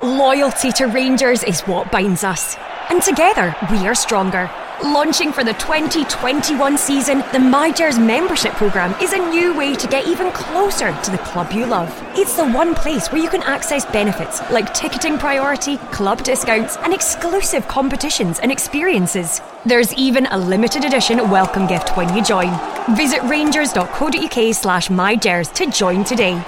[0.00, 2.56] Loyalty to Rangers is what binds us.
[2.88, 4.48] And together, we are stronger.
[4.84, 10.06] Launching for the 2021 season, the MyGers membership program is a new way to get
[10.06, 11.92] even closer to the club you love.
[12.14, 16.94] It's the one place where you can access benefits like ticketing priority, club discounts, and
[16.94, 19.40] exclusive competitions and experiences.
[19.66, 22.56] There's even a limited edition welcome gift when you join.
[22.94, 26.40] Visit rangers.co.uk slash mygers to join today.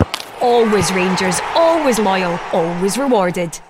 [0.43, 3.61] Always Rangers, always loyal, always rewarded.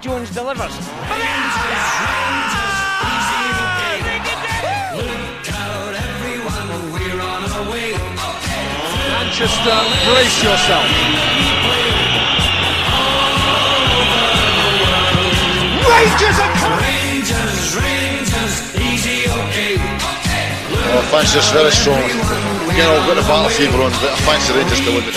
[0.00, 0.72] Jones delivers.
[9.10, 9.78] Manchester,
[10.08, 10.86] brace yourself.
[15.86, 16.77] Rangers are coming.
[20.90, 21.68] I fancy very.
[22.72, 25.14] Again, I've got the battle fever on, but I fancy Rangers to win it.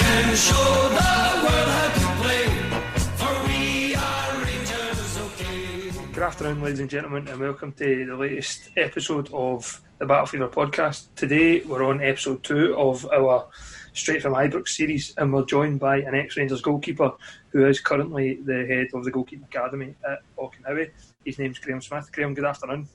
[6.13, 10.49] Good afternoon, ladies and gentlemen, and welcome to the latest episode of the Battle Fever
[10.49, 11.07] podcast.
[11.15, 13.47] Today, we're on episode two of our
[13.93, 17.13] Straight from Ibrox series, and we're joined by an ex Rangers goalkeeper
[17.49, 20.91] who is currently the head of the goalkeeping academy at Auchenhowie.
[21.23, 22.11] His name's Graeme Smith.
[22.11, 22.89] Graeme, good afternoon.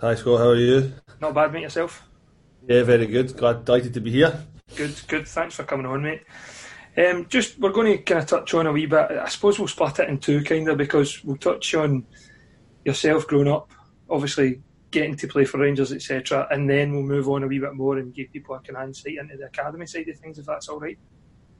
[0.00, 0.94] Hi Scott, how are you?
[1.20, 2.08] Not bad, mate, yourself?
[2.66, 3.36] Yeah, very good.
[3.36, 4.46] Glad delighted to be here.
[4.74, 5.28] Good, good.
[5.28, 6.22] Thanks for coming on, mate.
[6.96, 9.10] Um, just we're going to kind of touch on a wee bit.
[9.10, 12.06] I suppose we'll split it in two, kind of, because we'll touch on
[12.82, 13.72] yourself growing up,
[14.08, 17.74] obviously getting to play for Rangers, etc., and then we'll move on a wee bit
[17.74, 20.46] more and give people a kind of insight into the academy side of things, if
[20.46, 20.98] that's all right.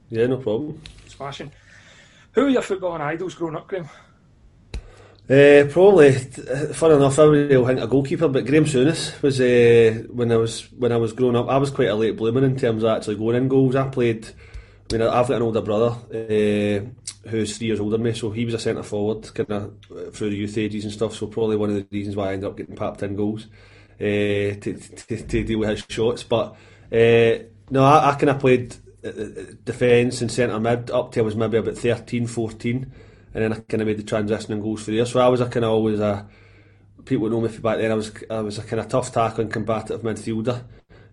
[0.09, 0.81] Yeah, no problem.
[1.05, 1.51] Smashing.
[2.31, 3.87] Who were your footballing idols growing up, Graeme?
[5.29, 6.11] Uh, probably,
[6.73, 10.63] fun enough, I would think a goalkeeper, but Graeme Souness was uh, when I was
[10.73, 11.47] when I was growing up.
[11.47, 13.75] I was quite a late bloomer in terms of actually going in goals.
[13.75, 14.27] I played.
[14.91, 18.31] I mean, I've got an older brother uh, who's three years older than me, so
[18.31, 21.15] he was a centre forward kind of through the youth ages and stuff.
[21.15, 23.47] So probably one of the reasons why I ended up getting papped in goals
[23.99, 26.23] to, to, to deal with his shots.
[26.23, 26.57] But
[26.91, 28.75] no, I, I kind of played
[29.63, 32.91] defence and centre mid up till I was maybe about 13, 14
[33.33, 35.05] and then I kind of made the transition and goals for there.
[35.05, 36.27] So I was a kind of always a
[37.05, 37.91] people know me from back then.
[37.91, 40.63] I was I was a kind of tough tackling combative midfielder.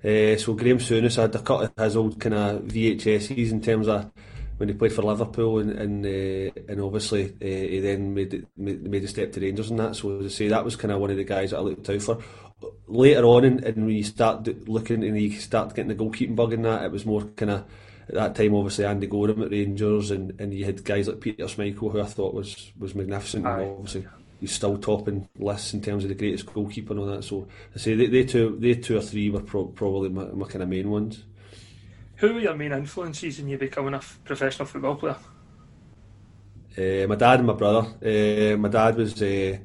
[0.05, 3.61] Uh, so Graeme Souness, I had a cut of his old kind of VHSs in
[3.61, 4.11] terms of
[4.57, 9.03] when he played for Liverpool and and, uh, and obviously uh, he then made made,
[9.03, 9.97] the step to Rangers and that.
[9.97, 11.89] So as I say, that was kind of one of the guys that I looked
[11.89, 12.19] out for.
[12.89, 16.63] Later on, and when you start looking and you start getting the goalkeeping bug in
[16.63, 17.65] that, it was more kind of
[18.09, 21.45] at that time, obviously Andy Goram at Rangers, and, and you had guys like Peter
[21.45, 23.47] Schmeichel, who I thought was was magnificent.
[23.47, 23.63] Aye.
[23.63, 24.07] And obviously,
[24.41, 27.25] he's still topping lists in terms of the greatest goalkeeper and all that.
[27.25, 30.47] So I say they, they two, they two or three were pro- probably my, my
[30.47, 31.25] kind of main ones.
[32.17, 35.17] Who were your main influences in you becoming a professional football player?
[36.77, 37.89] Uh, my dad and my brother.
[38.03, 39.21] Uh, my dad was.
[39.21, 39.59] Uh,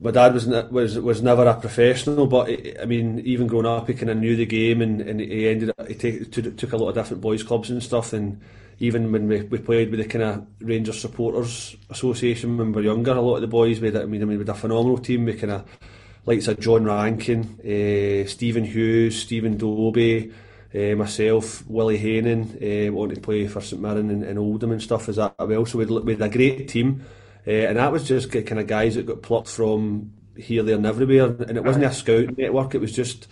[0.00, 3.66] my dad was ne- was was never a professional, but he- I mean, even growing
[3.66, 6.56] up, he kind of knew the game, and, and he ended up he take, took,
[6.56, 8.12] took a lot of different boys' clubs and stuff.
[8.12, 8.40] And
[8.78, 12.82] even when we, we played with the kind of Rangers supporters association when we were
[12.82, 14.02] younger, a lot of the boys made it.
[14.02, 15.26] I mean, I mean, a phenomenal team.
[15.26, 15.64] We kind of
[16.26, 20.32] likes of John Rankin, uh, Stephen Hughes, Stephen Dobbie.
[20.72, 24.80] Uh, myself, Willie Hainan, uh, wanted to play for St Mirren and, and Oldham and
[24.80, 25.66] stuff as that well.
[25.66, 27.02] So we had a great team.
[27.46, 30.86] Uh, and that was just kind of guys that got plucked from here, there, and
[30.86, 31.26] everywhere.
[31.26, 33.28] And it wasn't a scout network; it was just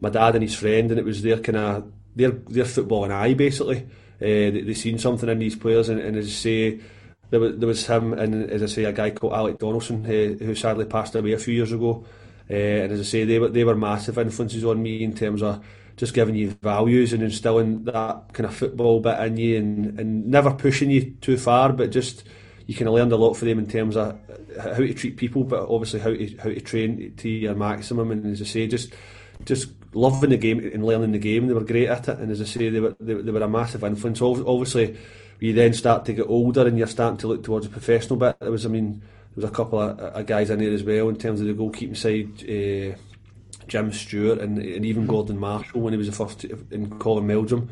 [0.00, 3.12] my dad and his friend, and it was their kind of their their football and
[3.12, 3.86] eye basically.
[4.20, 6.80] Uh, they, they seen something in these players, and, and as I say,
[7.30, 10.44] there was, there was him and as I say a guy called Alec Donaldson uh,
[10.44, 12.04] who sadly passed away a few years ago.
[12.50, 15.42] Uh, and as I say, they were they were massive influences on me in terms
[15.42, 15.64] of
[15.96, 20.26] just giving you values and instilling that kind of football bit in you, and, and
[20.26, 22.24] never pushing you too far, but just
[22.66, 24.18] you kind of learned a lot for them in terms of
[24.60, 28.10] how to treat people, but obviously how to how to train to your maximum.
[28.10, 28.92] And as I say, just
[29.44, 31.46] just loving the game and learning the game.
[31.46, 33.48] They were great at it, and as I say, they were they, they were a
[33.48, 34.20] massive influence.
[34.22, 34.96] Obviously,
[35.40, 38.36] you then start to get older and you're starting to look towards a professional bit.
[38.40, 41.08] There was, I mean, there was a couple of, of guys in there as well
[41.08, 42.48] in terms of the goalkeeping side.
[42.48, 42.96] Uh,
[43.68, 47.70] Jim Stewart and, and even Gordon Marshall when he was the first in Colin Meldrum.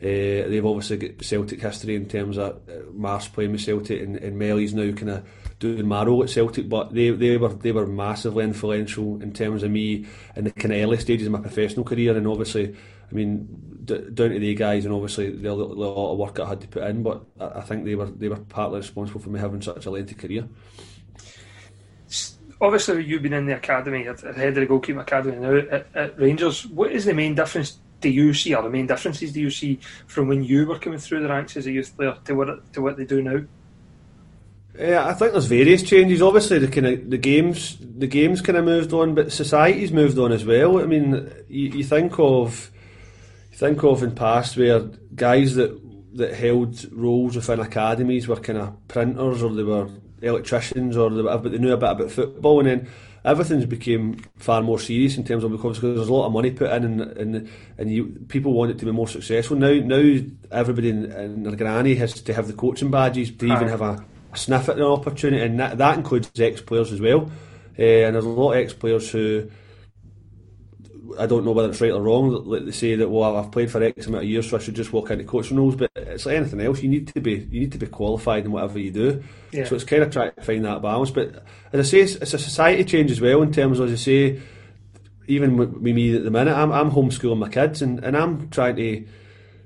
[0.00, 4.16] Uh, they've obviously got Celtic history in terms of uh, Mars playing with Celtic and,
[4.16, 5.28] and Melly's now kind of
[5.58, 9.64] doing my role at Celtic, but they, they were they were massively influential in terms
[9.64, 10.06] of me
[10.36, 12.76] in the kind of early stages of my professional career, and obviously,
[13.10, 13.48] I mean,
[13.84, 16.68] d- down to the guys, and obviously the, the lot of work I had to
[16.68, 19.62] put in, but I, I think they were they were partly responsible for me having
[19.62, 20.46] such a lengthy career.
[22.60, 26.66] Obviously, you've been in the academy head of the goalkeeping academy now at, at Rangers.
[26.66, 29.78] What is the main difference do you see, or the main differences do you see
[30.06, 32.82] from when you were coming through the ranks as a youth player to what to
[32.82, 33.40] what they do now?
[34.78, 36.22] Yeah, I think there's various changes.
[36.22, 40.18] Obviously, the kind of the games, the games kind of moved on, but society's moved
[40.18, 40.80] on as well.
[40.80, 42.70] I mean, you, you think of,
[43.50, 44.80] you think of in past where
[45.14, 45.80] guys that
[46.14, 49.88] that held roles within academies were kind of printers or they were
[50.22, 52.88] electricians or they, but they knew a bit about football, and then
[53.28, 56.72] everything's became far more serious in terms of because there's a lot of money put
[56.72, 59.56] in and and, and you, people want it to be more successful.
[59.56, 60.20] Now now
[60.50, 64.04] everybody in, in their granny has to have the coaching badges to even have a,
[64.32, 67.30] a sniff at an opportunity, and that, that includes ex players as well.
[67.78, 69.48] Uh, and there's a lot of ex players who
[71.18, 72.44] I don't know whether it's right or wrong.
[72.44, 74.74] Like they say that well, I've played for X amount of years, so I should
[74.74, 75.76] just walk into coaching roles.
[75.76, 76.82] But it's like anything else.
[76.82, 79.22] You need to be you need to be qualified in whatever you do.
[79.52, 79.64] Yeah.
[79.64, 81.10] So it's kind of trying to find that balance.
[81.10, 84.00] But as I say, it's, it's, a society change as well in terms of as
[84.00, 84.40] I say,
[85.26, 88.76] even with me at the minute, I'm, I'm homeschooling my kids and, and I'm trying
[88.76, 89.04] to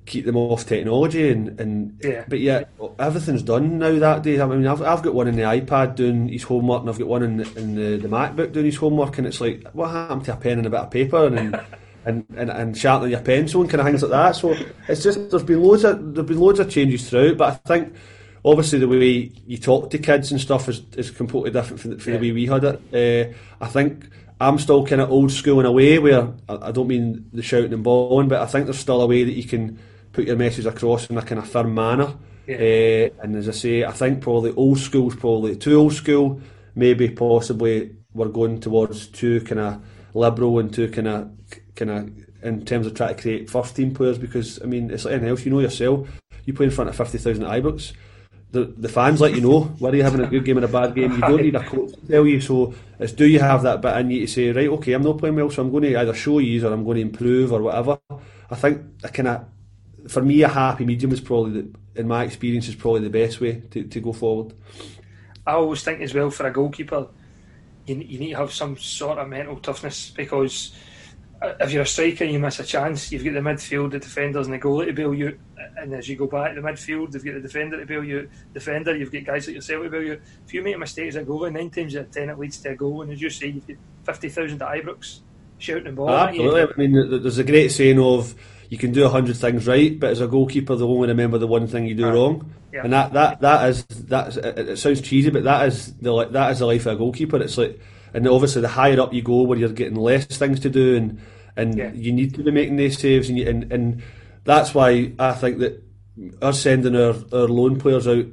[0.05, 2.25] keep them off technology and, and yeah.
[2.27, 2.69] but yet
[2.99, 4.41] everything's done now that day.
[4.41, 7.09] I mean I've, I've got one in the iPad doing his homework and I've got
[7.09, 10.33] one in, in the, the MacBook doing his homework and it's like what happened to
[10.33, 11.61] a pen and a bit of paper and
[12.05, 14.33] and, and, and sharpening your pencil and kind of things like that.
[14.33, 14.57] So
[14.89, 17.95] it's just there's been loads of there's been loads of changes throughout, but I think
[18.45, 22.13] obviously the way you talk to kids and stuff is, is completely different from, from
[22.13, 22.19] yeah.
[22.19, 22.81] the way we had it.
[22.93, 24.09] Uh, I think
[24.41, 27.43] I'm still kind of old school in a way where I, I don't mean the
[27.43, 29.79] shouting and bawling, but I think there's still a way that you can
[30.13, 32.15] put your message across in a kind of firm manner.
[32.47, 32.57] Yeah.
[32.57, 36.41] Uh, and as I say, I think probably old school's probably too old school.
[36.75, 41.31] Maybe possibly we're going towards too kind of liberal and too kind of
[41.75, 42.11] kind of
[42.43, 44.19] in terms of trying to create first team players.
[44.19, 45.45] Because I mean, it's like anything else.
[45.45, 46.09] You know yourself.
[46.45, 47.93] You play in front of fifty thousand at Ibrox.
[48.51, 50.95] The, the fans let you know whether you're having a good game or a bad
[50.95, 51.13] game.
[51.13, 52.39] You don't need a coach to tell you.
[52.39, 55.17] So it's do you have that bit in you to say, right, okay, I'm not
[55.17, 57.63] playing well, so I'm going to either show you or I'm going to improve or
[57.63, 57.99] whatever.
[58.51, 59.47] I think I kind of
[60.09, 63.41] for me, a happy medium is probably, the, in my experience, is probably the best
[63.41, 64.55] way to, to go forward.
[65.47, 67.09] I always think as well for a goalkeeper,
[67.87, 70.75] you, you need to have some sort of mental toughness because
[71.61, 74.47] if you're a striker and you miss a chance, you've got the midfield, the defenders,
[74.47, 75.39] and the goalie to bail you.
[75.77, 78.29] And as you go back to the midfield, you've got the defender to bail you.
[78.55, 80.21] Defender, you've got guys like yourself to bail you.
[80.47, 82.59] If you make a mistake as a goalie, nine times out of ten it leads
[82.59, 83.03] to a goal.
[83.03, 85.21] And as you say, you've got fifty thousand at Ibrox
[85.59, 86.11] shouting the ball.
[86.11, 86.63] Absolutely.
[86.63, 88.37] I mean, there's a great saying of
[88.73, 91.47] you can do a hundred things right, but as a goalkeeper, they'll only remember the
[91.47, 92.55] one thing you do wrong.
[92.73, 92.85] Yeah.
[92.85, 96.53] And that, that that is that it, it sounds cheesy, but that is the that
[96.53, 97.37] is the life of a goalkeeper.
[97.37, 97.79] It's like,
[98.15, 101.21] and obviously the higher up you go, where you're getting less things to do, and
[101.55, 101.93] and yeah.
[101.93, 104.03] you need to be making these saves, and, you, and and
[104.45, 105.85] that's why I think that
[106.41, 108.25] us sending our, our loan players out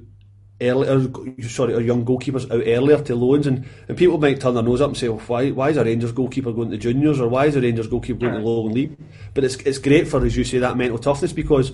[0.61, 4.63] early, sorry, our young goalkeepers out earlier to loans, and, and people might turn their
[4.63, 7.27] nose up and say, well, why why is a Rangers goalkeeper going to juniors, or
[7.27, 8.39] why is a Rangers goalkeeper going yeah.
[8.39, 8.97] to lower league?
[9.33, 11.71] But it's it's great for, as you say, that mental toughness because.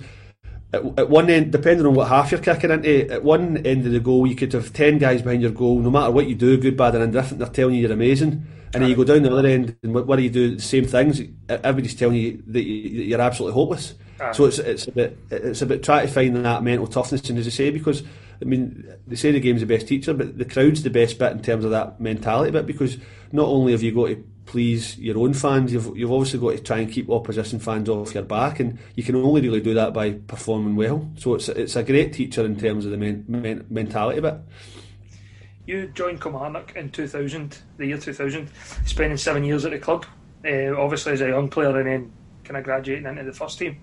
[0.72, 3.92] At, at one end, depending on what half you're kicking into, at one end of
[3.92, 6.58] the goal, you could have 10 guys behind your goal, no matter what you do,
[6.58, 8.44] good, bad, and indifferent, they're telling you you're amazing.
[8.74, 10.56] And then you go down the other end, and what, what do you do?
[10.56, 11.22] The same things.
[11.48, 13.94] Everybody's telling you that you're absolutely hopeless.
[14.32, 17.38] So it's it's a bit it's a bit trying to find that mental toughness, and
[17.38, 18.02] as I say, because
[18.40, 21.32] I mean, they say the game's the best teacher, but the crowd's the best bit
[21.32, 22.98] in terms of that mentality bit because
[23.32, 26.62] not only have you got to please your own fans, you've, you've obviously got to
[26.62, 29.92] try and keep opposition fans off your back, and you can only really do that
[29.92, 31.10] by performing well.
[31.16, 34.36] So it's it's a great teacher in terms of the men, men, mentality bit.
[35.66, 38.48] you joined Kilmarnock in 2000, the year 2000,
[38.84, 40.06] spending seven years at the club,
[40.44, 42.12] uh, obviously as a young player and then
[42.44, 43.78] kind of graduating into the first team.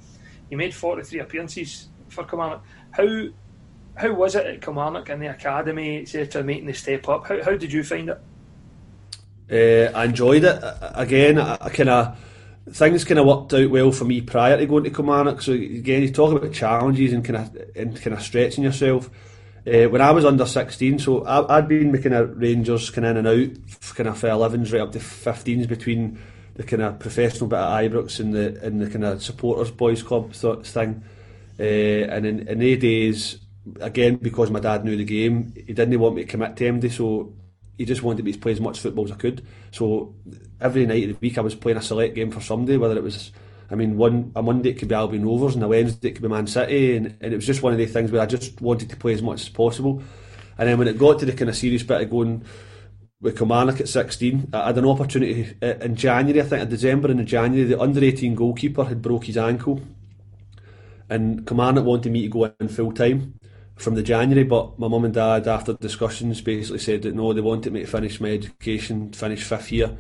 [0.50, 2.64] You made 43 appearances for Kilmarnock.
[2.92, 3.28] How
[3.96, 7.28] how was it at Kilmarnock in the academy, etc., making the step up?
[7.28, 8.22] How, how did you find it?
[9.52, 10.64] Uh, I enjoyed it.
[10.96, 12.18] Again, I, I kind of
[12.72, 15.42] things kind of worked out well for me prior to going to Kilmarnock.
[15.42, 19.10] So again, you talk about challenges and kind of and kind of stretching yourself.
[19.66, 23.12] Uh, when I was under 16, so I, had been making a Rangers kind of
[23.16, 26.20] in and out, kind of for 11s right up to 15s between
[26.56, 30.04] the kind of professional bit at Ibrox and the and the kind of supporters boys
[30.04, 31.04] club thing.
[31.60, 33.38] Uh, and in, in the days,
[33.80, 36.92] again because my dad knew the game, he didn't want me to commit to MD,
[36.92, 37.34] so
[37.78, 39.46] he just wanted me to play as much football as I could.
[39.72, 40.16] So
[40.62, 43.04] every night of the week I was playing a select game for somebody, whether it
[43.04, 43.32] was
[43.74, 46.22] I mean, one a Monday it could be Albion Rovers, and a Wednesday it could
[46.22, 48.62] be Man City, and, and it was just one of the things where I just
[48.62, 50.04] wanted to play as much as possible.
[50.58, 52.46] And then when it got to the kind of serious bit of going
[53.20, 57.10] with Kilmarnock at 16, I had an opportunity uh, in January, I think in December
[57.10, 59.82] and in January, the under 18 goalkeeper had broke his ankle,
[61.10, 63.40] and Kilmarnock wanted me to go in full time
[63.76, 67.42] from the January, but my mum and dad, after discussions, basically said that no, they
[67.42, 69.96] wanted me to finish my education, finish fifth year,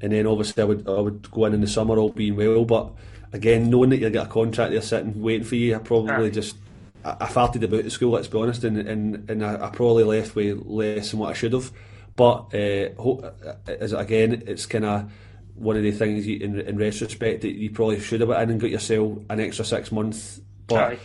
[0.00, 2.64] and then obviously I would I would go in in the summer, all being well.
[2.64, 2.92] But
[3.32, 6.56] again, knowing that you get a contract there sitting waiting for you, I probably just
[7.04, 8.12] I, I farted about the school.
[8.12, 11.34] Let's be honest, and and, and I, I probably left with less than what I
[11.34, 11.70] should have.
[12.16, 13.30] But uh,
[13.66, 15.12] as again, it's kind of
[15.54, 18.50] one of the things you, in, in retrospect that you probably should have went in
[18.50, 20.40] and got yourself an extra six months.
[20.66, 20.98] But.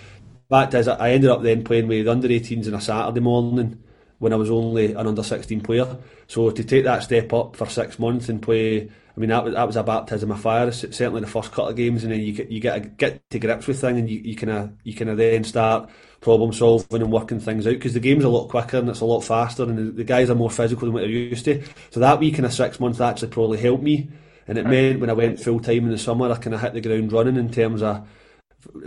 [0.49, 3.83] Fact is, I ended up then playing with under 18s on a Saturday morning
[4.19, 5.97] when I was only an under 16 player.
[6.27, 9.53] So to take that step up for six months and play, I mean that was
[9.53, 10.71] that was a baptism of fire.
[10.71, 13.67] Certainly the first couple of games, and then you get you get get to grips
[13.67, 15.89] with things, and you you kind of you kind of then start
[16.21, 19.05] problem solving and working things out because the game's a lot quicker and it's a
[19.05, 21.61] lot faster, and the, the guys are more physical than what they're used to.
[21.91, 24.09] So that week in of six months actually probably helped me,
[24.47, 26.73] and it meant when I went full time in the summer, I kind of hit
[26.73, 28.07] the ground running in terms of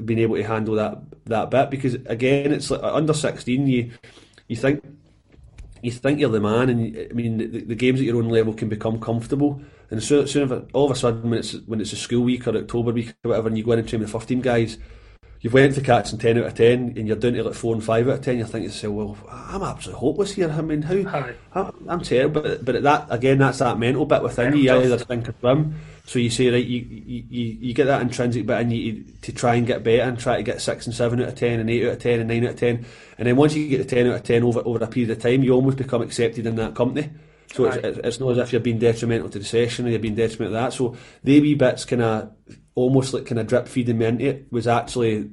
[0.05, 3.91] being able to handle that that bit because again it's like under 16 you
[4.49, 4.83] you think
[5.83, 8.53] you think you're the man, and I mean the, the games at your own level
[8.55, 9.61] can become comfortable.
[9.91, 12.47] And soon, soon of all of a sudden, when it's when it's a school week
[12.49, 14.41] or October week or whatever, and you go in and train with the first team
[14.41, 14.79] guys,
[15.41, 17.85] you've went to catching ten out of ten, and you're down to like four and
[17.85, 18.39] five out of ten.
[18.39, 20.51] You're thinking to yourself, well, I'm absolutely hopeless here.
[20.51, 21.31] I mean, how?
[21.55, 22.43] I'm, I'm terrible.
[22.43, 24.81] But, but that again, that's that mental bit within yeah, you.
[24.81, 25.77] You either think or swim.
[26.07, 29.57] So you say, right, you, you, you get that intrinsic bit in you to try
[29.57, 31.85] and get better and try to get six and seven out of ten and eight
[31.85, 32.87] out of ten and nine out of ten.
[33.19, 35.19] And then once you get to ten out of ten over over a period of
[35.21, 37.11] time, you almost become accepted in that company.
[37.53, 37.85] So right.
[37.85, 40.53] it's, it's not as if you're being detrimental to the session or you're being detrimental
[40.59, 40.73] to that.
[40.73, 42.33] So the wee bits kind of
[42.77, 45.31] almost like kind of drip feeding me into it was actually,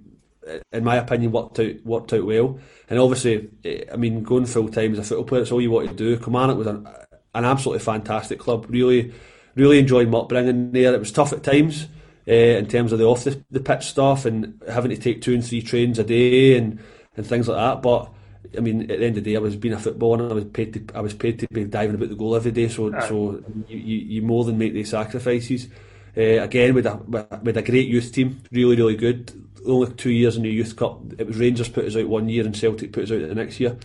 [0.72, 2.60] in my opinion, worked out worked out well.
[2.90, 5.70] And obviously, eh, I mean, going full time as a football player, it's all you
[5.70, 6.18] want to do.
[6.18, 6.88] Kilmarnock was an,
[7.36, 8.66] an absolutely fantastic club.
[8.70, 9.14] Really
[9.56, 10.94] really enjoyed my upbringing there.
[10.94, 11.88] It was tough at times
[12.28, 15.34] uh, in terms of the off the, the pitch stuff and having to take two
[15.34, 16.80] and three trains a day and,
[17.16, 17.82] and things like that.
[17.82, 18.12] But
[18.58, 20.36] I mean, at the end of the day, I was being a footballer and I
[20.36, 22.68] was paid to I was paid to be diving about the goal every day.
[22.68, 25.68] So so you, you, you more than make these sacrifices.
[26.16, 26.96] Uh, again, with a
[27.42, 29.32] with a great youth team, really really good.
[29.66, 31.00] Only two years in the youth cup.
[31.18, 33.60] It was Rangers put us out one year and Celtic put us out the next
[33.60, 33.78] year.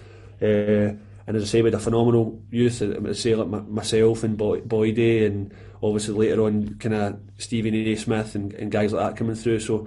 [0.42, 0.96] Uh,
[1.28, 5.52] and as I say, with a phenomenal youth, I say like myself and Boydie, and
[5.82, 9.60] obviously later on, kind of Steven Naismith and, and, guys like that coming through.
[9.60, 9.86] So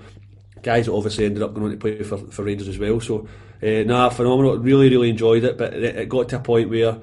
[0.61, 2.99] guys obviously ended up going on to play for, for Rangers as well.
[2.99, 3.27] So
[3.63, 4.59] uh, nah, phenomenal.
[4.59, 5.57] Really, really enjoyed it.
[5.57, 6.99] But it, it got to a point where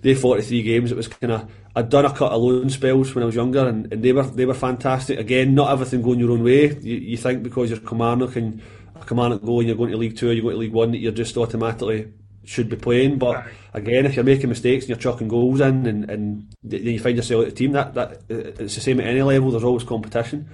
[0.00, 3.22] they 43 games, it was kind of I'd done a cut of loan spells when
[3.22, 5.18] I was younger, and, and, they were they were fantastic.
[5.18, 6.74] Again, not everything going your own way.
[6.74, 8.62] You, you think because you're Kilmarnock and
[9.06, 11.12] Kilmarnock go and you're going to League Two, you're going to League One, that you're
[11.12, 12.14] just automatically
[12.44, 13.18] should be playing.
[13.18, 17.00] But again, if you're making mistakes and you're chucking goals in, and, and then you
[17.00, 19.50] find yourself at the team, that that it's the same at any level.
[19.50, 20.48] There's always competition.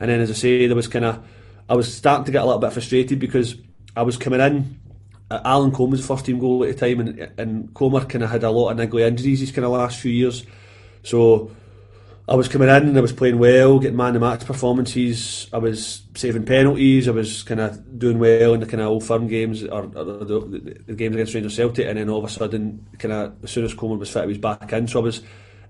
[0.00, 1.24] And then, as I say, there was kind of
[1.68, 3.56] I was starting to get a little bit frustrated because
[3.96, 4.80] I was coming in.
[5.30, 8.42] Uh, Alan Combe's first team goal at the time, and and Combe kind of had
[8.42, 10.44] a lot of niggly injuries these kind of last few years.
[11.02, 11.50] So
[12.28, 15.48] I was coming in and I was playing well, getting man of the match performances.
[15.52, 17.08] I was saving penalties.
[17.08, 20.04] I was kind of doing well in the kind of old firm games or, or
[20.04, 21.86] the, the, games against Rangers Celtic.
[21.86, 24.28] And then all of a sudden, kind of as soon as Coleman was fit, he
[24.28, 24.86] was back in.
[24.86, 25.22] So I was.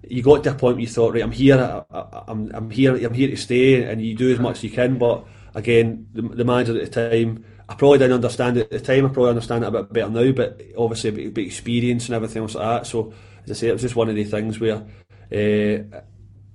[0.09, 1.57] You got to a point where you thought, right, I'm here.
[1.57, 2.97] I, I, I'm I'm here.
[2.97, 4.99] I'm here to stay, and you do as much as you can.
[4.99, 8.81] But again, the, the manager at the time, I probably didn't understand it at the
[8.81, 9.07] time.
[9.07, 10.33] I probably understand it a bit better now.
[10.33, 12.87] But obviously, a bit, bit experience and everything else like that.
[12.89, 14.85] So as I say, it was just one of the things where.
[15.33, 16.03] Uh,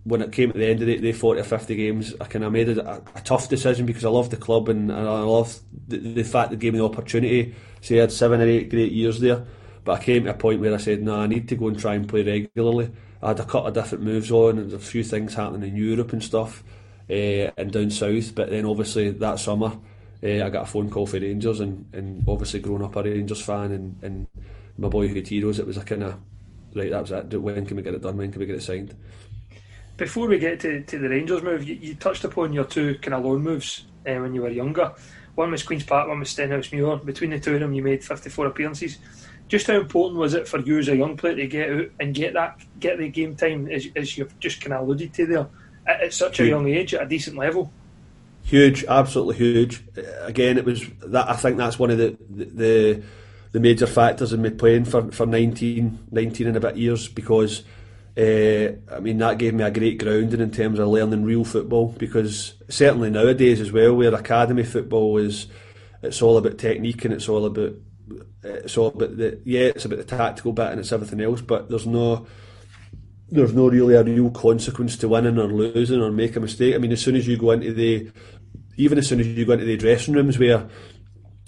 [0.08, 2.46] when it came to the end of the, the 40 or 50 games, I kind
[2.46, 5.20] of made a, a, a, tough decision because I loved the club and, and I
[5.22, 5.60] loved
[5.90, 7.54] the, the, fact that gave me the opportunity.
[7.82, 9.46] So I had seven or eight great years there.
[9.84, 11.78] But I came to a point where I said, no, I need to go and
[11.78, 12.92] try and play regularly.
[13.22, 16.14] I had a couple of different moves on, and a few things happening in Europe
[16.14, 16.64] and stuff,
[17.10, 18.36] uh, and down south.
[18.36, 19.78] But then obviously that summer,
[20.24, 23.42] uh, I got a phone call for Rangers, and, and obviously growing up a Rangers
[23.42, 24.28] fan, and, and
[24.78, 26.20] my boyhood heroes, it was a kind of
[26.76, 26.92] right.
[26.92, 27.42] That was it.
[27.42, 28.18] When can we get it done?
[28.18, 28.96] When can we get it signed?
[29.98, 33.16] Before we get to, to the Rangers move, you, you touched upon your two kind
[33.16, 34.94] of loan moves uh, when you were younger.
[35.34, 37.04] One was Queen's Park, one was Stenhousemuir.
[37.04, 39.00] Between the two of them, you made 54 appearances.
[39.48, 42.13] Just how important was it for you as a young player to get out and
[42.13, 45.48] get that get the game time, as, as you've just kind of alluded to there,
[45.86, 46.48] at, at such huge.
[46.48, 47.72] a young age, at a decent level?
[48.44, 49.84] Huge, absolutely huge.
[50.22, 53.04] Again, it was that I think that's one of the the,
[53.51, 57.63] the major factors in me playing for, for 19, 19 and a bit years because
[58.18, 61.90] uh, I mean, that gave me a great grounding in terms of learning real football
[62.00, 65.48] because certainly nowadays as well, where academy football is,
[66.02, 67.74] it's all about technique and it's all about
[68.44, 71.70] it's all about the yeah, it's about the tactical bit and it's everything else, but
[71.70, 72.26] there's no
[73.30, 76.74] there's no really a real consequence to winning or losing or make a mistake.
[76.74, 78.10] I mean, as soon as you go into the
[78.78, 80.68] even as soon as you go into the dressing rooms where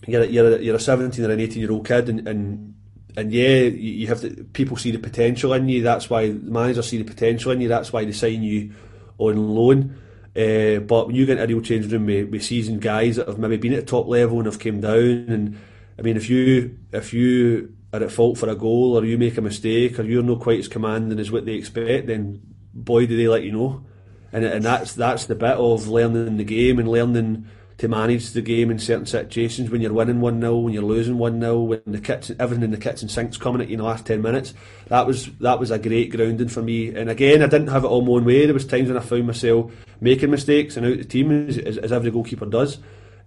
[0.07, 2.75] you're you're you're a 17 or an 18 year old kid and, and
[3.17, 5.81] and yeah, you have to, people see the potential in you.
[5.81, 7.67] That's why the manager see the potential in you.
[7.67, 8.73] That's why they sign you
[9.17, 9.95] on loan.
[10.35, 13.27] Uh, but when you get into a real changing room with, with seasoned guys that
[13.27, 15.59] have maybe been at the top level and have came down, and
[15.97, 19.37] I mean, if you if you are at fault for a goal or you make
[19.37, 22.41] a mistake or you're not quite as commanding as what they expect, then
[22.73, 23.83] boy, do they let you know.
[24.31, 27.47] And and that's that's the bit of learning the game and learning
[27.79, 31.17] to manage the game in certain situations when you're winning 1 0, when you're losing
[31.17, 33.85] 1 0, when the kitchen, everything in the kitchen sink's coming at you in the
[33.85, 34.53] last 10 minutes.
[34.87, 36.93] That was that was a great grounding for me.
[36.93, 38.45] And again, I didn't have it all my own way.
[38.45, 39.71] There was times when I found myself
[40.01, 42.79] making mistakes and out the team, as, as, every goalkeeper does.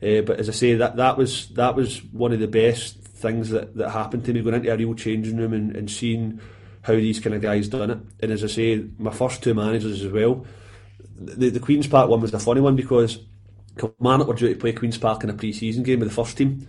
[0.02, 3.48] Uh, but as I say, that, that was that was one of the best things
[3.50, 6.40] that, that happened to me going into a real changing room and, and seeing
[6.82, 7.98] how these kind of guys done it.
[8.20, 10.44] And as I say, my first two managers as well.
[11.14, 13.18] The, the Queen's Park one was the funny one because
[13.78, 16.66] Kilmarnock were due to play Queen's Park in a pre-season game with the first team,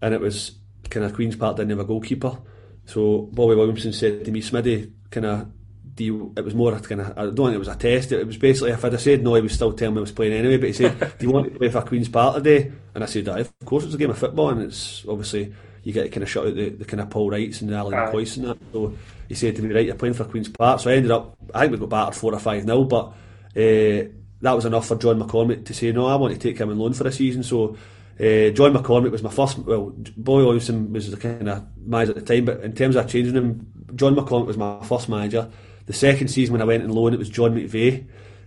[0.00, 0.52] and it was
[0.90, 2.36] kind of Queen's Park didn't have a goalkeeper.
[2.84, 5.46] So Bobby Williamson said to me, Smitty, kind of,
[5.94, 8.12] do you, it was more kind of, I don't think it was a test.
[8.12, 10.12] It was basically, if I'd have said no, he was still telling me I was
[10.12, 10.56] playing anyway.
[10.56, 12.72] But he said, do you want to play for Queen's Park today?
[12.94, 16.04] And I said, of course it's a game of football, and it's obviously you get
[16.04, 18.46] to kind of shut out the, the kind of Paul Wrights and Alan McCoys and
[18.46, 18.58] that.
[18.72, 18.96] So
[19.28, 20.80] he said to me, right, you're playing for Queen's Park.
[20.80, 23.14] So I ended up, I think we got battered four or five nil, but.
[23.54, 24.08] Uh,
[24.42, 26.06] that was enough for John McCormack to say no.
[26.06, 27.42] I want to take him on loan for a season.
[27.42, 27.76] So
[28.20, 29.58] uh, John McCormack was my first.
[29.58, 33.08] Well, Bobby Williamson was the kind of manager at the time, but in terms of
[33.08, 35.50] changing him, John McCormack was my first manager.
[35.86, 38.04] The second season when I went on loan, it was John McVeigh.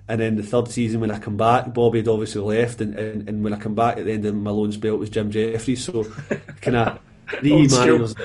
[0.08, 3.28] And then the third season when I come back, Bobby had obviously left, and, and,
[3.28, 5.32] and when I come back at the end of my loan spell, it was Jim
[5.32, 5.84] Jeffries.
[5.84, 6.04] So
[6.62, 7.00] kind of
[7.40, 8.16] three managers.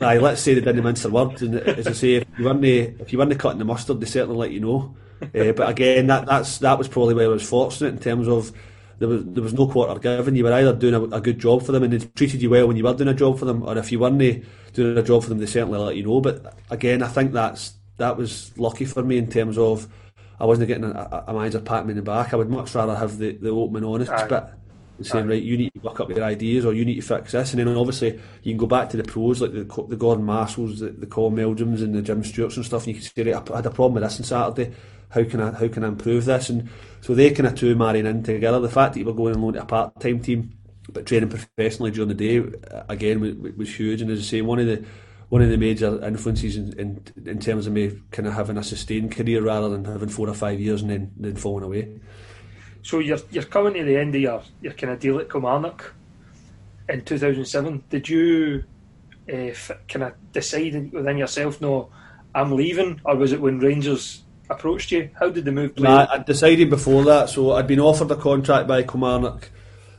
[0.00, 1.42] Aye, let's say they didn't mince their words.
[1.42, 4.36] And as I say, if you weren't if you weren't cutting the mustard, they certainly
[4.36, 7.94] let you know uh, but again, that that's that was probably where I was fortunate
[7.94, 8.52] in terms of
[8.98, 10.36] there was there was no quarter given.
[10.36, 12.66] You were either doing a, a, good job for them and they treated you well
[12.66, 15.22] when you were doing a job for them, or if you weren't doing a job
[15.22, 16.20] for them, they certainly let you know.
[16.20, 19.88] But again, I think that's that was lucky for me in terms of
[20.40, 22.32] I wasn't getting a, a manager patting me in the back.
[22.32, 24.26] I would much rather have the, the open and honest Aye.
[24.28, 24.44] bit
[24.98, 25.28] and saying, Aye.
[25.30, 27.52] right, you need to work up your ideas or you need to fix this.
[27.52, 30.78] And then obviously you can go back to the pros like the, the Gordon Marshalls,
[30.78, 33.50] the, the Colin Meldrums and the Jim Stewarts and stuff, and you can say, right,
[33.50, 34.74] I had a problem with this on Saturday
[35.10, 36.50] how can I how can I improve this?
[36.50, 36.68] And
[37.00, 38.60] so they kind of two marrying in together.
[38.60, 40.52] The fact that you were going alone to a part time team,
[40.92, 42.44] but training professionally during the day
[42.88, 44.02] again was, was, huge.
[44.02, 44.84] And as I say, one of the
[45.28, 48.62] one of the major influences in, in, in terms of me kind of having a
[48.62, 52.00] sustained career rather than having four or five years and then, then falling away.
[52.82, 55.94] So you're you're coming to the end of your, your kind of deal at Kilmarnock
[56.88, 57.84] in 2007.
[57.90, 58.64] Did you
[59.30, 59.50] uh,
[59.88, 61.90] kind of decide within yourself, no,
[62.34, 65.10] I'm leaving, or was it when Rangers approached you?
[65.18, 65.88] How did the move play?
[65.88, 69.50] Nah, I'd decided before that, so I'd been offered a contract by Kilmarnock,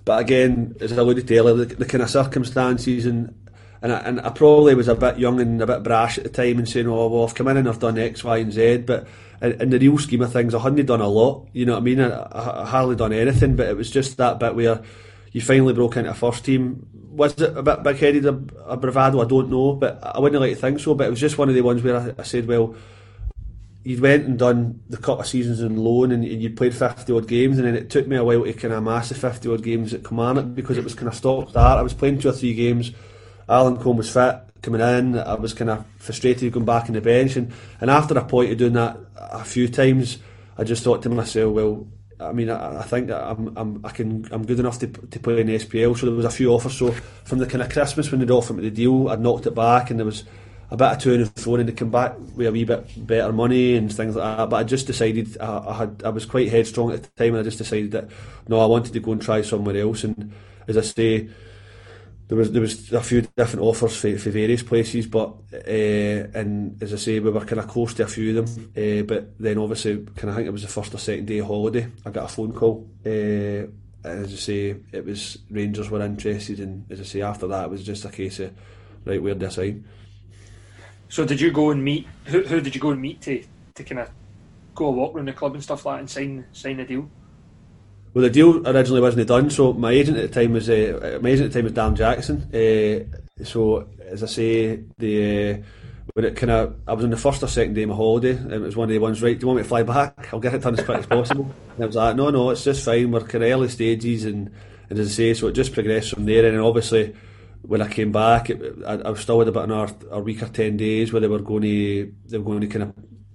[0.06, 3.36] but again, as I alluded to earlier, the, the kind of circumstances and
[3.82, 6.30] and I, and I probably was a bit young and a bit brash at the
[6.30, 8.78] time and saying, "Oh, well, I've come in and I've done X, Y, and Z,"
[8.80, 9.08] but
[9.42, 11.48] in, in the real scheme of things, I hadn't done a lot.
[11.54, 12.02] You know what I mean?
[12.02, 14.82] I, I, hardly done anything, but it was just that bit where
[15.32, 16.88] you finally broke into a first team.
[17.12, 19.22] Was it a bit big headed, a, a, bravado?
[19.22, 20.94] I don't know, but I wouldn't like to think so.
[20.94, 22.76] But it was just one of the ones where I, I said, well
[23.84, 27.12] you'd went and done the couple of seasons in loan and, and you'd played 50
[27.14, 29.52] odd games and then it took me a while to kind of amass the 50
[29.54, 32.30] odd games at Kilmarnock because it was kind of stop start I was playing two
[32.30, 32.92] or three games
[33.48, 37.02] Alan Combe was fit coming in I was kind of frustrated going back in the
[37.02, 40.18] bench and, and after a point of doing that a few times
[40.58, 41.88] I just thought to myself well
[42.22, 45.40] I mean, I, I think I'm, I'm, I can, I'm good enough to, to play
[45.40, 45.98] in the SPL.
[45.98, 46.78] So there was a few offers.
[46.78, 46.92] So
[47.24, 49.90] from the kind of Christmas when they'd offered me the deal, I'd knocked it back,
[49.90, 50.26] and there was
[50.72, 53.34] a bit of to and fro, and to come back with a wee bit better
[53.34, 54.50] money and things like that.
[54.50, 57.40] But I just decided I, I had I was quite headstrong at the time, and
[57.40, 58.10] I just decided that
[58.48, 60.04] no, I wanted to go and try somewhere else.
[60.04, 60.32] And
[60.68, 61.30] as I say,
[62.28, 66.82] there was there was a few different offers for, for various places, but uh, and
[66.84, 68.72] as I say, we were kind of close to a few of them.
[68.78, 71.48] Uh, but then obviously, kind of think it was the first or second day of
[71.48, 72.88] holiday, I got a phone call.
[73.04, 73.66] Uh,
[74.02, 77.66] and as I say, it was Rangers were interested, and as I say, after that,
[77.66, 78.54] it was just a case of
[79.06, 79.86] right, where do I sign?
[81.10, 82.08] So did you go and meet?
[82.26, 83.44] Who, who did you go and meet to
[83.76, 84.10] to kind of
[84.76, 87.10] go a walk around the club and stuff like that and sign sign a deal?
[88.14, 89.50] Well, the deal originally wasn't done.
[89.50, 91.96] So my agent at the time was uh, my agent at the time was Dan
[91.96, 92.38] Jackson.
[92.54, 95.58] Uh, so as I say, the uh,
[96.14, 98.36] when it kind of I was on the first or second day of my holiday,
[98.36, 99.22] and it was one of the ones.
[99.22, 100.30] Right, do you want me to fly back?
[100.34, 101.54] I'll get it done as quick as possible.
[101.76, 103.10] And I was like, no, no, it's just fine.
[103.10, 104.52] We're kind of early stages, and,
[104.90, 106.46] and as I say, so it just progressed from there.
[106.46, 107.16] And obviously,
[107.62, 110.42] when I came back, it, I, I was still had about an hour, a week
[110.42, 112.94] or ten days where they were going to they were going to kind of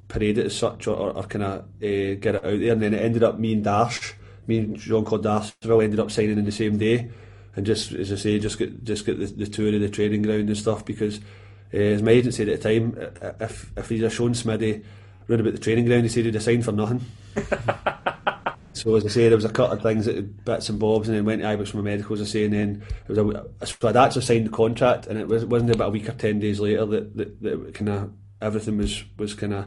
[0.08, 2.72] parade it as such or, or, or kind of uh, get it out there.
[2.72, 4.14] And then it ended up me and Dash
[4.46, 7.10] me and Jean Claude Darcheville ended up signing in the same day,
[7.56, 10.22] and just as I say, just get just get the, the tour of the training
[10.22, 11.20] ground and stuff because,
[11.72, 12.96] uh, as my agent said at the time,
[13.40, 14.84] if if he'd have shown Smitty
[15.28, 17.00] round about the training ground, he said he'd signed for nothing.
[18.74, 21.16] so as I say, there was a couple of things that bits and bobs, and
[21.16, 23.66] then went to Ibrox for my medical, as I say, and then it was a,
[23.66, 26.40] so I'd actually signed the contract, and it was wasn't about a week or ten
[26.40, 29.66] days later that that, that kind of everything was was kind of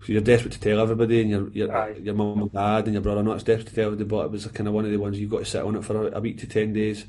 [0.00, 3.02] so you're desperate to tell everybody, and your your, your mum and dad and your
[3.02, 4.96] brother not as desperate to tell everybody, but it was kind of one of the
[4.96, 7.04] ones you've got to sit on it for a, a week to ten days.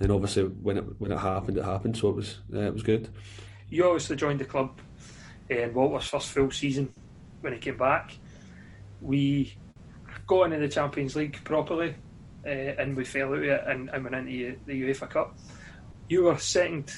[0.00, 1.96] And obviously when it when it happened, it happened.
[1.96, 3.08] So it was uh, it was good.
[3.68, 4.78] You obviously joined the club
[5.50, 6.92] in Walter's first full season
[7.42, 8.16] when he came back.
[9.00, 9.56] We
[10.28, 11.96] got into the Champions League properly,
[12.46, 15.36] uh, and we fell out of it and, and went into the UEFA Cup.
[16.08, 16.92] You were second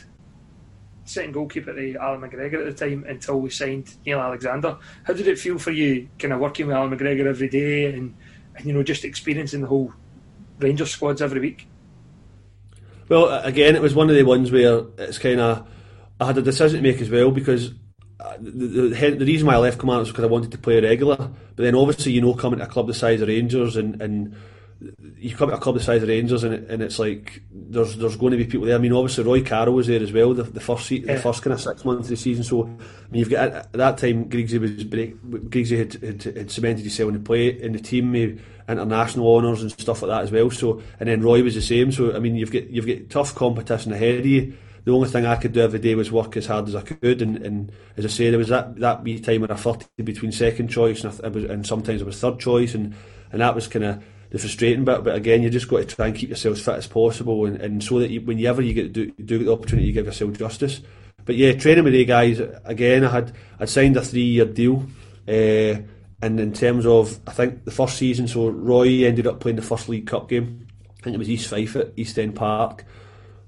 [1.05, 4.77] second goalkeeper to Allan McGregor at the time until we signed Neil Alexander.
[5.05, 8.14] How did it feel for you, kind of working with Allan McGregor every day and,
[8.55, 9.93] and you know just experiencing the whole
[10.59, 11.66] Rangers squads every week?
[13.09, 15.66] Well, again, it was one of the ones where it's kind of
[16.21, 17.73] I had a decision to make as well because
[18.38, 20.83] the, the, the reason why I left Command was because I wanted to play a
[20.83, 21.16] regular.
[21.16, 24.37] But then obviously, you know, coming to a club the size of Rangers and, and
[25.18, 27.96] you come to a club the size of Rangers and, it, and it's like there's
[27.96, 28.76] there's going to be people there.
[28.76, 31.14] I mean, obviously Roy Carroll was there as well the, the first se- yeah.
[31.14, 32.44] the first kind of six months of the season.
[32.44, 36.50] So I mean, you've got at, that time Griggsy was break, Griggsy had, had, had
[36.50, 40.22] cemented himself in the play in the team, maybe international honours and stuff like that
[40.22, 40.50] as well.
[40.50, 41.92] So and then Roy was the same.
[41.92, 44.56] So I mean, you've got you've got tough competition ahead of you.
[44.90, 47.22] The only thing I could do every day was work as hard as I could,
[47.22, 50.33] and, and as I say, there was that that wee time when I flirted between
[50.33, 52.96] second choice and, I, was, and sometimes it was third choice, and
[53.31, 55.05] and that was kind of the frustrating bit.
[55.05, 57.57] But again, you just got to try and keep yourself as fit as possible, and,
[57.59, 60.81] and so that you, whenever you get do, do the opportunity, you give yourself justice.
[61.24, 63.05] But yeah, training with the guys again.
[63.05, 64.88] I had I'd signed a three year deal,
[65.29, 65.83] uh,
[66.20, 69.62] and in terms of I think the first season, so Roy ended up playing the
[69.62, 70.66] first League Cup game.
[70.98, 72.85] I think it was East Fife at East End Park.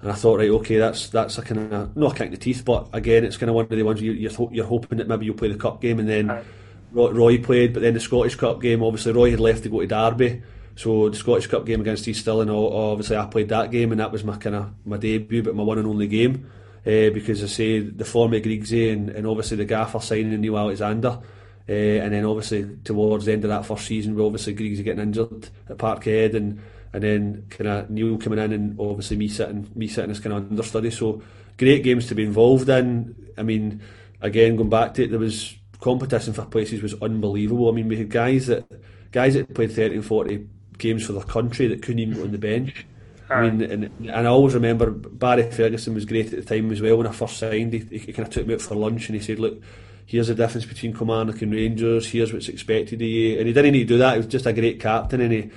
[0.03, 2.37] And I thought, right, okay, that's that's a kind of not a kick in the
[2.37, 5.09] teeth, but again, it's kind of one of the ones you, you're you're hoping that
[5.09, 6.45] maybe you'll play the cup game, and then
[6.91, 9.81] Roy, Roy played, but then the Scottish Cup game, obviously Roy had left to go
[9.81, 10.43] to Derby,
[10.75, 14.13] so the Scottish Cup game against East Stirling, obviously I played that game, and that
[14.13, 16.51] was my kind of my debut, but my one and only game.
[16.85, 20.59] Uh, because I say the form of Griggsy and, and obviously the gaffer signing Neil
[20.59, 21.21] Alexander,
[21.69, 25.03] uh, and then obviously towards the end of that first season, we obviously Griggsy getting
[25.03, 26.61] injured at Parkhead, and
[26.93, 30.35] and then kind of Neil coming in, and obviously me sitting me sitting as kind
[30.35, 30.91] of understudy.
[30.91, 31.23] So
[31.59, 33.15] great games to be involved in.
[33.37, 33.83] I mean,
[34.21, 37.69] again going back to it, there was competition for places was unbelievable.
[37.69, 38.65] I mean, we had guys that
[39.11, 40.47] guys that played 30 and 40
[40.79, 42.87] games for their country that couldn't even go on the bench.
[43.29, 46.81] I mean, and, and I always remember Barry Ferguson was great at the time as
[46.81, 46.99] well.
[46.99, 49.25] When I first signed, he, he kind of took me out for lunch and he
[49.25, 49.63] said, "Look,
[50.05, 52.11] here's the difference between Kilmarnock and Rangers.
[52.11, 54.13] Here's what's expected of you." And he didn't need to do that.
[54.13, 55.51] He was just a great captain, and he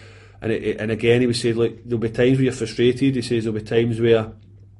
[0.45, 3.21] and it, and again he would say, "Look, there'll be times where you're frustrated." He
[3.23, 4.31] says there'll be times where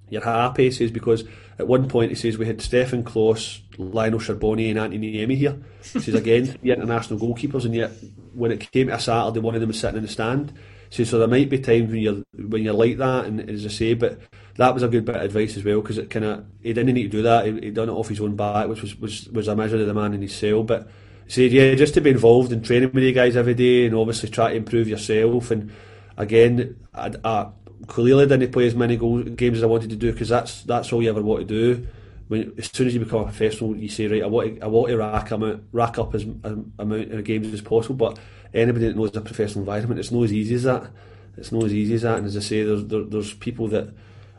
[0.10, 0.66] you're happy.
[0.66, 1.24] He says because
[1.58, 5.58] at one point he says we had Stefan Klos, Lionel Charbonnier, and Antti Niemi here.
[5.82, 7.92] He says again the international goalkeepers, and yet
[8.36, 10.54] when it came to a Saturday, one of them was sitting in the stand.
[10.92, 13.70] So, so there might be times when you're when you're like that, and as I
[13.70, 14.20] say, but
[14.58, 16.94] that was a good bit of advice as well because it kind of he didn't
[16.94, 17.48] need to do that.
[17.48, 19.88] He, he done it off his own back, which was was, was a measure of
[19.88, 20.62] the man in his cell.
[20.62, 20.88] But
[21.28, 24.30] said, yeah, just to be involved in training with you guys every day, and obviously
[24.30, 25.52] try to improve yourself.
[25.52, 25.72] And
[26.18, 27.50] again, I, I
[27.88, 30.92] clearly didn't play as many goals, games as I wanted to do because that's that's
[30.92, 31.88] all you ever want to do.
[32.28, 34.68] When, as soon as you become a professional, you say, right, I want to, I
[34.68, 37.96] want to rack, amount, rack up as, amount of games as possible.
[37.96, 38.20] But
[38.52, 40.90] anybody that knows a professional environment, it's not as easy as that.
[41.38, 42.18] It's not as easy as that.
[42.18, 43.94] And as I say, there's there, there's people that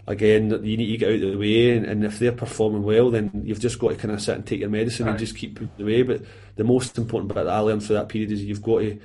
[0.07, 3.11] again, you need to get out of the way, and, and, if they're performing well,
[3.11, 5.59] then you've just got to kind of sit and take your medicine and just keep
[5.77, 6.03] the way.
[6.03, 6.23] But
[6.57, 8.99] the most important bit that I learned through that period is you've got to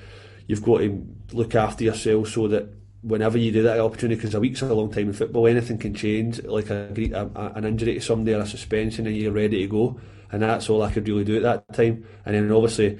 [0.47, 2.67] you've got to look after yourself so that
[3.01, 5.93] whenever you do that opportunity, because a week's a long time in football, anything can
[5.93, 9.67] change, like a, a, an injury to somebody or a suspension, and you're ready to
[9.67, 9.99] go.
[10.31, 12.05] And that's all I could really do at that time.
[12.25, 12.99] And then obviously,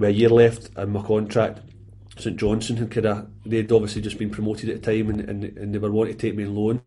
[0.00, 1.60] a year left in my contract,
[2.18, 5.44] St Johnstone had kind of they'd obviously just been promoted at the time, and, and,
[5.44, 6.82] and they were wanting to take me on loan.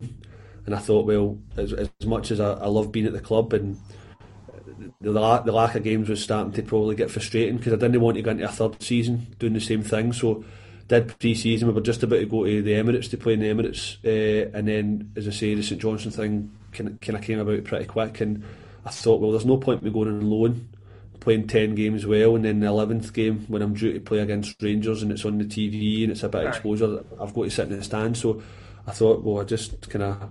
[0.66, 3.52] And I thought, well, as, as much as I, I love being at the club
[3.52, 3.78] and
[5.00, 8.16] the, the lack of games was starting to probably get frustrating because I didn't want
[8.16, 10.12] to go into a third season doing the same thing.
[10.12, 10.44] So
[10.88, 11.68] did pre-season.
[11.68, 14.50] We were just about to go to the Emirates to play in the Emirates, uh,
[14.56, 18.20] and then, as I say, the St Johnstone thing kind of came about pretty quick.
[18.20, 18.44] And
[18.84, 20.68] I thought, well, there's no point in me going on loan,
[21.20, 24.62] playing ten games well, and then the eleventh game when I'm due to play against
[24.62, 27.50] Rangers and it's on the TV and it's a bit of exposure, I've got to
[27.50, 28.16] sit in the stand.
[28.16, 28.42] So
[28.86, 30.30] I thought, well, I just kind of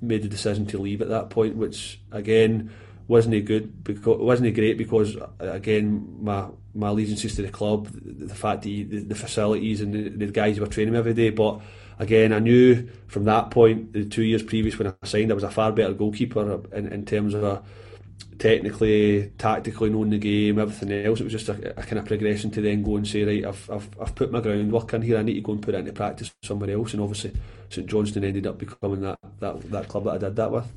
[0.00, 2.70] made the decision to leave at that point, which again
[3.06, 8.26] wasn't good because wasn't great because uh, again my my allegiances to the club, the,
[8.26, 11.60] the fact that the, the, facilities and the, the guys were training every day, but
[11.98, 15.44] again I knew from that point the two years previous when I signed I was
[15.44, 17.62] a far better goalkeeper in, in terms of a,
[18.38, 21.20] technically, tactically knowing the game, everything else.
[21.20, 23.70] It was just a, a, kind of progression to then go and say, right, I've,
[23.70, 25.18] I've, I've put my groundwork in here.
[25.18, 26.92] I need to go and put it into practice somewhere else.
[26.92, 27.32] And obviously,
[27.74, 30.70] St Johnstone ended up becoming that, that, that club that I did that with.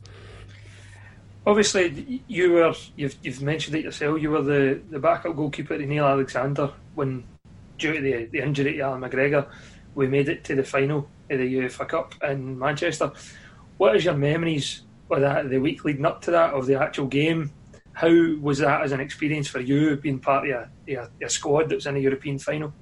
[1.46, 4.22] Obviously, you were you've, you've mentioned it yourself.
[4.22, 7.24] You were the, the backup goalkeeper to Neil Alexander when,
[7.78, 9.48] due to the, the injury to Allan McGregor,
[9.96, 13.12] we made it to the final of the UEFA Cup in Manchester.
[13.78, 17.08] What is your memories of that, the week leading up to that, of the actual
[17.08, 17.52] game?
[17.94, 18.10] How
[18.42, 21.76] was that as an experience for you, being part of your, your, your squad that
[21.76, 22.74] was in a European final?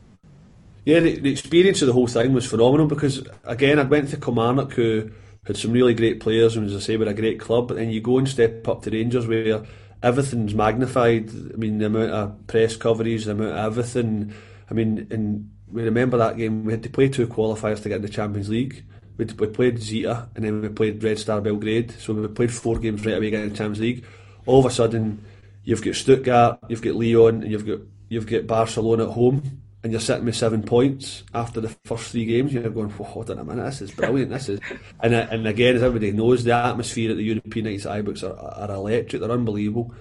[0.85, 4.17] Yeah, the, the, experience of the whole thing was phenomenal because, again, I went to
[4.17, 5.09] Kilmarnock, who
[5.45, 7.67] had some really great players, and as I say, were a great club.
[7.67, 9.65] But then you go and step up to Rangers, where
[10.03, 11.29] everything's magnified.
[11.29, 14.33] I mean, the amount of press coverage, the amount of everything.
[14.69, 16.65] I mean, and we remember that game.
[16.65, 18.85] We had to play two qualifiers to get in the Champions League.
[19.17, 21.93] We played Zeta, and then we played Red Star Belgrade.
[21.99, 24.05] So we played four games right away getting the Champions League.
[24.45, 25.25] All of a sudden,
[25.63, 29.91] you've got Stuttgart, you've got Lyon, and you've got you've got Barcelona at home and
[29.91, 33.43] you're sitting with seven points after the first three games, you're going, hold on a
[33.43, 34.31] minute, this is brilliant.
[34.31, 34.59] This is,
[34.99, 38.35] and uh, and again, as everybody knows, the atmosphere at the European nights Ibrox are,
[38.35, 39.21] are electric.
[39.21, 39.93] They're unbelievable.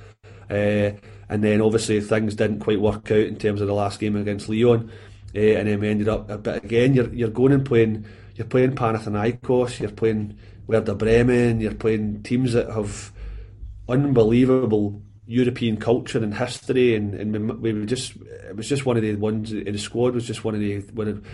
[0.48, 0.92] Uh,
[1.28, 4.48] and then obviously things didn't quite work out in terms of the last game against
[4.48, 4.90] Lyon,
[5.36, 6.28] uh, and then we ended up.
[6.42, 8.06] But again, you're you're going and playing.
[8.36, 9.80] You're playing Panathinaikos.
[9.80, 11.60] You're playing Werder Bremen.
[11.60, 13.12] You're playing teams that have
[13.86, 19.02] unbelievable European culture and history, and, and we, were just it was just one of
[19.02, 21.26] the ones in the squad was just one of the one of,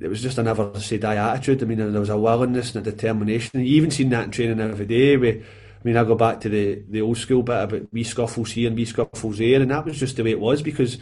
[0.00, 1.62] it was just a never say die attitude.
[1.62, 3.60] I mean, there was a willingness and a determination.
[3.60, 5.16] You even seen that in training every day.
[5.16, 5.42] We, I
[5.82, 8.76] mean, I go back to the, the old school bit about wee scuffles here and
[8.76, 10.98] wee scuffles there, and that was just the way it was because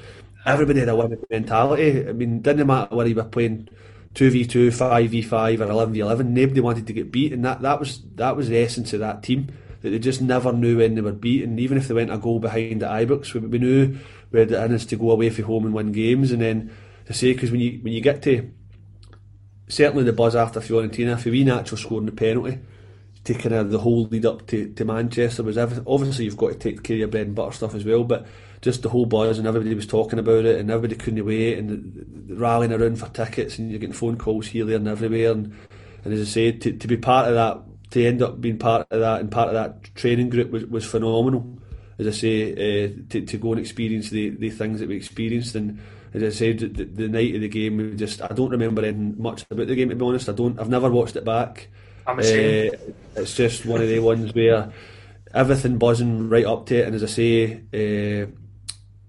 [0.46, 2.08] everybody had a winning mentality.
[2.08, 3.68] I mean, didn't matter whether you were playing
[4.14, 6.32] two v two, five v five, or eleven v eleven.
[6.32, 9.22] Nobody wanted to get beat, and that, that was that was the essence of that
[9.22, 11.58] team that they just never knew when they were beaten.
[11.58, 13.98] Even if they went a goal behind at Ibrox, we, we knew
[14.30, 16.32] we had the innings to go away from home and win games.
[16.32, 16.74] And then
[17.06, 18.50] to say, because when you when you get to
[19.68, 22.58] certainly the buzz after Fiorentina, for we natural scoring the penalty,
[23.24, 25.56] taking the whole lead up to, to Manchester was.
[25.56, 28.26] Obviously, you've got to take care of your bread and butter stuff as well, but
[28.60, 31.70] just the whole buzz and everybody was talking about it and everybody couldn't wait and
[31.70, 35.32] the, the rallying around for tickets and you're getting phone calls here, there, and everywhere.
[35.32, 35.56] And,
[36.04, 38.86] and as I said, to, to be part of that to end up being part
[38.90, 41.58] of that and part of that training group was, was phenomenal.
[41.98, 45.54] As I say, uh, to, to go and experience the, the things that we experienced,
[45.54, 45.78] and
[46.14, 49.14] as I said, the, the night of the game, we just I don't remember anything
[49.18, 50.28] much about the game to be honest.
[50.28, 50.58] I don't.
[50.58, 51.68] I've never watched it back.
[52.06, 54.72] I'm uh, It's just one of the ones where
[55.34, 58.26] everything buzzing right up to it, and as I say, uh,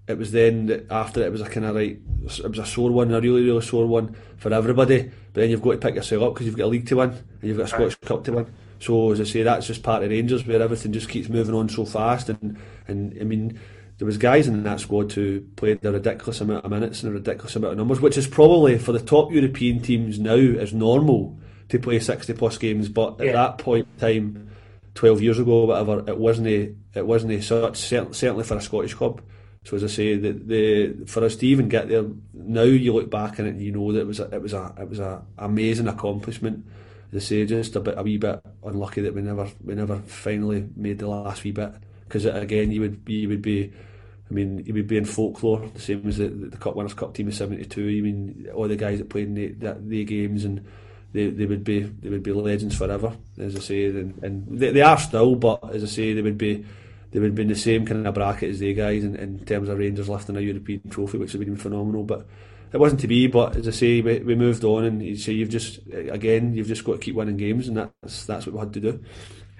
[0.06, 2.00] it was then that after it was a kind of like
[2.38, 5.10] it was a sore one, a really really sore one for everybody.
[5.32, 7.10] But then you've got to pick yourself up because you've got a league to win
[7.10, 8.54] and you've got a Scottish Cup to win.
[8.80, 11.68] So as I say, that's just part of Rangers where everything just keeps moving on
[11.68, 12.28] so fast.
[12.28, 13.58] And and I mean,
[13.98, 17.14] there was guys in that squad who played a ridiculous amount of minutes and a
[17.14, 21.38] ridiculous amount of numbers, which is probably for the top European teams now is normal
[21.68, 22.88] to play sixty plus games.
[22.88, 24.50] But at that point in time,
[24.94, 28.60] twelve years ago, or whatever, it wasn't a, it wasn't a such certainly for a
[28.60, 29.22] Scottish club.
[29.64, 33.10] So as I say, the, the for us to even get there now, you look
[33.10, 35.88] back and you know that it was a, it was a it was a amazing
[35.88, 36.66] accomplishment
[37.14, 40.68] the say just a bit a wee bit unlucky that we never we never finally
[40.74, 41.72] made the last wee bit
[42.08, 43.72] because again you would you would be
[44.28, 47.14] I mean you would be in folklore the same as the, the Cup Winners' Cup
[47.14, 47.80] team of '72.
[47.80, 50.66] I mean all the guys that played in the, the, the games and
[51.12, 54.72] they, they would be they would be legends forever, as I say, and, and they,
[54.72, 55.36] they are still.
[55.36, 56.64] But as I say, they would be
[57.12, 59.68] they would be in the same kind of bracket as they guys in, in terms
[59.68, 62.02] of Rangers lifting a European trophy, which would been phenomenal.
[62.02, 62.26] But
[62.74, 63.28] it wasn't to be.
[63.28, 66.66] But as I say, we, we moved on, and you say you've just again you've
[66.66, 69.04] just got to keep winning games, and that's that's what we had to do.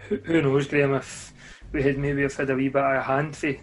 [0.09, 0.95] Who, who knows, Graeme?
[0.95, 1.33] If
[1.73, 3.55] we had maybe have had a wee bit of a hand for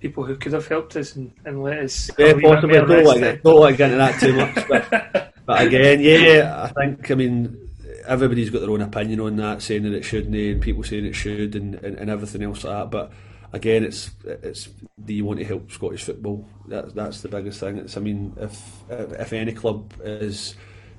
[0.00, 2.10] people who could have helped us and, and let us.
[2.18, 2.74] Yeah, possibly.
[2.74, 4.68] Don't like, don't like getting that too much.
[4.68, 7.70] But, but again, yeah, I think I mean
[8.04, 11.14] everybody's got their own opinion on that, saying that it shouldn't, and people saying it
[11.14, 12.90] should, and, and, and everything else like that.
[12.90, 13.12] But
[13.52, 14.68] again, it's it's
[15.04, 16.46] do you want to help Scottish football?
[16.68, 17.78] That, that's the biggest thing.
[17.78, 20.54] It's I mean, if if any club is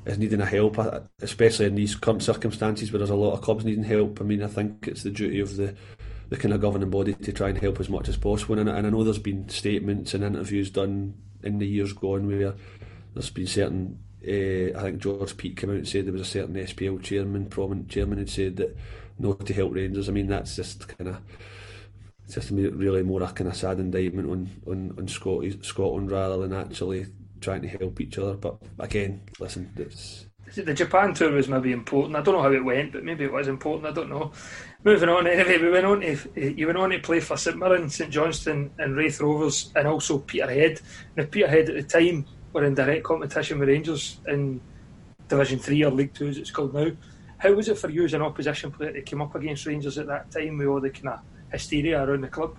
[0.06, 0.78] is needing a help,
[1.22, 4.20] especially in these current circumstances where there's a lot of clubs needing help.
[4.20, 5.76] I mean, I think it's the duty of the
[6.30, 8.58] the kind of governing body to try and help as much as possible.
[8.58, 12.54] And, and I know there's been statements and interviews done in the years gone where
[13.14, 16.26] there's been certain uh, I think George Peake came out and said there was a
[16.26, 18.78] certain SPL chairman, prominent chairman, who said that
[19.18, 20.10] not to help Rangers.
[20.10, 21.18] I mean, that's just kind of
[22.36, 26.38] it's just really more a kind of sad indictment on on, on Scotland, Scotland rather
[26.38, 27.08] than actually
[27.41, 28.36] trying to help each other.
[28.36, 30.28] But again, listen, it's.
[30.56, 32.15] The Japan tour was maybe important.
[32.15, 33.88] I don't know how it went, but maybe it was important.
[33.88, 34.32] I don't know.
[34.84, 37.89] Moving on, anyway, we went on to you went on to play for St Mirren,
[37.89, 40.80] St Johnstone, and Raith Rovers, and also Peterhead.
[41.17, 44.62] Now Peterhead at the time were in direct competition with Rangers in
[45.28, 46.91] Division Three or League Two, as it's called now.
[47.38, 50.08] How was it for you as an opposition player to come up against Rangers at
[50.08, 51.20] that time with all the kind of
[51.52, 52.56] hysteria around the club?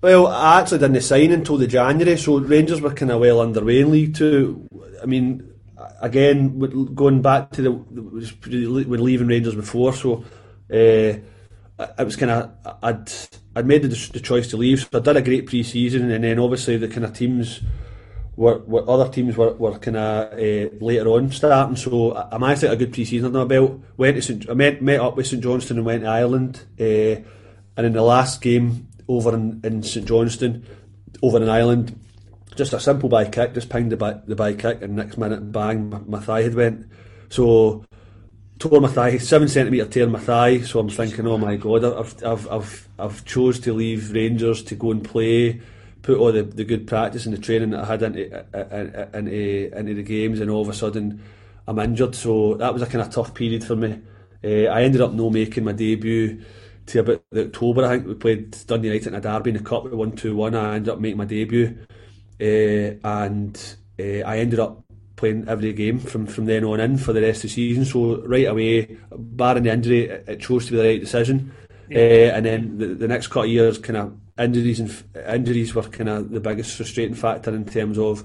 [0.00, 3.80] Well, I actually didn't sign until the January, so Rangers were kind of well underway
[3.80, 4.68] in League Two.
[5.02, 5.50] I mean,
[6.00, 6.58] again,
[6.94, 10.24] going back to the when leaving Rangers before, so
[10.70, 11.16] uh,
[11.78, 12.50] it was kind of
[12.82, 13.10] I'd
[13.56, 16.76] I'd made the, choice to leave, so I did a great pre-season, and then obviously
[16.76, 17.60] the kind of teams
[18.36, 21.76] were, were other teams were, were kind of uh, later on starting.
[21.76, 23.80] So I, managed to get a good pre-season belt.
[23.96, 26.64] Went to St, I met, met up with St Johnstone and went to Ireland.
[26.78, 27.26] Uh,
[27.76, 30.64] and in the last game over in, in St Johnstone,
[31.22, 31.98] over in Ireland,
[32.56, 35.52] just a simple by kick, just pinged the by, the by kick, and next minute,
[35.52, 36.86] bang, my, my thigh had went.
[37.28, 37.84] So
[38.58, 40.60] tore my thigh, seven centimetre tear in my thigh.
[40.60, 44.74] So I'm thinking, oh my god, I've I've I've I've chose to leave Rangers to
[44.74, 45.60] go and play
[46.04, 49.76] put all the, the good practice and the training that I had into, uh, into,
[49.76, 51.22] into the games, and all of a sudden
[51.66, 52.14] I'm injured.
[52.14, 54.00] So that was a kind of tough period for me.
[54.44, 56.44] Uh, I ended up no making my debut
[56.86, 57.84] to about the October.
[57.84, 60.36] I think we played Dundee United in a derby in the cup, we won two
[60.36, 60.54] one.
[60.54, 61.76] I ended up making my debut,
[62.40, 64.84] uh, and uh, I ended up
[65.16, 67.84] playing every game from, from then on in for the rest of the season.
[67.84, 71.52] So right away, barring the injury, it, it chose to be the right decision.
[71.88, 71.98] Yeah.
[71.98, 75.82] Uh, and then the, the next couple of years, kind of injuries and injuries were
[75.82, 78.24] kind of the biggest frustrating factor in terms of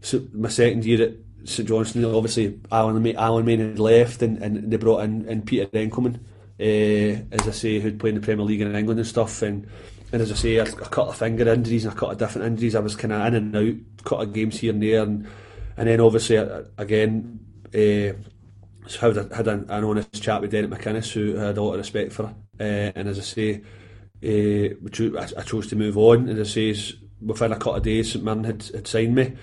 [0.00, 2.04] so my second year at St Johnstone.
[2.04, 6.18] Obviously, Alan Alan Main had left, and, and they brought in, in Peter Enckelman, uh,
[6.58, 9.42] as I say, who'd played in the Premier League in England and stuff.
[9.42, 9.66] And
[10.12, 12.46] and as I say, a, a couple of finger injuries and a couple of different
[12.46, 12.74] injuries.
[12.74, 15.28] I was kind of in and out, couple of games here and there, and
[15.76, 17.40] and then obviously uh, again.
[17.74, 18.16] Uh,
[18.86, 21.72] so had, had an, an honest chat with Derek McInnes, who I had a lot
[21.72, 23.62] of respect for, uh, and as I say,
[24.24, 26.28] uh, I chose to move on.
[26.28, 29.36] And as I say, within a couple of days, St Mirren had, had signed me.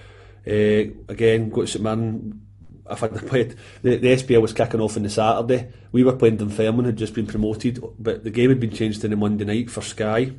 [0.47, 2.44] Uh, again, got St Mirren.
[2.89, 5.69] If I'd played, the, the SPL was kicking off on the Saturday.
[5.91, 9.07] We were playing Dunfermline, had just been promoted, but the game had been changed to
[9.07, 10.31] the Monday night for Sky.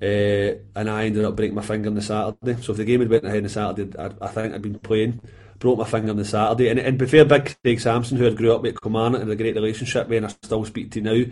[0.00, 2.60] Uh, and I ended up breaking my finger on the Saturday.
[2.62, 4.78] So if the game had went ahead on the Saturday, I, I think I'd been
[4.78, 5.20] playing.
[5.58, 6.68] Broke my finger on the Saturday.
[6.68, 9.42] And, and before Big Craig Samson, who I grew up with Kilmarnock and had a
[9.42, 11.24] great relationship with, and I still speak to now,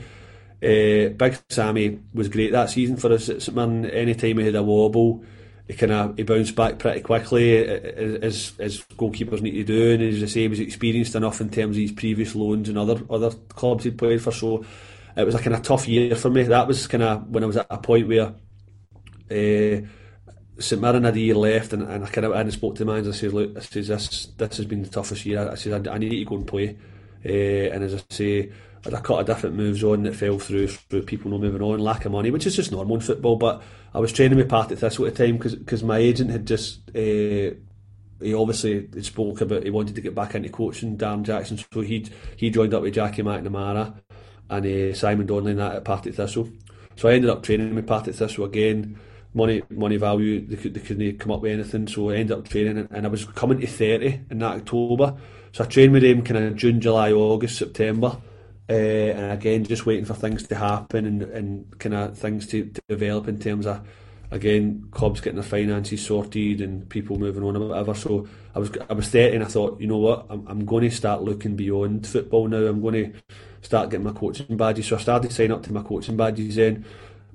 [0.63, 3.87] uh, Big Sammy was great that season for us at St Mirren.
[3.87, 5.23] Anytime he had a wobble,
[5.67, 9.93] he kind of he bounced back pretty quickly, as as goalkeepers need to do.
[9.93, 12.79] And as I say, he was experienced enough in terms of his previous loans and
[12.79, 14.33] other other clubs he'd played for.
[14.33, 14.65] So
[15.17, 16.45] it was a kind of tough year for me.
[16.45, 18.35] That was kind of when I was at a point where.
[19.29, 19.87] Uh,
[20.59, 22.91] St Mirren had a year left, and, and I kind of and spoke to the
[22.91, 23.11] manager.
[23.11, 25.95] I said, "Look, I says this this has been the toughest year." I said, "I,
[25.95, 26.79] I need to go and play."
[27.25, 28.53] Uh, and as I say,
[28.93, 32.05] a couple of different moves on that fell through through people not moving on, lack
[32.05, 33.37] of money, which is just normal in football.
[33.37, 33.63] But
[33.95, 37.55] I was training with Partick Thistle at the time because my agent had just uh,
[38.21, 42.07] he obviously spoke about he wanted to get back into coaching Darren Jackson, so he
[42.37, 43.95] he joined up with Jackie McNamara
[44.49, 46.49] and uh, Simon Donnelly and that at Partick Thistle.
[46.97, 48.99] So I ended up training with Partick Thistle again.
[49.35, 52.49] Money, money value, they, could, they couldn't come up with anything, so I ended up
[52.49, 55.15] training, and, and I was coming to 30 in that October.
[55.53, 58.17] So I trained with him kind of June, July, August, September
[58.69, 62.65] uh, and again, just waiting for things to happen and, and kind of things to,
[62.67, 63.87] to, develop in terms of
[64.31, 67.95] again, clubs getting their finances sorted and people moving on or whatever.
[67.95, 70.83] So I was I was 30 and I thought, you know what, I'm, I'm going
[70.83, 72.59] to start looking beyond football now.
[72.59, 73.21] I'm going to
[73.63, 74.87] start getting my coaching badges.
[74.87, 76.85] So I started signing up to my coaching badges then.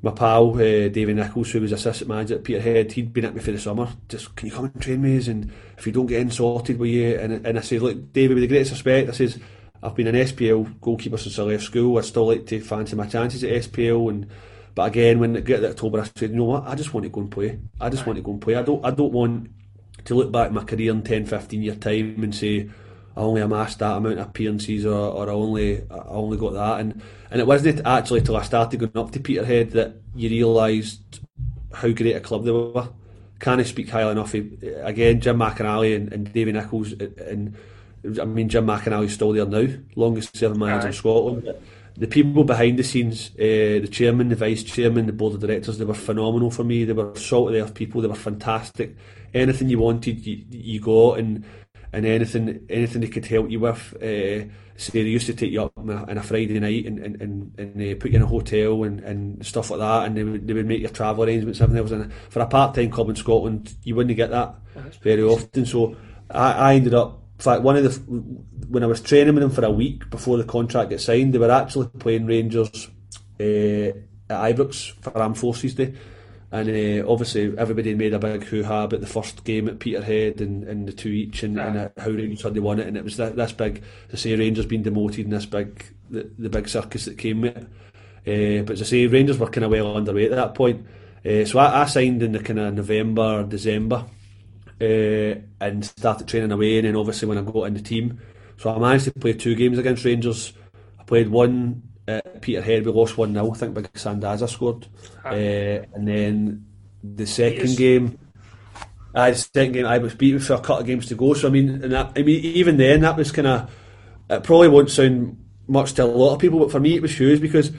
[0.04, 3.40] My pal, uh, David Nicholls, who was assistant manager at Peterhead, he'd been at me
[3.40, 3.88] for the summer.
[4.10, 5.18] Just, can you come and train me?
[5.30, 8.34] And if you don't get in sorted with you, and, and I said, look, David,
[8.34, 9.38] with the greatest respect, I says,
[9.84, 11.98] I've been an SPL goalkeeper since I left school.
[11.98, 14.28] I still like to fancy my chances at SPL and
[14.74, 17.04] but again, when it got to October, I said, you know what, I just want
[17.04, 17.60] to go and play.
[17.80, 18.56] I just want to go and play.
[18.56, 19.50] I don't, I don't want
[20.06, 22.70] to look back at my career in 10, 15 year time and say
[23.16, 26.80] I only amassed that amount of appearances or, or I only, I only got that.
[26.80, 31.20] And and it wasn't actually till I started going up to Peterhead that you realised
[31.74, 32.90] how great a club they were.
[33.40, 34.34] Can I speak highly enough?
[34.34, 37.56] Again, Jim McInally and, and Nicholls and
[38.04, 41.54] I mean Jim McInally's still there now, longest serving manager in Scotland
[41.98, 45.78] the people behind the scenes, uh, the chairman, the vice chairman, the board of directors,
[45.78, 46.86] they were phenomenal for me.
[46.86, 48.02] They were salt of the earth people.
[48.02, 48.96] They were fantastic.
[49.34, 51.44] Anything you wanted, you, you got, and
[51.94, 53.94] and anything anything they could help you with.
[53.96, 57.00] Uh, say they used to take you up on a, on a Friday night and
[57.00, 60.18] and, and, and uh, put you in a hotel and, and stuff like that, and
[60.18, 61.60] they would, they would make your travel arrangements.
[61.60, 61.92] Everything else.
[61.92, 64.56] And for a part time club in Scotland, you wouldn't get that
[65.02, 65.66] very often.
[65.66, 65.96] So
[66.30, 67.90] I, I ended up in fact, one of the
[68.70, 71.40] when I was training with them for a week before the contract got signed, they
[71.40, 72.88] were actually playing Rangers
[73.40, 73.98] uh,
[74.30, 75.96] at Ibrox for Armed Forces Day,
[76.52, 80.66] and uh, obviously everybody made a big hoo-ha about the first game at Peterhead and,
[80.66, 83.04] and the two each, and, and uh, how Rangers had they won it, and it
[83.04, 86.70] was that, this big to say Rangers being demoted and this big the, the big
[86.70, 87.64] circus that came with it.
[88.28, 90.86] Uh, but as I say, Rangers were kind of well underway at that point.
[91.26, 94.06] Uh, so I, I signed in the kind of November, December
[94.82, 96.80] uh, and started training away.
[96.80, 98.20] And then obviously when I got in the team,
[98.58, 100.54] so I managed to play two games against Rangers.
[101.00, 102.86] I played one at Peterhead.
[102.86, 104.88] We lost one 0 I think Big Sandaza scored,
[105.26, 106.66] uh, and then
[107.04, 108.18] the second game.
[109.14, 111.34] Uh, second game I was beaten for a couple of games to go.
[111.34, 113.72] So I mean, that, I mean, even then that was kind of.
[114.30, 117.18] It probably won't sound much to a lot of people, but for me it was
[117.18, 117.72] huge because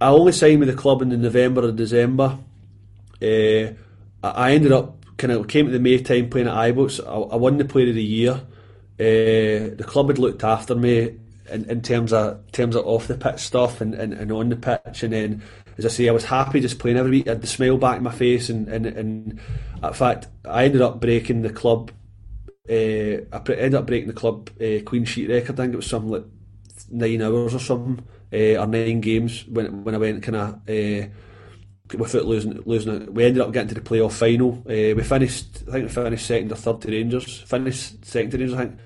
[0.00, 2.38] I only signed with the club in the November or December.
[3.22, 3.72] Uh,
[4.24, 6.98] I ended up kind of came to the May time playing at Ibrox.
[7.06, 8.42] I, I won the Player of the Year.
[8.98, 11.16] Uh, the club had looked after me
[11.48, 14.56] in, in terms of terms of off the pitch stuff and, and, and on the
[14.56, 15.04] pitch.
[15.04, 15.42] And then,
[15.78, 17.28] as I say, I was happy just playing every week.
[17.28, 19.40] I had the smile back in my face, and and, and
[19.82, 21.92] in fact, I ended up breaking the club.
[22.68, 25.54] Uh, I ended up breaking the club uh, clean sheet record.
[25.54, 26.24] I think it was something like
[26.90, 31.04] nine hours or something, uh, or nine games when when I went kind of.
[31.94, 33.14] Without losing losing it.
[33.14, 34.62] We ended up getting to the playoff final.
[34.66, 37.40] Uh, we finished, I think we finished second or third to Rangers.
[37.42, 38.78] Finished second to Rangers, I think.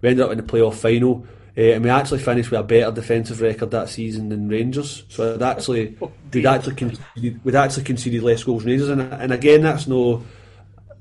[0.00, 1.26] We ended up in the playoff final.
[1.56, 5.04] Uh, and we actually finished with a better defensive record that season than Rangers.
[5.08, 5.98] So we'd actually
[6.32, 8.88] we'd actually conceded, we'd actually conceded less goals than Rangers.
[8.88, 10.24] And, and again, that's no,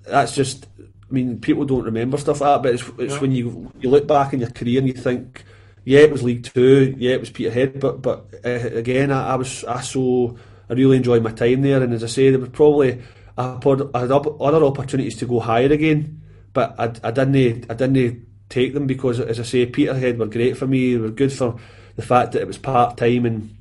[0.03, 0.68] that's just.
[0.80, 3.20] I mean, people don't remember stuff like that, but it's, it's yeah.
[3.20, 5.43] when you you look back in your career and you think,
[5.84, 9.36] yeah, it was League Two, yeah, it was Peterhead, but but uh, again, I, I
[9.36, 10.38] was I so
[10.72, 11.84] I really enjoyed my time there.
[11.84, 13.01] And as I say, there was probably
[13.38, 16.22] I had, other opportunities to go higher again,
[16.53, 20.57] but I, I didn't I didn't take them because, as I say, Peterhead were great
[20.57, 20.93] for me.
[20.93, 21.59] They were good for
[21.97, 23.55] the fact that it was part time and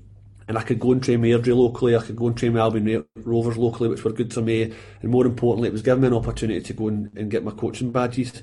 [0.46, 2.62] and I could go and train with Airdrie locally, I could go and train with
[2.62, 4.72] Albion Rovers locally, which were good for me.
[5.00, 7.52] And more importantly, it was giving me an opportunity to go and, and get my
[7.52, 8.42] coaching badges.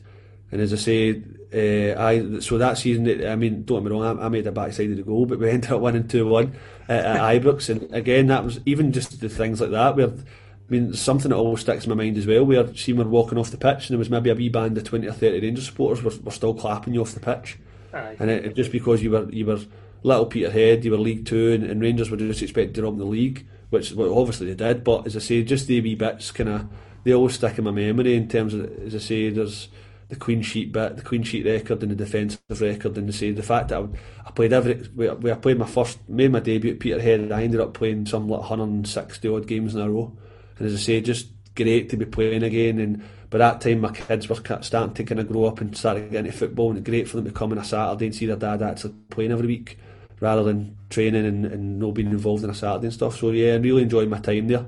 [0.51, 1.21] And as I say,
[1.53, 4.51] uh, I so that season, I mean, don't get me wrong, I, I made a
[4.51, 6.55] backside of the goal, but we ended up winning two one
[6.87, 9.95] at, at Ibrox, and again, that was even just the things like that.
[9.95, 12.45] Where I mean, something that always sticks in my mind as well.
[12.45, 14.83] Where see we're walking off the pitch, and there was maybe a wee band of
[14.83, 17.57] twenty or thirty Rangers supporters were, were still clapping you off the pitch,
[17.93, 18.17] Aye.
[18.19, 19.59] and it, just because you were you were
[20.03, 23.05] little Peterhead, you were League Two, and, and Rangers were just expected to run the
[23.05, 24.83] league, which well, obviously they did.
[24.83, 26.67] But as I say, just the wee bits kind of
[27.03, 29.69] they always stick in my memory in terms of as I say, there's
[30.09, 33.31] the clean sheet bit, the clean sheet record and the defensive record and to say
[33.31, 33.87] the fact that I,
[34.25, 37.43] I played every where I played my first made my debut at Peterhead and I
[37.43, 40.15] ended up playing some like 160 odd games in a row.
[40.57, 42.79] And as I say just great to be playing again.
[42.79, 45.97] And by that time my kids were starting to kind of grow up and start
[45.97, 46.71] getting into football.
[46.71, 49.33] And great for them to come on a Saturday and see their dad actually playing
[49.33, 49.77] every week
[50.19, 53.17] rather than training and, and not being involved in a Saturday and stuff.
[53.17, 54.65] So yeah I really enjoyed my time there.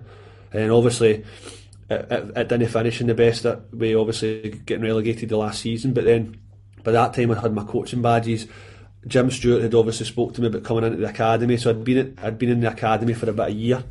[0.51, 1.23] And obviously
[1.89, 5.93] it, it, didn't finish in the best way, obviously getting relegated the last season.
[5.93, 6.39] But then
[6.83, 8.47] by that time, I had my coaching badges.
[9.07, 12.17] Jim Stewart had obviously spoke to me about coming into the academy, so I'd been
[12.21, 13.83] I'd been in the academy for about a year,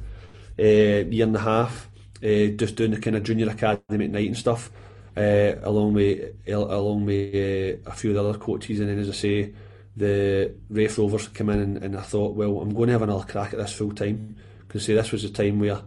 [0.58, 1.88] uh, year and a half,
[2.22, 4.70] uh, just doing the kind of junior academy at night and stuff,
[5.16, 8.80] uh, along with along with uh, a few of the other coaches.
[8.80, 9.54] And then, as I say,
[9.96, 13.24] the Raith Rovers came in, and, and I thought, well, I'm going to have another
[13.24, 14.36] crack at this full time
[14.66, 15.80] because see, this was the time where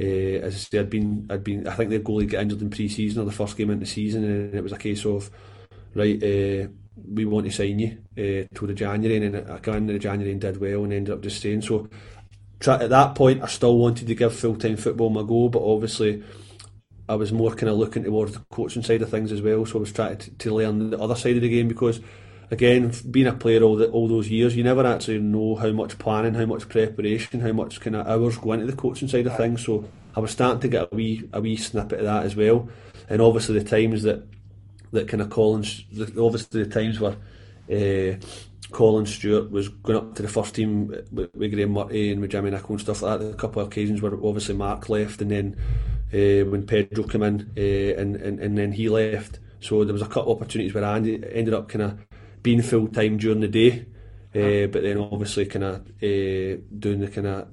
[0.00, 2.70] Uh, as I say, I'd been, I'd been, I think their goalie got injured in
[2.70, 5.30] pre-season or the first game into season, and it was a case of,
[5.94, 6.68] right, uh,
[7.12, 9.98] we want to sign you uh, to the January, and then I got into the
[9.98, 11.62] January and did well, and ended up just staying.
[11.62, 11.88] So,
[12.60, 15.62] try, at that point, I still wanted to give full time football my go, but
[15.62, 16.22] obviously,
[17.10, 19.66] I was more kind of looking towards the coaching side of things as well.
[19.66, 22.00] So I was trying to, to learn the other side of the game because
[22.50, 25.98] again, being a player all the, all those years, you never actually know how much
[25.98, 29.36] planning, how much preparation, how much kind of hours go into the coaching side of
[29.36, 29.64] things.
[29.64, 29.84] So
[30.16, 32.68] I was starting to get a wee a wee snippet of that as well,
[33.08, 34.26] and obviously the times that
[34.92, 35.84] that kind of Collins,
[36.18, 37.16] obviously the times where.
[37.70, 38.18] Uh,
[38.72, 42.30] Colin Stewart was going up to the first team with, with Graeme Murty and with
[42.30, 43.30] Jimmy Nicholl and stuff like that.
[43.30, 45.56] A couple of occasions where obviously Mark left, and then
[46.12, 49.40] uh, when Pedro came in, uh, and, and and then he left.
[49.60, 51.98] So there was a couple of opportunities where I ended up kind of
[52.42, 53.86] being full time during the day,
[54.34, 57.48] uh, but then obviously kind of uh, doing the kind of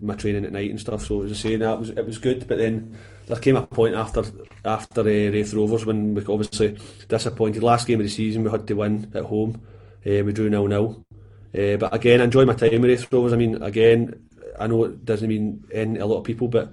[0.00, 1.04] my training at night and stuff.
[1.04, 2.46] So as I say, that was it was good.
[2.46, 4.24] But then there came a point after
[4.64, 6.78] after uh, Raith Rovers when we obviously
[7.08, 7.62] disappointed.
[7.62, 9.60] Last game of the season we had to win at home.
[10.06, 11.04] Uh, we drew nil nil.
[11.52, 13.32] Uh, but again, I enjoy my time with Raith Rovers.
[13.32, 14.28] I mean, again,
[14.58, 16.72] I know it doesn't mean any a lot of people, but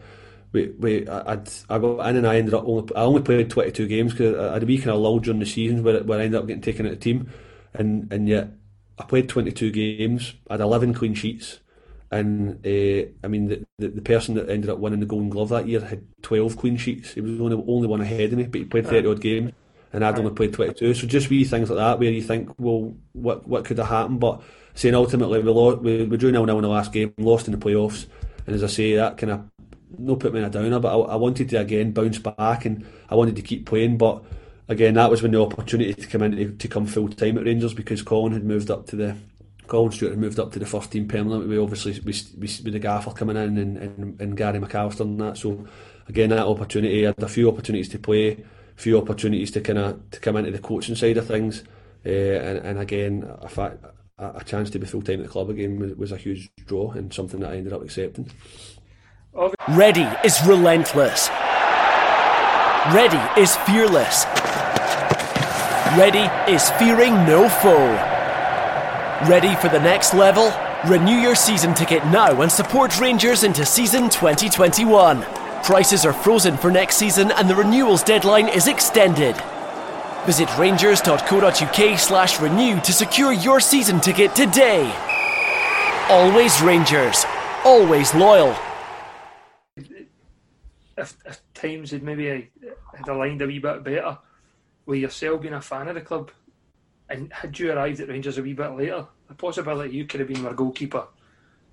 [0.51, 3.88] we, we I'd, I got in and I ended up only I only played 22
[3.88, 6.24] games because I had a wee kind of lull during the season where, where I
[6.24, 7.30] ended up getting taken out of the team
[7.78, 8.49] and and yet
[8.99, 10.34] I played 22 games.
[10.49, 11.59] I had 11 clean sheets,
[12.11, 15.49] and uh, I mean the, the, the person that ended up winning the Golden Glove
[15.49, 17.13] that year had 12 clean sheets.
[17.13, 19.51] He was only only one ahead of me, but he played 30 odd games,
[19.93, 20.93] and I'd only played 22.
[20.95, 24.19] So just wee things like that where you think, well, what what could have happened?
[24.19, 24.41] But
[24.73, 27.57] saying ultimately we lost, we, we drew nil nil in the last game, lost in
[27.57, 28.07] the playoffs,
[28.45, 29.43] and as I say, that kind of
[29.97, 30.80] no put me in a downer.
[30.80, 34.23] But I, I wanted to again bounce back, and I wanted to keep playing, but
[34.68, 37.45] again, that was when the opportunity to come in to, to come full time at
[37.45, 39.15] Rangers because Colin had moved up to the
[39.68, 41.47] Colin Stewart had moved up to the first team permanently.
[41.47, 45.20] We obviously we, we, with the gaffer coming in and, and, and Gary McAllister and
[45.20, 45.38] that.
[45.38, 45.68] So
[46.07, 48.43] again, that opportunity I had a few opportunities to play,
[48.76, 51.63] few opportunities to kind of to come into the coaching side of things,
[52.05, 53.84] uh, and, and again, a, fact,
[54.18, 56.91] a, chance to be full time at the club again was, was a huge draw
[56.91, 58.32] and something that I ended up accepting.
[59.70, 61.30] Ready is relentless.
[62.93, 64.46] Ready is fearless.
[65.95, 67.93] Ready is fearing no foe.
[69.29, 70.51] Ready for the next level?
[70.85, 75.21] Renew your season ticket now and support Rangers into season 2021.
[75.63, 79.35] Prices are frozen for next season and the renewals deadline is extended.
[80.25, 84.93] Visit rangers.co.uk slash renew to secure your season ticket today.
[86.09, 87.25] Always Rangers.
[87.63, 88.53] Always loyal.
[89.77, 92.51] If, if times had maybe
[92.93, 94.17] had aligned a wee bit better,
[94.88, 96.31] with yourself being a fan of the club,
[97.09, 100.29] and had you arrived at Rangers a wee bit later, the possibility you could have
[100.29, 101.07] been our goalkeeper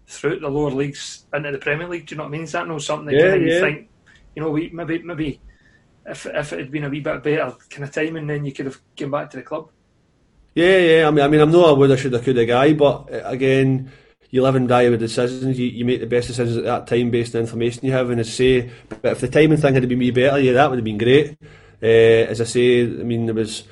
[0.06, 2.06] throughout the lower leagues into the Premier League.
[2.06, 2.42] Do you know what I mean?
[2.42, 3.54] Is that not something that yeah, kind of yeah.
[3.54, 3.88] you think,
[4.36, 5.40] you know, we, maybe maybe
[6.06, 8.66] if if it had been a wee bit better kind of timing, then you could
[8.66, 9.70] have come back to the club.
[10.54, 11.08] Yeah, yeah.
[11.08, 13.12] I mean, I mean, I'm not a would I should have could have guy, but
[13.12, 13.90] uh, again,
[14.30, 15.58] you live and die with decisions.
[15.58, 18.10] You, you make the best decisions at that time based on the information you have.
[18.10, 20.78] And as say, but if the timing thing had been me better, yeah, that would
[20.78, 21.38] have been great.
[21.84, 23.64] Uh, as I say, I mean, there was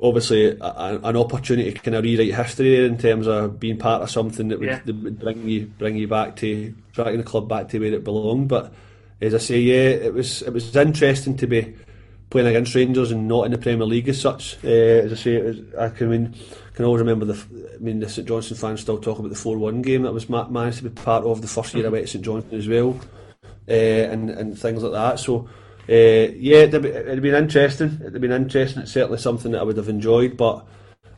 [0.00, 4.02] obviously a, a, an opportunity to kind of rewrite history in terms of being part
[4.02, 4.80] of something that would, Yeah.
[4.84, 8.02] that would bring you bring you back to bring the club back to where it
[8.02, 8.48] belonged.
[8.48, 8.74] But
[9.20, 11.74] as I say, yeah, it was it was interesting to be
[12.30, 14.58] playing against Rangers and not in the Premier League as such.
[14.64, 16.34] Uh, as I say, was, I can I mean
[16.74, 17.38] can always remember the
[17.74, 20.28] I mean the St Johnstone fans still talk about the four one game that was
[20.28, 22.66] ma- managed to be part of the first year I went to St Johnstone as
[22.68, 23.00] well,
[23.68, 25.20] uh, and and things like that.
[25.20, 25.48] So.
[25.88, 27.98] Uh, yeah, it'd, be, it'd been interesting.
[28.00, 28.82] It'd been interesting.
[28.82, 30.36] It's certainly something that I would have enjoyed.
[30.36, 30.66] But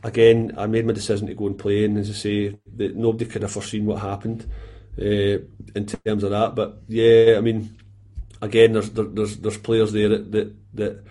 [0.03, 3.25] again, I made my decision to go and play, and as I say, that nobody
[3.25, 4.49] could have foreseen what happened
[4.99, 5.39] uh,
[5.75, 6.55] in terms of that.
[6.55, 7.75] But yeah, I mean,
[8.41, 11.03] again, there's there, there's there's players there that, that that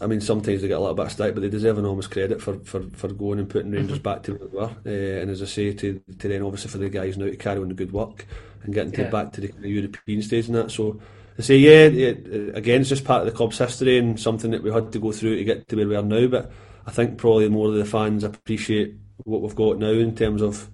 [0.00, 2.40] I mean, sometimes they get a little bit of stick, but they deserve enormous credit
[2.40, 4.76] for, for, for going and putting Rangers back to where they were.
[4.86, 7.60] Uh, and as I say, to, to then obviously for the guys now to carry
[7.60, 8.26] on the good work
[8.62, 10.70] and getting to back to the of European stage and that.
[10.70, 10.98] So
[11.40, 14.62] I say, yeah, it, again, it's just part of the club's history and something that
[14.62, 16.26] we had to go through to get to where we are now.
[16.26, 16.50] But
[16.86, 20.70] I think probably more of the fans appreciate what we've got now in terms of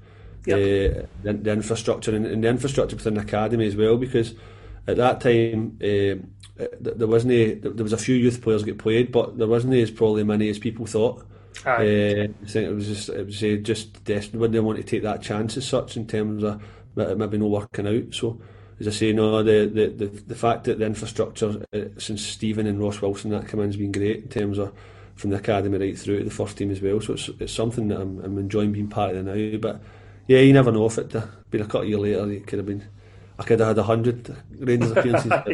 [0.46, 0.56] Yep.
[0.58, 3.96] uh, the, the infrastructure and, and the infrastructure within the academy as well.
[3.96, 4.34] Because
[4.86, 6.22] at that time, uh,
[6.80, 9.90] there wasn't a, there was a few youth players get played, but there wasn't as
[9.90, 11.26] probably many as people thought.
[11.78, 14.38] Uh, I think it was just it was uh, just desperate.
[14.38, 16.62] Wouldn't want to take that chance as such in terms of
[16.94, 18.14] maybe not working out.
[18.14, 18.40] So
[18.80, 22.66] as I say, no, the the, the, the fact that the infrastructure uh, since Steven
[22.66, 24.72] and Ross Wilson that come in has been great in terms of
[25.14, 27.00] from the academy right through to the first team as well.
[27.00, 29.58] So it's it's something that I'm, I'm enjoying being part of now.
[29.58, 29.80] But
[30.26, 32.58] yeah, you never know if it uh, been a couple of years later, it could
[32.58, 32.84] have been
[33.38, 35.30] I could have had a hundred Rangers appearances.
[35.30, 35.44] uh,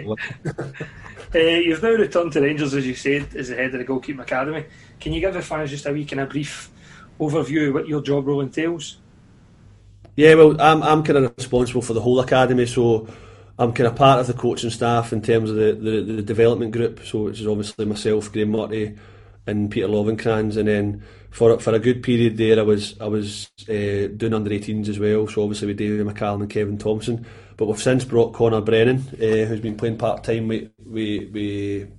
[1.38, 4.66] you've now returned to Rangers, as you said, as the head of the goalkeeping academy.
[5.00, 6.70] Can you give the fans just a wee kind of brief
[7.18, 8.98] overview of what your job role entails?
[10.16, 13.08] Yeah, well, I'm I'm kind of responsible for the whole academy, so
[13.58, 16.72] I'm kind of part of the coaching staff in terms of the, the, the development
[16.72, 17.00] group.
[17.04, 18.98] So which is obviously myself, Graeme Murty,
[19.46, 23.50] and Peter Lovenkrands, and then for for a good period there, I was I was
[23.68, 25.26] uh, doing under 18s as well.
[25.28, 29.46] So obviously with David McCallum and Kevin Thompson, but we've since brought Connor Brennan, uh,
[29.46, 31.90] who's been playing part time with with, with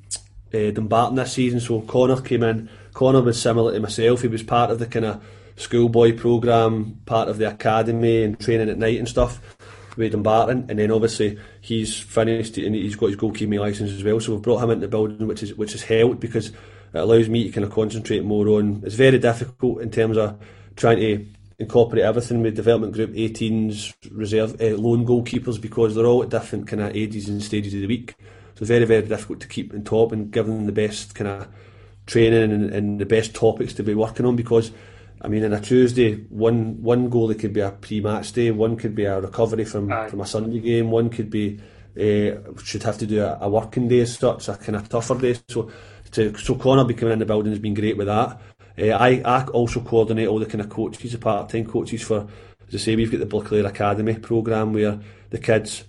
[0.53, 1.59] uh, Dumbarton this season.
[1.59, 2.69] So Connor came in.
[2.93, 4.21] Connor was similar to myself.
[4.21, 8.69] He was part of the kind of schoolboy program, part of the academy and training
[8.69, 9.39] at night and stuff
[9.97, 14.19] with Dumbarton, and then obviously he's finished and he's got his goalkeeping licence as well.
[14.19, 16.55] So we've brought him into the building, which is which has helped because it
[16.93, 18.81] allows me to kind of concentrate more on.
[18.85, 20.39] It's very difficult in terms of
[20.75, 21.25] trying to
[21.59, 26.67] incorporate everything with development group 18s, reserve, uh, loan goalkeepers because they're all at different
[26.67, 28.15] kind of ages and stages of the week.
[28.55, 31.47] So very very difficult to keep on top and give them the best kind of
[32.05, 34.71] training and, and the best topics to be working on because
[35.23, 38.93] I mean, on a Tuesday, one one goalie could be a pre-match day, one could
[38.93, 41.59] be a recovery from, from a Sunday game, one could be
[41.97, 45.17] uh, should have to do a, a working day as such, a kind of tougher
[45.17, 45.37] day.
[45.47, 45.71] So,
[46.11, 48.41] to, so Connor becoming in the building has been great with that.
[48.77, 52.27] Uh, I, I also coordinate all the kind of coaches, the part-time coaches for,
[52.67, 54.99] as I say, we've got the Boclair Academy programme where
[55.29, 55.85] the kids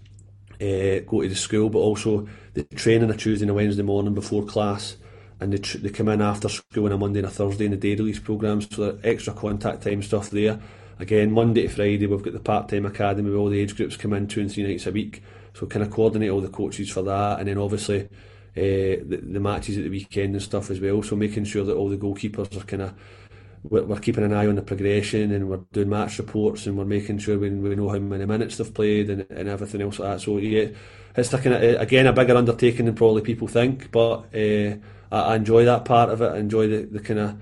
[0.60, 3.82] uh, go to the school, but also the training on a Tuesday and a Wednesday
[3.82, 4.96] morning before class
[5.40, 7.70] and they, tr- they come in after school on a Monday and a Thursday in
[7.72, 10.58] the day release programmes, so extra contact time stuff there.
[10.98, 13.96] Again, Monday to Friday, we've got the part time academy where all the age groups
[13.96, 15.22] come in two and three nights a week,
[15.54, 18.08] so kind of coordinate all the coaches for that, and then obviously.
[18.56, 21.02] Uh, the, the matches at the weekend and stuff as well.
[21.02, 22.94] So making sure that all the goalkeepers are kind of
[23.64, 26.84] we're, we're, keeping an eye on the progression and we're doing match reports and we're
[26.84, 30.12] making sure we, we know how many minutes they've played and, and everything else like
[30.12, 30.20] that.
[30.20, 30.68] So yeah,
[31.16, 34.76] it's like of, again a bigger undertaking than probably people think, but uh,
[35.22, 36.32] I, enjoy that part of it.
[36.32, 37.40] I enjoy the, the kind of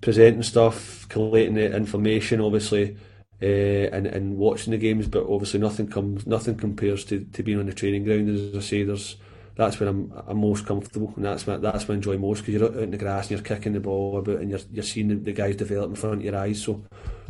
[0.00, 2.96] presenting stuff, collating the information, obviously,
[3.42, 5.08] uh, and and watching the games.
[5.08, 8.28] But obviously, nothing comes, nothing compares to, to being on the training ground.
[8.28, 9.16] As I say, there's
[9.56, 12.54] that's when I'm, I'm most comfortable, and that's when that's when I enjoy most because
[12.54, 15.08] you're out in the grass and you're kicking the ball about, and you're you're seeing
[15.08, 16.62] the, the guys develop in front of your eyes.
[16.62, 16.84] So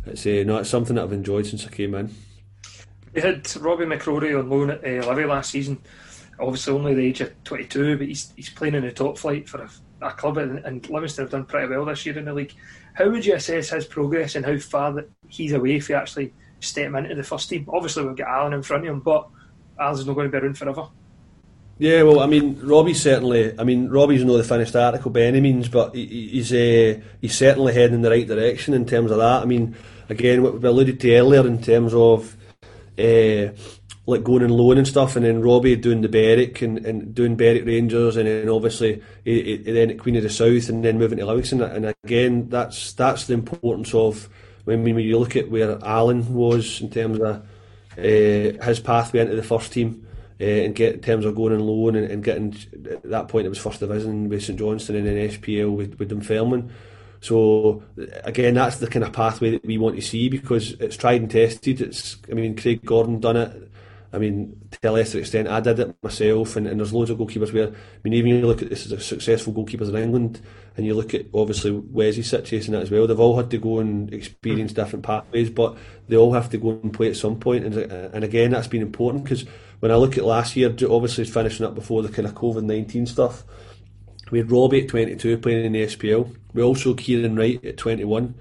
[0.05, 2.13] it's uh, no, it's something that I've enjoyed since I came in.
[3.13, 5.79] We had Robbie McCrorie on loan at uh, last season
[6.39, 9.61] obviously only the age of 22, but he's he's playing in the top flight for
[9.61, 9.69] a,
[10.07, 12.53] a club, and, and, Livingston have done pretty well this year in the league.
[12.93, 16.33] How would you assess his progress and how far that he's away if he actually
[16.59, 17.65] step into the first team?
[17.67, 19.27] Obviously, we've got Allan in front of him, but
[19.79, 20.87] Allan's not going to be around forever.
[21.79, 23.57] Yeah, well, I mean, Robbie's certainly.
[23.59, 27.73] I mean, Robbie's not the finished article by any means, but he's uh, he's certainly
[27.73, 29.43] heading in the right direction in terms of that.
[29.43, 29.75] I mean,
[30.09, 32.35] again, what we alluded to earlier in terms of.
[32.97, 33.53] Uh,
[34.07, 37.35] like going and loan and stuff, and then Robbie doing the Berwick and, and doing
[37.35, 40.97] Berwick Rangers, and then obviously he, he, then at Queen of the South, and then
[40.97, 41.61] moving to Livingston.
[41.61, 44.29] And again, that's that's the importance of
[44.63, 47.45] when when you look at where Allan was in terms of
[47.97, 50.05] uh, his pathway into the first team.
[50.39, 52.55] Uh, and get in terms of going and loan and, and, getting
[52.91, 56.11] at that point it was first division with St Johnstone and then SPL with, with
[56.11, 56.71] Dunfermline.
[57.21, 57.81] So
[58.23, 61.31] again, that's the kind of pathway that we want to see because it's tried and
[61.31, 61.81] tested.
[61.81, 63.67] It's I mean Craig Gordon done it
[64.13, 67.17] I mean, to a lesser extent, I did it myself, and, and there's loads of
[67.17, 70.41] goalkeepers where, I mean, even you look at this as a successful goalkeepers in England,
[70.77, 73.07] and you look at obviously Wesley's situation as well.
[73.07, 75.75] They've all had to go and experience different pathways, but
[76.07, 77.65] they all have to go and play at some point.
[77.65, 79.45] And, and again, that's been important because
[79.79, 83.05] when I look at last year, obviously finishing up before the kind of COVID nineteen
[83.05, 83.43] stuff,
[84.31, 86.35] we had Robbie at twenty two playing in the SPL.
[86.53, 88.35] We also Kieran Wright at twenty one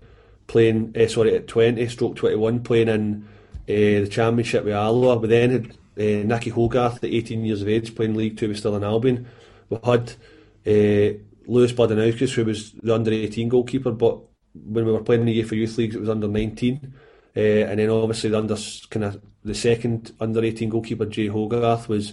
[0.47, 3.29] playing, uh, sorry, at twenty stroke twenty one playing in
[3.67, 5.17] the championship with Alloa.
[5.19, 5.67] We then had
[5.99, 9.27] uh, Nicky Hogarth at 18 years of age playing League Two with Stirling Albion.
[9.69, 10.12] We had
[10.67, 14.21] uh, Lewis Budinauckas, who was the under 18 goalkeeper, but
[14.55, 16.95] when we were playing in the UEFA Youth Leagues, it was under 19.
[17.37, 18.57] Uh, and then obviously the under
[18.89, 22.12] kind of the second under 18 goalkeeper, Jay Hogarth, was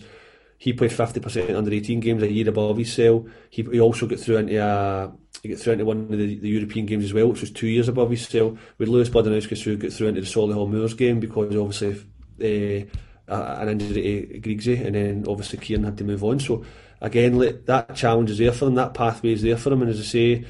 [0.63, 3.27] he played 50% under 18 games a year above his cell.
[3.49, 5.11] He, he also got through into a
[5.41, 7.67] he got through into one of the, the, European games as well, which was two
[7.67, 8.57] years above his cell.
[8.77, 12.89] With Lewis Budinauckas who got through into the Solihull Moors game because obviously
[13.27, 16.39] uh, an injury to Griggsy, and then obviously Kieran had to move on.
[16.39, 16.63] So
[17.01, 19.99] again, that challenge is there for him, that pathway is there for him, and as
[19.99, 20.45] I say,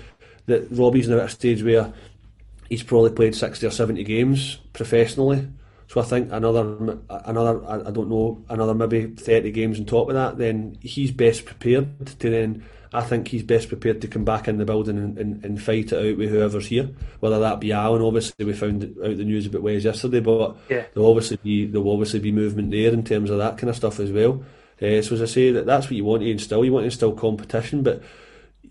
[0.45, 1.91] that Robbie's now at a stage where
[2.70, 5.47] he's probably played 60 or 70 games professionally.
[5.88, 10.15] So I think another, another, I don't know, another maybe 30 games on top of
[10.15, 12.63] that, then he's best prepared to then
[12.93, 15.91] I think he's best prepared to come back in the building and, and, and fight
[15.91, 16.91] it out with whoever's here.
[17.21, 20.86] Whether that be Allan, obviously we found out the news about Wes yesterday, but yeah.
[20.93, 23.99] there'll obviously be there'll obviously be movement there in terms of that kind of stuff
[23.99, 24.43] as well.
[24.79, 26.63] Uh, so as I say, that that's what you want to instill.
[26.63, 28.03] You want to instill competition, but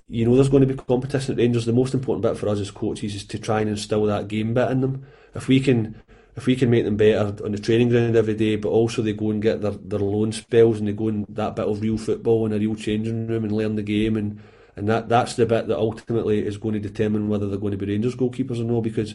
[0.08, 1.66] you know there's going to be competition at Rangers.
[1.66, 4.54] The most important bit for us as coaches is to try and instill that game
[4.54, 5.04] bit in them.
[5.34, 6.00] If we can
[6.34, 9.12] if we can make them better on the training ground every day, but also they
[9.12, 11.98] go and get their, their loan spells and they go in that bit of real
[11.98, 14.40] football in a real changing room and learn the game and
[14.74, 17.76] and that that's the bit that ultimately is going to determine whether they're going to
[17.76, 18.80] be Rangers goalkeepers or no.
[18.80, 19.14] Because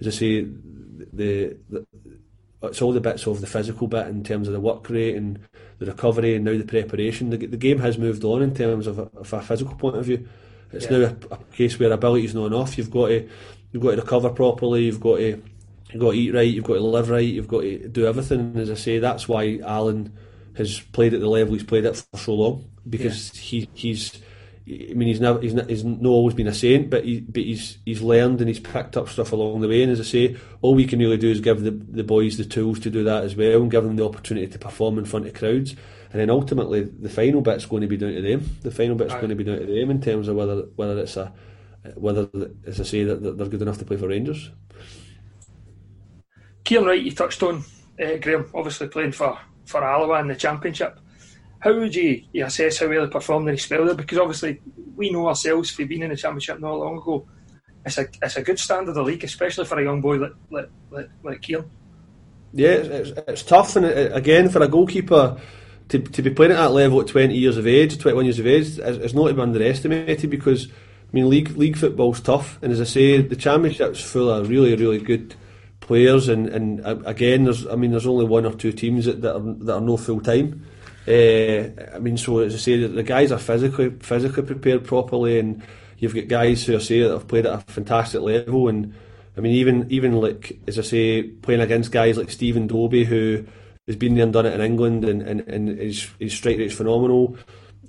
[0.00, 0.42] as I say,
[1.12, 1.86] the, the
[2.62, 5.38] it's all the bits of the physical bit in terms of the work rate and
[5.78, 7.30] the recovery and now the preparation.
[7.30, 10.04] The, the game has moved on in terms of a, of a physical point of
[10.04, 10.28] view.
[10.72, 10.98] It's yeah.
[10.98, 12.76] now a, a, case where ability is not enough.
[12.76, 13.28] You've got to
[13.70, 14.86] you've got to recover properly.
[14.86, 15.40] You've got to
[15.90, 16.48] you've got to eat right.
[16.48, 17.26] You've got to live right.
[17.26, 18.40] You've got to do everything.
[18.40, 20.12] And as I say, that's why Allan
[20.56, 23.40] has played at the level he's played at for so long because yeah.
[23.40, 24.20] he he's
[24.68, 27.42] I mean, he's never, he's not, he's not always been a saint, but he, but
[27.42, 29.82] he's he's learned and he's picked up stuff along the way.
[29.82, 32.44] And as I say, all we can really do is give the the boys the
[32.44, 35.26] tools to do that as well, and give them the opportunity to perform in front
[35.26, 35.74] of crowds.
[36.12, 38.56] And then ultimately, the final bit's going to be down to them.
[38.60, 39.20] The final bit's right.
[39.20, 41.32] going to be down to them in terms of whether whether it's a
[41.94, 42.28] whether,
[42.66, 44.50] as I say, that they're good enough to play for Rangers.
[46.68, 47.64] Kieran Wright, you touched on
[48.02, 50.98] uh, Graeme, obviously playing for for Alloa in the Championship
[51.60, 53.94] how would you, you assess how well he performed in his spell there?
[53.94, 54.60] Because obviously
[54.96, 57.26] we know ourselves for being in the championship not long ago.
[57.84, 60.70] It's a it's a good standard of league, especially for a young boy like like
[60.90, 61.70] like, like Kieran.
[62.52, 65.40] Yeah, it's, it's tough, and it, again for a goalkeeper
[65.88, 68.46] to, to be playing at that level at 20 years of age, 21 years of
[68.46, 70.70] age, is, not to be underestimated because I
[71.12, 74.98] mean league league football's tough, and as I say, the championship's full of really really
[74.98, 75.34] good
[75.88, 79.22] players, and, and uh, again, there's I mean there's only one or two teams that,
[79.22, 80.64] that are that are no full time.
[81.08, 85.62] Uh, I mean, so as I say, the guys are physically physically prepared properly, and
[85.98, 88.68] you've got guys who I say that have played at a fantastic level.
[88.68, 88.94] And
[89.36, 93.46] I mean, even even like as I say, playing against guys like Stephen Dobbie, who
[93.86, 96.74] has been there and done it in England, and and, and his his strike rate's
[96.74, 97.38] phenomenal.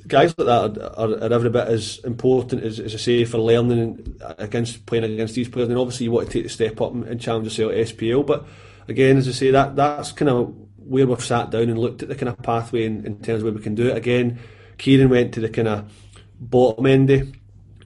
[0.07, 3.37] Guys like that are, are, are, every bit as important as, as I say for
[3.37, 5.69] learning against playing against these players.
[5.69, 8.25] And obviously, you want to take the step up and, challenge yourself at SPL.
[8.25, 8.47] But
[8.87, 12.09] again, as I say, that that's kind of where we've sat down and looked at
[12.09, 13.97] the kind of pathway in, in terms of where we can do it.
[13.97, 14.39] Again,
[14.77, 15.91] Kieran went to the kind of
[16.39, 17.27] bottom end of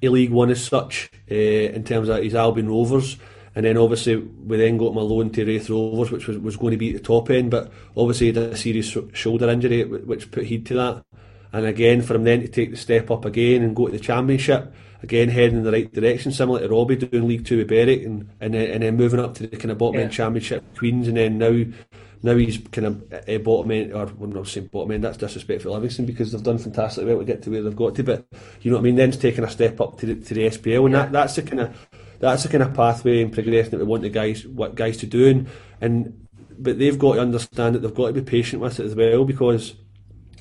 [0.02, 3.18] League One as such, uh, in terms of his Albion Rovers.
[3.56, 6.72] And then obviously we then got a loan to Raith Rovers, which was, was going
[6.72, 10.32] to be at the top end, but obviously he had a serious shoulder injury, which
[10.32, 11.06] put heed to that.
[11.54, 14.00] And again, for him then to take the step up again and go to the
[14.00, 14.74] Championship,
[15.04, 18.30] again heading in the right direction, similar to Robbie doing League Two with Berwick, and
[18.42, 20.06] and, and then moving up to the kind of bottom yeah.
[20.06, 21.64] end Championship Queens, and then now
[22.24, 25.74] now he's kind of a bottom end, or well, not saying bottom end, that's disrespectful
[25.74, 28.26] Livingston because they've done fantastically well to get to where they've got to, but
[28.62, 30.86] you know what I mean, then's taking a step up to the, to the SPL,
[30.86, 31.04] and yeah.
[31.04, 31.90] that, that's the kind of
[32.20, 35.06] that's the kind of pathway and progression that we want the guys what guys to
[35.06, 35.48] do, and,
[35.82, 36.28] and
[36.58, 39.26] but they've got to understand that they've got to be patient with it as well
[39.26, 39.76] because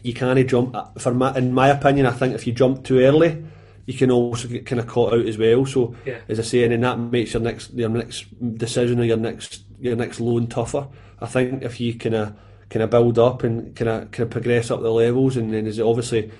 [0.03, 0.77] you can't jump.
[0.99, 3.45] For my, in my opinion, I think if you jump too early,
[3.87, 5.67] you can also get kind of caught out as well.
[5.67, 6.19] So, yeah.
[6.29, 8.27] as I say, and then that makes your next your next
[8.59, 10.89] decision or your next your next loan tougher.
[11.21, 12.37] I think if you kind of
[12.71, 15.67] kind of build up and kind of kind of progress up the levels, and then
[15.67, 16.31] is obviously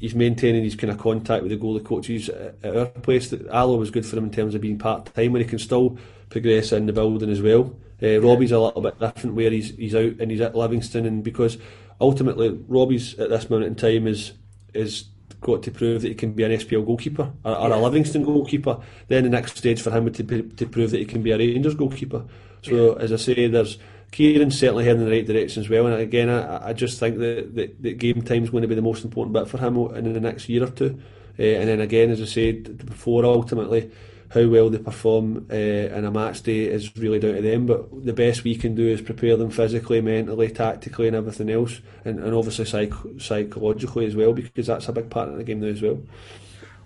[0.00, 3.30] he's maintaining his kind of contact with the goalie coaches at our place.
[3.30, 5.58] That Alloa was good for him in terms of being part time, where he can
[5.58, 5.98] still
[6.30, 7.74] progress in the building as well.
[8.02, 11.24] Uh, Robbie's a little bit different, where he's he's out and he's at Livingston, and
[11.24, 11.58] because
[12.00, 14.32] ultimately Robbie's at this moment in time is
[14.74, 15.04] is
[15.40, 18.78] got to prove that he can be an SPL goalkeeper or, or a Livingston goalkeeper.
[19.08, 21.38] Then the next stage for him would to, to prove that he can be a
[21.38, 22.24] Rangers goalkeeper.
[22.62, 23.02] So yeah.
[23.02, 23.78] as I say, there's
[24.12, 25.86] Kieran's certainly heading in the right direction as well.
[25.86, 28.74] And again, I, I just think that, that, that game time is going to be
[28.74, 30.98] the most important bit for him in the next year or two.
[31.38, 33.90] Uh, and then again, as I said before, ultimately
[34.30, 37.66] how well they perform uh, in a match day is really down to them.
[37.66, 41.80] But the best we can do is prepare them physically, mentally, tactically, and everything else,
[42.04, 45.60] and, and obviously psych- psychologically as well, because that's a big part of the game
[45.60, 46.00] now as well.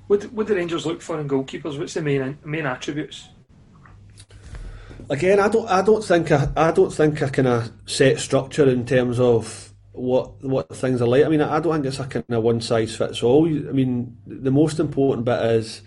[0.07, 1.79] What what the Rangers look for in goalkeepers?
[1.79, 3.29] What's the main main attributes?
[5.09, 8.69] Again, I don't I don't think I, I don't think a kind of set structure
[8.69, 11.25] in terms of what what things are like.
[11.25, 13.47] I mean, I don't think it's a kind of one size fits all.
[13.47, 15.83] I mean, the most important bit is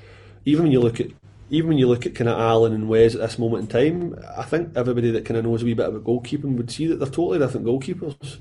[0.45, 1.07] even when you look at
[1.53, 4.19] even when you look at kind of Allan and Wes at this moment in time,
[4.35, 6.95] I think everybody that kind of knows a wee bit about goalkeeping would see that
[6.95, 8.39] they're totally different goalkeepers.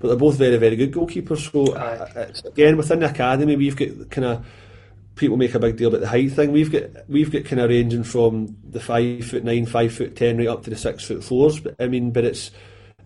[0.00, 1.52] But they're both very, very good goalkeepers.
[1.52, 4.46] So uh, again, within the academy, we've got kind of
[5.14, 6.50] people make a big deal about the height thing.
[6.50, 10.36] We've got we've got kind of ranging from the five foot nine, five foot ten,
[10.36, 11.60] right up to the six foot fours.
[11.60, 12.50] But I mean, but it's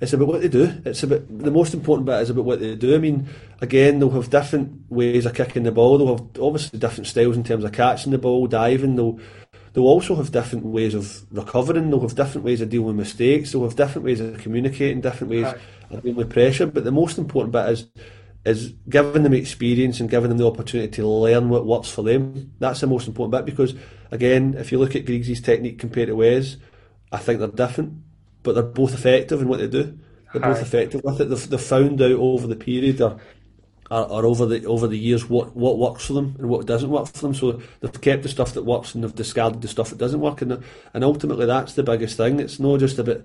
[0.04, 0.70] it's about what they do.
[0.84, 2.94] It's about the most important bit is about what they do.
[2.94, 3.26] I mean,
[3.60, 5.98] again, they'll have different ways of kicking the ball.
[5.98, 8.96] They'll have obviously different styles in terms of catching the ball, diving.
[8.96, 9.18] They'll
[9.72, 11.88] they'll also have different ways of recovering.
[11.88, 13.52] They'll have different ways of dealing with mistakes.
[13.52, 15.58] They'll have different ways of communicating, different ways right.
[15.90, 16.66] of dealing with pressure.
[16.66, 17.86] But the most important bit is
[18.44, 22.52] is giving them experience and giving them the opportunity to learn what works for them.
[22.58, 23.74] That's the most important bit because,
[24.10, 26.58] again, if you look at Griggs's technique compared to Wes,
[27.10, 27.94] I think they're different,
[28.44, 29.98] but they're both effective in what they do.
[30.32, 31.28] They're both effective with it.
[31.28, 33.18] They've, they've found out over the period or,
[33.90, 36.90] or, or, over the over the years what, what works for them and what doesn't
[36.90, 37.34] work for them.
[37.34, 40.42] So they've kept the stuff that works and they've discarded the stuff that doesn't work.
[40.42, 42.38] And and ultimately, that's the biggest thing.
[42.38, 43.22] It's not just about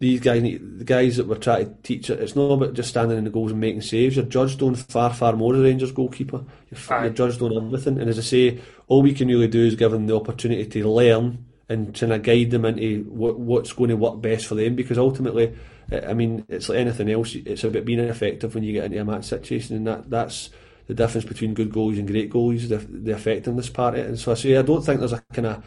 [0.00, 3.18] these guys, the guys that we're trying to teach it, it's not about just standing
[3.18, 4.16] in the goals and making saves.
[4.16, 6.42] You're judged on far, far more as Rangers goalkeeper.
[6.70, 8.00] You're, you're, judged on everything.
[8.00, 10.88] And as I say, all we can really do is give them the opportunity to
[10.88, 14.74] learn and trying to guide them into what, what's going to work best for them.
[14.74, 15.56] Because ultimately,
[15.90, 17.34] I mean, it's like anything else.
[17.34, 20.50] It's about being effective when you get into a match situation, and that that's
[20.88, 22.68] the difference between good goalies and great goalies.
[22.68, 24.06] The, the effectiveness part of it.
[24.08, 25.64] And so I say, I don't think there's a kind of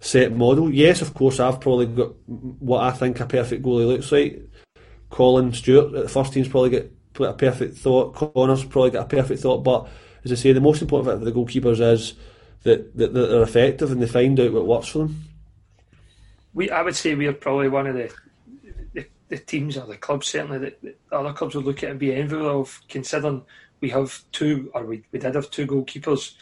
[0.00, 0.70] set model.
[0.70, 4.42] Yes, of course, I've probably got what I think a perfect goalie looks like.
[5.08, 8.14] Colin Stewart at the first team's probably got a perfect thought.
[8.14, 9.64] Connor's probably got a perfect thought.
[9.64, 9.88] But
[10.22, 12.14] as I say, the most important thing for the goalkeepers is
[12.64, 15.22] that, that, that they're effective and they find out what works for them.
[16.56, 18.10] We, I would say we're probably one of the
[18.94, 22.14] the, the teams or the clubs certainly that, other clubs would look at and be
[22.14, 23.42] envious of, considering
[23.82, 26.32] we have two or we, we did have two goalkeepers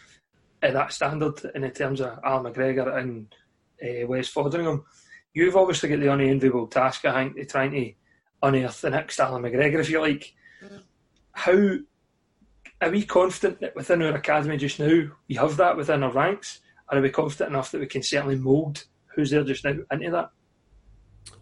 [0.62, 3.34] at that standard in terms of Al McGregor and
[3.82, 4.84] uh, Wes Foderingham.
[5.34, 7.92] You've obviously got the unenviable task, I think, of trying to
[8.40, 10.32] unearth the next Allan McGregor, if you like.
[11.32, 11.78] How
[12.80, 16.60] are we confident that within our academy just now we have that within our ranks?
[16.88, 18.84] Are we confident enough that we can certainly mould
[19.14, 20.30] who's there just now into that?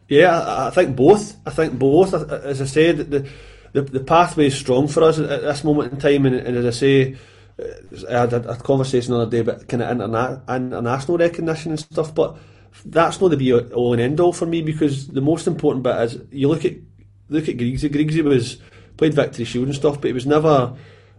[0.09, 1.37] Yeah, I think both.
[1.47, 2.13] I think both.
[2.15, 3.29] As I said, the
[3.73, 6.67] the, the pathway is strong for us at this moment in time, and, and as
[6.67, 7.17] I say,
[8.09, 11.81] I had a, a conversation the other day about kind of interna- international recognition and
[11.81, 12.37] stuff, but
[12.85, 15.97] that's not the be all and end all for me because the most important bit
[16.03, 16.75] is you look at
[17.29, 17.91] look at Griggsy.
[17.91, 18.59] Griggsy was
[18.97, 20.77] played Victory Shield and stuff, but he was never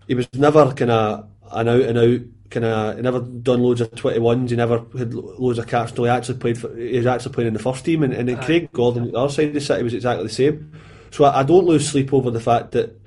[0.07, 2.19] he was never kind of an out and out
[2.53, 4.51] kind of he never done loads of twenty ones.
[4.51, 5.91] He never had loads of caps.
[5.91, 8.29] Until he actually played for he was actually playing in the first team, and, and
[8.29, 10.71] then Craig Gordon, the other side of the city, was exactly the same.
[11.11, 12.99] So I, I don't lose sleep over the fact that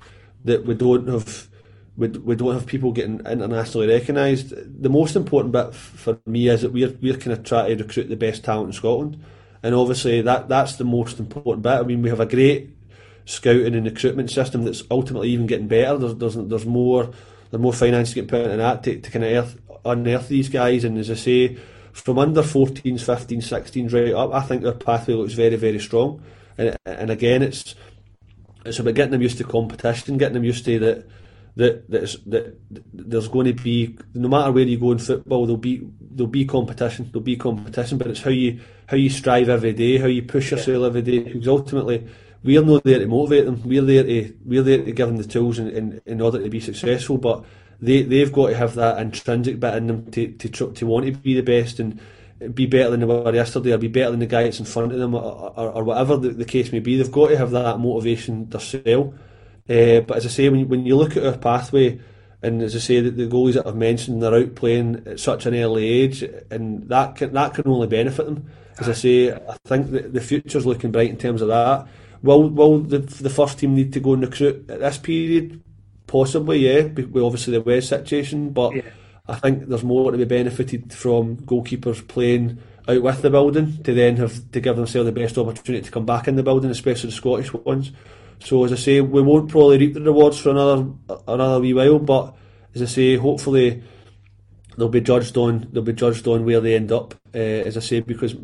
[0.45, 1.49] that we don't have
[1.97, 4.53] we, we don't have people getting internationally recognised.
[4.83, 8.09] The most important bit for me is that we're we're kind of trying to recruit
[8.09, 9.25] the best talent in Scotland,
[9.63, 11.81] and obviously that that's the most important bit.
[11.81, 12.71] I mean, we have a great
[13.25, 15.99] scouting and recruitment system that's ultimately even getting better.
[15.99, 17.11] There's there's, there's more
[17.51, 20.85] there's more finance getting put into that to, to kind of earth, unearth these guys.
[20.85, 21.57] And as I say,
[21.93, 26.23] from under 14s, 15s, 16s right up, I think their pathway looks very very strong.
[26.59, 27.75] And and again, it's
[28.65, 31.07] it's about getting them used to competition, getting them used to that
[31.57, 32.61] that that, that
[32.93, 36.45] there's going to be no matter where you go in football there'll be there'll be
[36.45, 40.23] competition there'll be competition but it's how you how you strive every day how you
[40.23, 42.07] push yourself every day because ultimately
[42.47, 45.25] we're not there to motivate them we're there to we're there to give them the
[45.25, 47.45] tools in, in, in order to be successful but
[47.81, 51.13] they they've got to have that intrinsic bit in them to to to want to
[51.13, 52.01] be the best and
[52.55, 54.93] be better than they were yesterday or be better than the guy that's in front
[54.93, 57.51] of them or, or, or whatever the, the case may be they've got to have
[57.51, 59.15] that motivation themselves
[59.69, 61.99] uh, but as I say, when when you look at our pathway,
[62.43, 65.47] and as I say, the, the goalies that I've mentioned, they're out playing at such
[65.47, 68.49] an early age, and that can, that can only benefit them.
[68.79, 71.89] As I say, I think that the future's looking bright in terms of that.
[72.27, 75.62] Will will the, the first team need to go and recruit at this period?
[76.07, 76.83] Possibly, yeah.
[76.83, 78.83] We obviously the West situation, but yeah.
[79.29, 82.59] I think there's more to be benefited from goalkeepers playing
[82.89, 86.07] out with the building to then have to give themselves the best opportunity to come
[86.07, 87.93] back in the building, especially the Scottish ones.
[88.41, 90.87] So as I say, we won't probably reap the rewards for another
[91.27, 92.37] another wee while, but
[92.74, 93.83] as I say, hopefully
[94.77, 97.14] they'll be judged on they'll be judged on where they end up.
[97.35, 98.35] Uh, as I say, because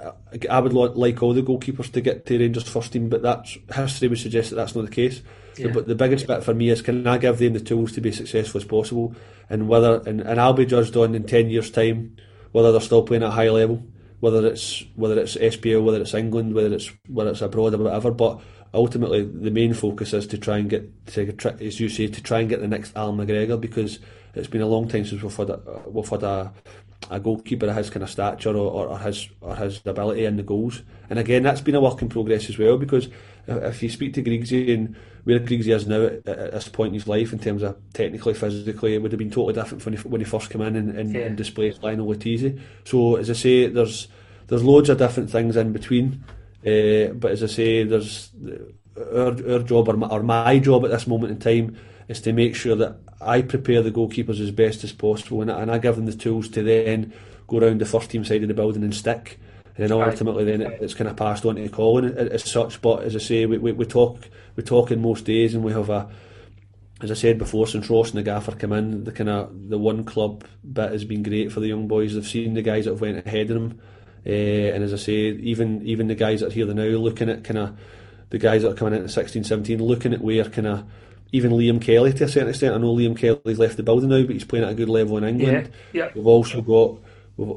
[0.00, 0.12] Uh,
[0.50, 4.08] I would like all the goalkeepers to get to Rangers first team, but that's history
[4.08, 5.22] would suggest that that's not the case.
[5.56, 5.68] Yeah.
[5.68, 8.12] But the biggest bit for me is can I give them the tools to be
[8.12, 9.14] successful as possible,
[9.48, 12.16] and whether and, and I'll be judged on in ten years' time
[12.52, 13.82] whether they're still playing at a high level,
[14.20, 18.10] whether it's whether it's SPL, whether it's England, whether it's whether it's abroad or whatever.
[18.10, 18.40] But
[18.72, 22.40] ultimately the main focus is to try and get to, as you say to try
[22.40, 23.98] and get the next Al McGregor because
[24.34, 26.52] it's been a long time since we've had a, we've had a,
[27.10, 30.42] a goalkeeper of his kind of stature or, or his or his ability in the
[30.42, 33.08] goals and again that's been a work in progress as well because
[33.46, 36.94] if you speak to Griggsy and where Griggsy is now at, at, this point in
[36.94, 40.08] his life in terms of technically physically it would have been totally different when he,
[40.08, 41.20] when he first came in and, and, yeah.
[41.20, 44.08] and displaced Lionel Letizi so as I say there's
[44.48, 46.24] there's loads of different things in between
[46.66, 48.30] Uh, but as I say, there's
[48.96, 51.76] our, our job or my, or my job at this moment in time
[52.08, 55.70] is to make sure that I prepare the goalkeepers as best as possible and, and
[55.70, 57.12] I give them the tools to then
[57.46, 59.38] go around the first team side of the building and stick.
[59.76, 62.80] And then ultimately, then it, it's kind of passed on to Colin as such.
[62.80, 65.72] But as I say, we, we, we talk we talk in most days, and we
[65.72, 66.08] have a
[67.02, 69.76] as I said before, since Ross and the Gaffer come in, the kind of the
[69.76, 72.14] one club bit has been great for the young boys.
[72.14, 73.80] They've seen the guys that have went ahead of them,
[74.26, 77.44] uh, and as I say, even even the guys that are here now, looking at
[77.44, 77.78] kind of
[78.30, 80.84] the guys that are coming into 16, 17, looking at where kind of
[81.32, 82.74] even Liam Kelly to a certain extent.
[82.74, 85.18] I know Liam Kelly's left the building now, but he's playing at a good level
[85.18, 85.70] in England.
[85.92, 86.10] Yeah, yeah.
[86.14, 86.98] We've also got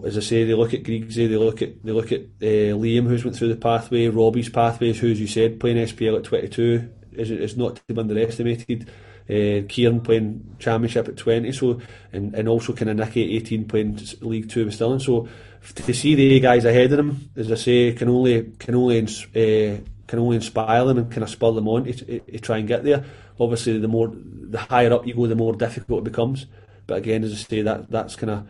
[0.06, 3.08] as I say, they look at Griegsy, they look at they look at uh, Liam,
[3.08, 6.90] who's went through the pathway, Robbie's pathways, who, as you said, playing SPL at 22
[7.14, 8.90] is, is not to be underestimated.
[9.30, 11.80] Uh, Kieran playing Championship at 20, so
[12.12, 15.00] and, and also kind of Nicky at 18 playing League Two with Stirling.
[15.00, 15.30] So
[15.76, 19.82] to see the guys ahead of them, as I say, can only can only uh,
[20.08, 22.68] can only inspire them and kind of spur them on to, to, to try and
[22.68, 23.06] get there.
[23.40, 26.46] Obviously, the more the higher up you go, the more difficult it becomes.
[26.88, 28.48] But again, as I say, that that's kind of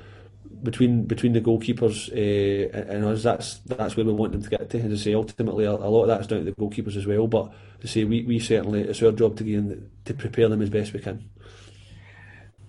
[0.64, 4.70] between between the goalkeepers uh, and us, that's that's where we want them to get
[4.70, 4.80] to.
[4.80, 7.28] As I say, ultimately a, a lot of that's down to the goalkeepers as well.
[7.28, 10.70] But to say we, we certainly it's our job to gain, to prepare them as
[10.70, 11.30] best we can.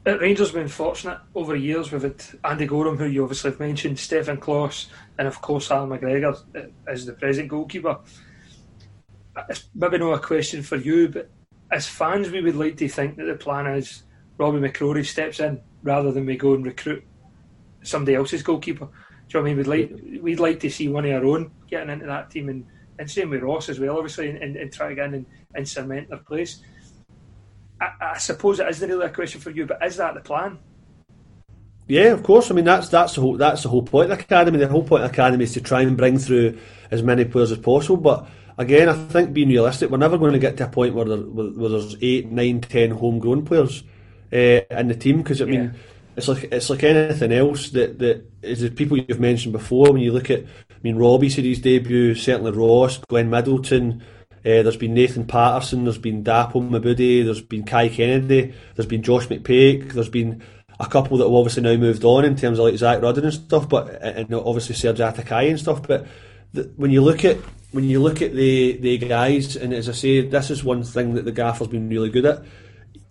[0.07, 1.93] At Rangers, have been fortunate over the years.
[1.93, 4.87] We've had Andy Goram, who you obviously have mentioned, Stefan Klos,
[5.19, 7.99] and of course Allan McGregor uh, as the present goalkeeper.
[9.37, 11.31] Uh, it's maybe not a question for you, but
[11.71, 14.03] as fans, we would like to think that the plan is
[14.39, 17.05] Robbie McCrorie steps in rather than we go and recruit
[17.83, 18.89] somebody else's goalkeeper.
[19.29, 19.57] Do you know what I mean?
[19.57, 22.67] We'd like we'd like to see one of our own getting into that team, and,
[22.99, 26.09] and same with Ross as well, obviously, and, and, and try again and, and cement
[26.09, 26.63] their place.
[27.81, 30.59] I, I suppose it isn't really a question for you, but is that the plan?
[31.87, 32.51] Yeah, of course.
[32.51, 34.59] I mean, that's that's the whole that's the whole point of the academy.
[34.59, 36.59] The whole point of the academy is to try and bring through
[36.91, 37.97] as many players as possible.
[37.97, 38.29] But
[38.61, 41.19] again, I think being realistic, we're never going to get to a point where, there,
[41.19, 43.83] where there's eight, nine, ten homegrown players
[44.33, 45.19] uh, in the team.
[45.19, 45.71] Because I mean, yeah
[46.17, 49.93] it's like it's like anything else that that is the people you've mentioned before.
[49.93, 54.03] When you look at, I mean, Robbie said his debut, certainly Ross, Glenn Middleton.
[54.41, 59.03] Uh, there's been Nathan Patterson, there's been Dapo Mebude, there's been Kai Kennedy, there's been
[59.03, 60.43] Josh McPake, there's been
[60.79, 63.35] a couple that have obviously now moved on in terms of like Zak Rudden and
[63.35, 65.87] stuff, but and obviously Serge Atakayi and stuff.
[65.87, 66.07] But
[66.55, 67.37] the, when you look at
[67.73, 71.15] when you look at the the guys, and as I say, this is one thing
[71.15, 72.43] that the gaffer's been really good at.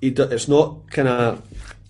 [0.01, 1.43] It's not kind of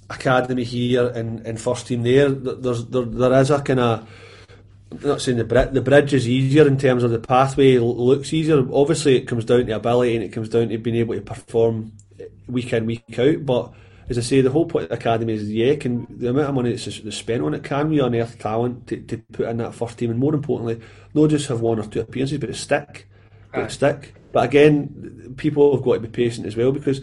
[0.10, 2.30] academy here and, and first team there.
[2.30, 4.10] There's there, there is a kind of
[4.92, 8.34] I'm not saying the bridge, the bridge is easier in terms of the pathway looks
[8.34, 8.66] easier.
[8.74, 11.92] Obviously, it comes down to ability and it comes down to being able to perform
[12.48, 13.46] week in week out.
[13.46, 13.72] But
[14.10, 16.56] as I say, the whole point of the academy is yeah, can the amount of
[16.56, 19.98] money that's, spent on it can we unearth talent to, to put in that first
[19.98, 20.82] team, and more importantly,
[21.14, 23.08] not just have one or two appearances, but to stick,
[23.54, 24.16] but to stick.
[24.32, 27.02] But again, people have got to be patient as well because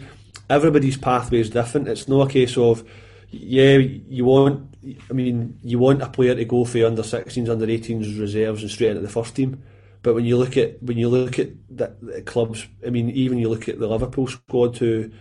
[0.49, 1.87] everybody's pathway is different.
[1.87, 2.83] It's not a case of
[3.29, 4.75] yeah, you want.
[5.09, 8.71] I mean, you want a player to go for under 16s, under 18s reserves and
[8.71, 9.61] straight into the first team.
[10.01, 13.37] But when you look at when you look at the, the clubs, I mean, even
[13.37, 15.11] you look at the Liverpool squad who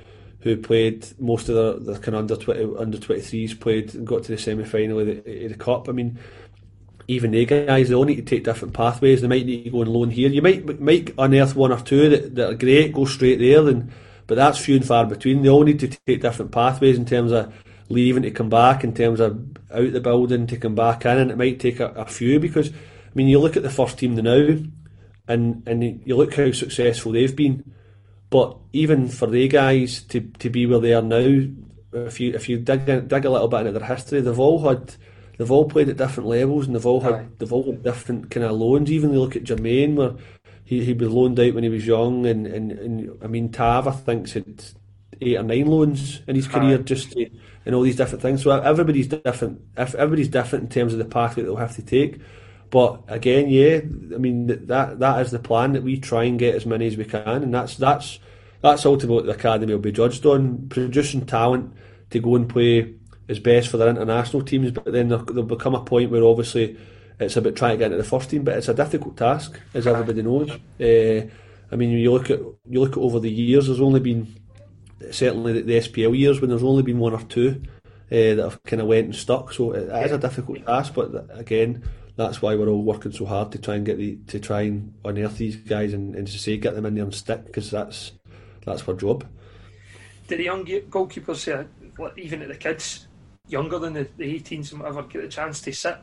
[0.47, 4.23] who played most of the, the kind of under 20, under 23s played and got
[4.25, 5.89] to the semi final of the, the cup.
[5.89, 6.19] I mean,
[7.09, 9.21] even they guys they all need to take different pathways.
[9.21, 10.29] They might need to go and loan here.
[10.29, 13.93] You might might unearth one or two that, that are great, go straight there, then
[14.27, 15.43] but that's few and far between.
[15.43, 17.55] They all need to take different pathways in terms of
[17.89, 19.39] leaving to come back, in terms of
[19.73, 22.71] out the building to come back in, and it might take a, a few because
[22.71, 22.73] I
[23.15, 24.57] mean you look at the first team now,
[25.29, 27.73] and and you look how successful they've been,
[28.31, 31.47] but even for the guys to, to be where they are now,
[31.93, 34.69] if you if you dig in, dig a little bit into their history, they've all
[34.69, 34.95] had
[35.39, 37.39] they've all played at different levels and they've all had right.
[37.39, 38.91] they've all had different kind of loans.
[38.91, 40.15] Even you look at Jermaine where
[40.65, 43.87] he he was loaned out when he was young, and, and, and I mean Tav
[43.87, 44.65] I think had
[45.21, 47.31] eight or nine loans in his career just to,
[47.65, 48.43] and all these different things.
[48.43, 49.63] So everybody's different.
[49.77, 52.21] If everybody's different in terms of the pathway they'll have to take.
[52.71, 53.81] But again, yeah,
[54.15, 56.97] I mean that that is the plan that we try and get as many as
[56.97, 58.19] we can, and that's that's
[58.61, 61.73] that's ultimately what the academy will be judged on producing talent
[62.11, 62.95] to go and play
[63.29, 64.71] as best for their international teams.
[64.73, 66.77] But then there'll become a point where obviously
[67.19, 69.87] it's about trying to get into the first team, but it's a difficult task, as
[69.87, 70.51] everybody knows.
[70.81, 71.29] Uh,
[71.71, 74.35] I mean, you look at you look at over the years, there's only been
[75.11, 77.63] certainly the, the SPL years when there's only been one or two
[78.11, 79.53] uh, that have kind of went and stuck.
[79.53, 81.83] So it, it is a difficult task, but again,
[82.17, 84.95] that's why we're all working so hard to try and get the to try and
[85.05, 88.13] unearth these guys and, and to say get them in there and stick because that's
[88.65, 89.27] that's our job.
[90.27, 93.07] Did the young goalkeepers, uh, even at the kids,
[93.49, 95.99] younger than the, the 18s and whatever, get the chance to sit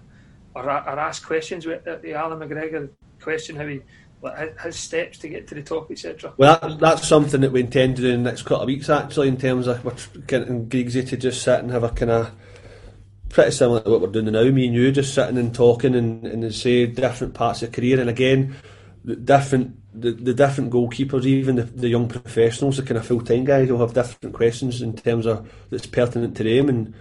[0.55, 2.89] or, or ask questions with the Allan McGregor
[3.19, 3.81] question how he
[4.21, 6.33] like his steps to get to the top, etc.
[6.37, 8.89] Well, that, that's something that we intend to do in the next couple of weeks,
[8.89, 9.83] actually, in terms of
[10.27, 12.31] getting Griggsy to just sit and have a kind of
[13.33, 14.43] pretty similar to what we're doing now.
[14.43, 18.09] Me and you just sitting and talking and, and say different parts of career, and
[18.09, 18.55] again,
[19.03, 23.21] the different the, the different goalkeepers, even the, the young professionals, the kind of full
[23.21, 26.93] time guys, will have different questions in terms of that's pertinent to them, and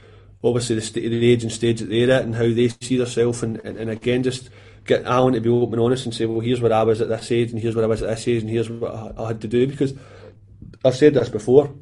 [0.43, 3.43] obviously the, st- the age and stage that they're at and how they see themselves,
[3.43, 4.49] and, and, and again, just
[4.85, 7.09] get Allan to be open and honest and say, well, here's where I was at
[7.09, 9.29] this age, and here's where I was at this age, and here's what I, I
[9.29, 9.67] had to do.
[9.67, 9.95] Because
[10.85, 11.73] I've said this before,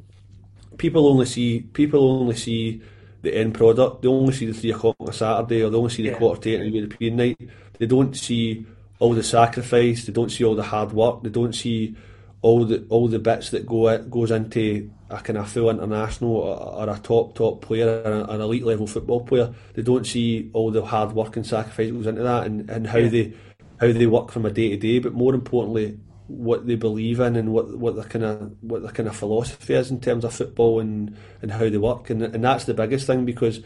[0.77, 2.81] people only see people only see
[3.21, 4.01] the end product.
[4.01, 6.17] They only see the three o'clock on a Saturday, or they only see the Yeah.
[6.17, 7.37] quarter to eight on a European night.
[7.77, 8.65] They don't see
[8.99, 10.05] all the sacrifice.
[10.05, 11.23] They don't see all the hard work.
[11.23, 11.95] They don't see
[12.41, 16.57] all the all the bits that go goes into a kind of full international or,
[16.87, 19.53] or a top top player, or an elite level football player.
[19.73, 22.87] They don't see all the hard work and sacrifice that goes into that, and, and
[22.87, 23.09] how Yeah.
[23.09, 23.33] they
[23.79, 24.99] how they work from a day to day.
[24.99, 25.97] But more importantly,
[26.31, 29.73] what they believe in and what what their kind of what their kind of philosophy
[29.73, 33.07] is in terms of football and, and how they work, and and that's the biggest
[33.07, 33.61] thing because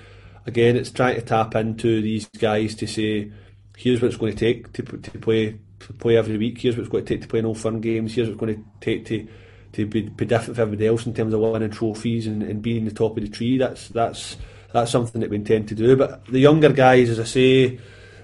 [0.45, 3.31] again, it's trying to tap into these guys to say,
[3.77, 6.59] here's what it's going to take to to play to play every week.
[6.59, 8.13] Here's what it's going to take to play no fun games.
[8.13, 9.27] Here's what it's going to take to
[9.73, 12.85] to be, be different for everybody else in terms of winning trophies and, and being
[12.85, 13.57] the top of the tree.
[13.57, 14.37] That's that's
[14.71, 15.95] that's something that we intend to do.
[15.95, 17.79] But the younger guys, as I say,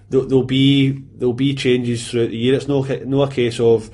[0.10, 2.56] there'll, there'll be there'll be changes throughout the year.
[2.56, 3.90] It's no no a case of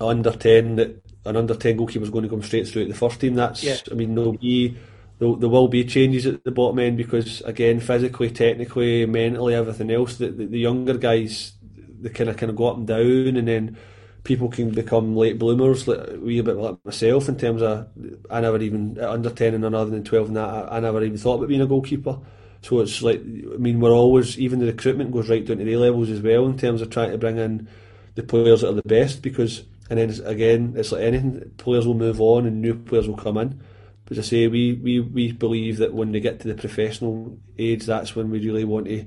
[0.00, 2.94] under ten that an under ten goalkeeper is going to come straight through at the
[2.94, 3.34] first team.
[3.34, 3.76] That's Yeah.
[3.90, 4.76] I mean there'll be
[5.18, 9.90] there, there will be changes at the bottom end because again physically, technically, mentally, everything
[9.90, 10.16] else.
[10.16, 11.52] The, the, the younger guys
[12.00, 13.76] they kind of kind of go up and down, and then
[14.24, 15.88] people can become late bloomers.
[15.88, 17.88] Like, a wee bit like myself in terms of
[18.30, 21.18] I never even under ten and another than twelve and that I, I never even
[21.18, 22.18] thought about being a goalkeeper.
[22.62, 25.76] So it's like I mean we're always even the recruitment goes right down to the
[25.76, 27.68] levels as well in terms of trying to bring in
[28.16, 31.86] the players that are the best because and then it's, again it's like anything players
[31.86, 33.60] will move on and new players will come in.
[34.04, 37.38] But as I say, we, we, we believe that when they get to the professional
[37.58, 39.04] age, that's when we really want to.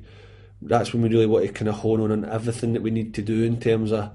[0.61, 3.13] That's when we really want to kind of hone on on everything that we need
[3.13, 4.11] to do in terms of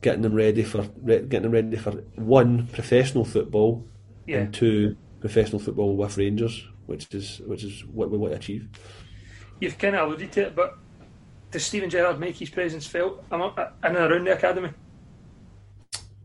[0.00, 3.86] getting them ready for re- getting them ready for one professional football
[4.26, 4.38] Yeah.
[4.38, 8.68] and two professional football with Rangers, which is which is what we want to achieve.
[9.60, 10.78] You've kind of alluded to it, but
[11.50, 13.40] does Steven Gerrard make his presence felt in
[13.82, 14.70] and around the academy?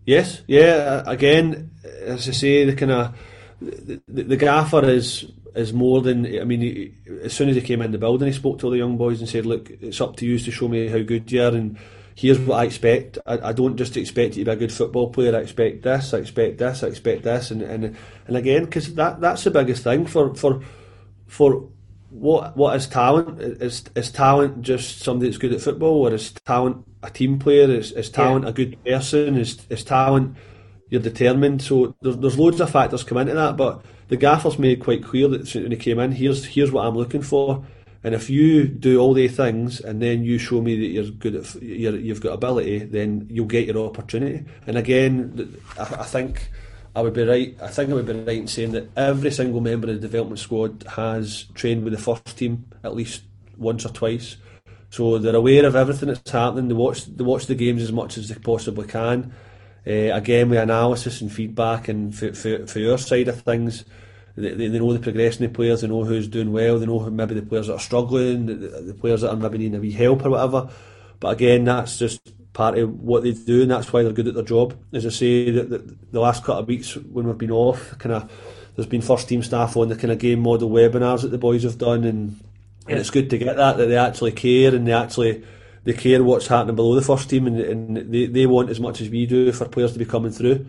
[0.07, 1.03] Yes, yeah.
[1.05, 3.15] Again, as I say, the kind of
[3.59, 6.25] the, the, gaffer is is more than.
[6.25, 6.93] I mean, he,
[7.23, 9.19] as soon as he came in the building, he spoke to all the young boys
[9.19, 11.77] and said, "Look, it's up to you to show me how good you are, and
[12.15, 13.17] here's what I expect.
[13.25, 15.35] I, I don't just expect you to be a good football player.
[15.35, 16.13] I expect this.
[16.13, 16.83] I expect this.
[16.83, 17.97] I expect this." And and
[18.27, 20.61] and again, because that that's the biggest thing for for
[21.27, 21.67] for
[22.09, 23.41] what what is talent?
[23.41, 27.69] Is is talent just somebody that's good at football, or is talent a team player?
[27.69, 29.37] Is is talent a good person?
[29.37, 30.35] Is is talent
[30.89, 31.61] you're determined?
[31.61, 35.27] So there's there's loads of factors come into that, but the gaffer's made quite clear
[35.27, 37.65] that when he came in, here's here's what I'm looking for.
[38.03, 41.35] And if you do all the things and then you show me that you're good
[41.35, 44.45] at you're, you've got ability, then you'll get your opportunity.
[44.65, 46.49] And again, I, I think
[46.97, 47.55] I would be right.
[47.61, 50.39] I think I would be right in saying that every single member of the development
[50.39, 53.21] squad has trained with the first team at least
[53.55, 54.37] once or twice.
[54.89, 56.69] So they're aware of everything that's happening.
[56.69, 59.31] They watch they watch the games as much as they possibly can.
[59.85, 63.85] Uh, again, with analysis and feedback, and for, for, for your side of things,
[64.35, 65.81] they, they know the progression of players.
[65.81, 66.79] They know who's doing well.
[66.79, 69.59] They know who, maybe the players that are struggling, the, the players that are maybe
[69.59, 70.69] needing a wee help or whatever.
[71.19, 74.33] But again, that's just part of what they do, and that's why they're good at
[74.33, 74.75] their job.
[74.91, 78.15] As I say, the, the, the last couple of weeks when we've been off, kind
[78.15, 78.31] of,
[78.75, 81.61] there's been first team staff on the kind of game model webinars that the boys
[81.61, 82.43] have done, and
[82.87, 85.43] and it's good to get that that they actually care and they actually
[85.83, 89.01] they care what's happening below the first team, and, and they, they want as much
[89.01, 90.65] as we do for players to be coming through.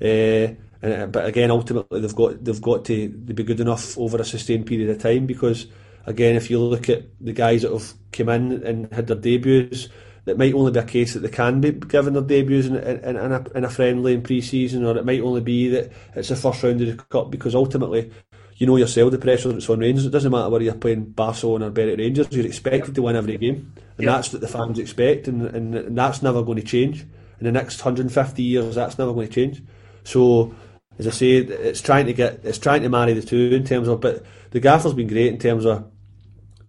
[0.00, 4.18] Uh, and, but again, ultimately, they've got they've got to, to be good enough over
[4.18, 5.66] a sustained period of time because
[6.06, 9.88] again, if you look at the guys that have come in and had their debuts,
[10.26, 13.16] it might only be a case that they can be given their debuts in, in,
[13.16, 16.36] in, a, in a friendly in pre-season, or it might only be that it's the
[16.36, 18.10] first round of the cup because ultimately.
[18.58, 20.06] You know yourself the pressure that's on Rangers.
[20.06, 22.28] It doesn't matter whether you're playing Barcelona or Berwick Rangers.
[22.30, 25.98] You're expected to win every game, and that's what the fans expect, and, and, and
[25.98, 27.00] that's never going to change.
[27.40, 29.62] In the next 150 years, that's never going to change.
[30.04, 30.54] So,
[30.96, 33.88] as I say, it's trying to get, it's trying to marry the two in terms
[33.88, 34.00] of.
[34.00, 35.90] But the gaffer's been great in terms of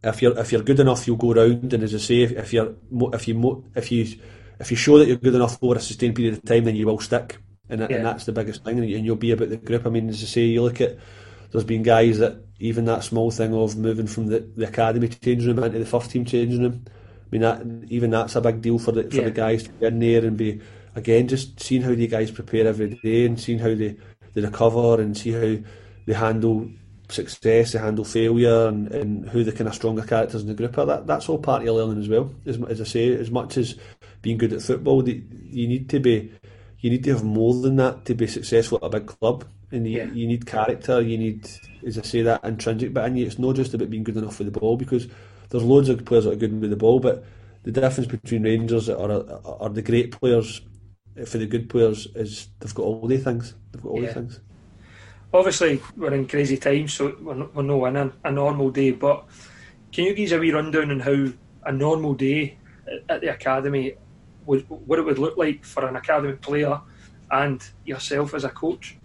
[0.03, 1.73] if you're if you're good enough, you'll go round.
[1.73, 2.75] And as I say, if, if you're
[3.13, 4.05] if you if you
[4.59, 6.85] if you show that you're good enough over a sustained period of time, then you
[6.85, 7.37] will stick,
[7.69, 7.87] and, Yeah.
[7.97, 8.79] and that's the biggest thing.
[8.79, 9.85] And you- and you'll be about the group.
[9.85, 10.97] I mean, as I say, you look at
[11.51, 15.55] there's been guys that even that small thing of moving from the, the academy changing
[15.55, 18.79] room into the first team changing room I mean, that, even that's a big deal
[18.79, 19.23] for the for Yeah.
[19.25, 20.61] the guys to be in there and be
[20.95, 23.95] again just seeing how the guys prepare every day and seeing how they,
[24.33, 25.63] they recover and see how
[26.05, 26.69] they handle
[27.13, 30.77] success, they handle failure, and, and who the kind of stronger characters in the group
[30.77, 30.85] are.
[30.85, 32.33] That that's all part of your learning as well.
[32.45, 33.75] As, as I say, as much as
[34.21, 36.31] being good at football, the, you need to be
[36.79, 39.45] you need to have more than that to be successful at a big club.
[39.71, 40.11] And you, Yeah.
[40.11, 41.01] you need character.
[41.01, 41.49] You need,
[41.85, 43.25] as I say, that intrinsic bit in you.
[43.25, 45.07] It's not just about being good enough with the ball because
[45.49, 47.23] there's loads of players that are good with the ball, but
[47.63, 50.61] the difference between Rangers that are are the great players
[51.25, 53.53] for the good players is they've got all the things.
[53.71, 54.07] They've got all Yeah.
[54.09, 54.39] the things.
[55.33, 58.91] Obviously, we're in crazy times, so we're not, we're winning a normal day.
[58.91, 59.25] But
[59.91, 61.33] can you give us a wee rundown on how
[61.65, 62.57] a normal day
[63.09, 63.95] at the academy
[64.45, 66.79] would what it would look like for an academy player
[67.31, 68.97] and yourself as a coach?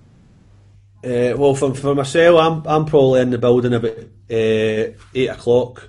[1.03, 5.89] Uh, well, for, for myself, I'm I'm probably in the building about uh, eight o'clock.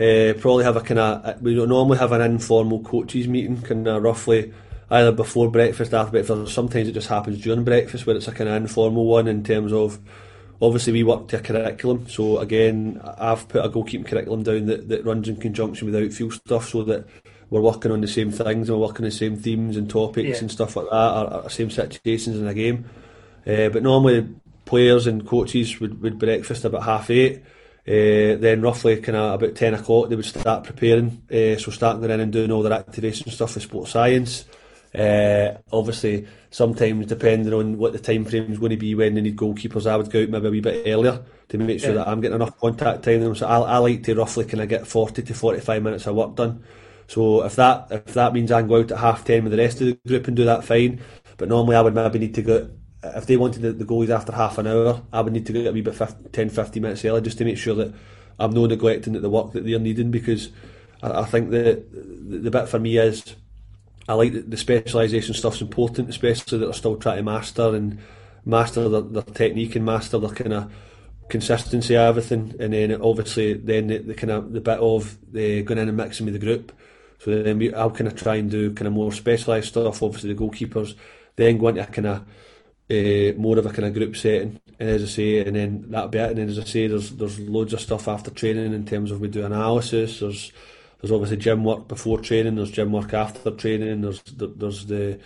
[0.00, 4.02] Uh, probably have a kind of we normally have an informal coaches meeting, kind of
[4.02, 4.54] roughly
[4.90, 6.54] either before breakfast, after breakfast.
[6.54, 9.72] Sometimes it just happens during breakfast, where it's a kind of informal one in terms
[9.72, 9.98] of
[10.62, 12.08] obviously we work to a curriculum.
[12.08, 16.34] So again, I've put a goalkeeping curriculum down that, that runs in conjunction with outfield
[16.34, 17.06] stuff, so that
[17.50, 20.28] we're working on the same things and we're working on the same themes and topics
[20.28, 20.38] Yeah.
[20.38, 22.86] and stuff like that, or, or same situations in a game.
[23.46, 24.28] Uh, but normally
[24.64, 27.42] players and coaches would, would breakfast about half eight.
[27.88, 32.02] Uh, then roughly kind of about 10 o'clock they would start preparing, uh, so starting
[32.02, 34.44] in and doing all their activation stuff with sports science.
[34.96, 39.20] Uh, obviously, sometimes depending on what the time frame is going to be when they
[39.20, 41.96] need goalkeepers, I would go out maybe a wee bit earlier to make sure Yeah.
[41.96, 43.34] that I'm getting enough contact time.
[43.34, 46.34] So I, I like to roughly kind of get 40 to 45 minutes of work
[46.34, 46.62] done.
[47.08, 49.58] So if that if that means I can go out at half 10 with the
[49.58, 51.00] rest of the group and do that, fine.
[51.36, 52.70] But normally I would maybe need to go,
[53.04, 55.60] if they wanted the, the goalies after half an hour, I would need to go
[55.68, 57.94] a wee bit 15, 10, 15 minutes earlier just to make sure that
[58.38, 60.50] I'm not neglecting the work that they're needing because
[61.02, 63.36] I, I think the, the the bit for me is
[64.08, 67.98] I like the, the specialisation stuff's important, especially that they're still trying to master and
[68.44, 70.72] master their, their technique and master their kind of
[71.28, 72.54] consistency of everything.
[72.60, 75.96] And then obviously then the, the kind of the bit of the going in and
[75.96, 76.72] mixing with the group.
[77.18, 80.02] So then we, I'll kind of try and do kind of more specialised stuff.
[80.02, 80.94] Obviously the goalkeepers,
[81.34, 82.22] then go into a kind of
[82.88, 84.60] uh, more of a kind of group setting.
[84.78, 87.38] And as I say, and then that bit, and then as I say, there's there's
[87.40, 90.20] loads of stuff after training in terms of we do analysis.
[90.20, 90.52] There's
[91.06, 92.56] there's obviously gym work before training.
[92.56, 94.00] There's gym work after training.
[94.00, 95.18] There's there- there's the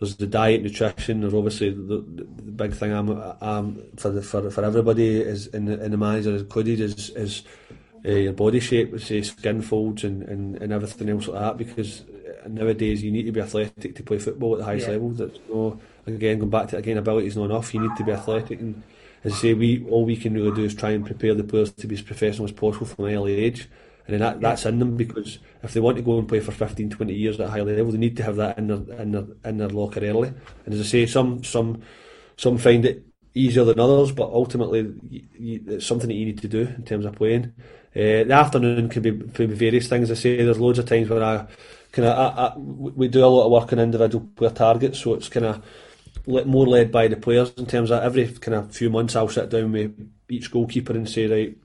[0.00, 1.20] there's the diet, nutrition.
[1.20, 3.08] There's obviously the, the, big thing I'm,
[3.40, 7.42] I'm for the, for for everybody is in the, in the manager included is is
[8.04, 11.56] uh, your body shape, say skin folds and, and, and everything else like that.
[11.56, 12.04] Because
[12.48, 14.92] nowadays you need to be athletic to play football at the highest Yeah.
[14.94, 15.10] level.
[15.10, 17.72] That's no again going back to again, ability is not enough.
[17.74, 18.82] You need to be athletic and.
[19.24, 21.72] As I say, we all we can really do is try and prepare the players
[21.72, 23.68] to be as professional as possible from an early age.
[24.08, 26.50] And then that, that's in them because if they want to go and play for
[26.50, 29.12] 15, 20 years at a high level, they need to have that in their in
[29.12, 30.32] their in their locker early.
[30.64, 31.82] And as I say, some some
[32.38, 33.04] some find it
[33.34, 34.94] easier than others, but ultimately
[35.38, 37.52] it's something that you need to do in terms of playing.
[37.94, 40.10] Uh, the afternoon can be, can be various things.
[40.10, 41.46] I say there's loads of times where I
[41.92, 45.44] kind of we do a lot of work on individual player targets, so it's kind
[45.44, 45.62] of
[46.26, 49.50] more led by the players in terms of every kind of few months I'll sit
[49.50, 51.58] down with each goalkeeper and say right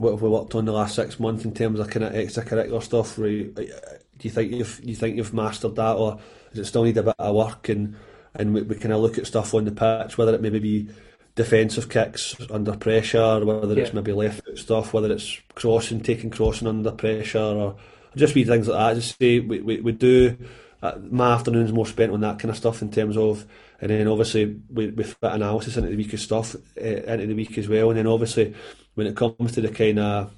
[0.00, 2.82] what have we worked on the last six months in terms of kind of extracurricular
[2.82, 3.18] stuff?
[3.18, 6.18] Right, do you think you've you think you've mastered that or
[6.50, 7.68] does it still need a bit of work?
[7.68, 7.96] And
[8.34, 10.88] and we, we kind of look at stuff on the pitch whether it maybe be
[11.34, 16.66] defensive kicks under pressure whether it's maybe left foot stuff whether it's crossing taking crossing
[16.66, 17.76] under pressure or
[18.16, 19.00] just wee things like that.
[19.00, 20.36] Just say we, we, we do
[20.82, 23.44] uh, my afternoon's more spent on that kind of stuff in terms of
[23.80, 27.34] and then obviously we, we fit analysis into the week of stuff uh, into the
[27.34, 27.90] week as well.
[27.90, 28.54] And then obviously
[28.94, 30.32] when it comes to the kind of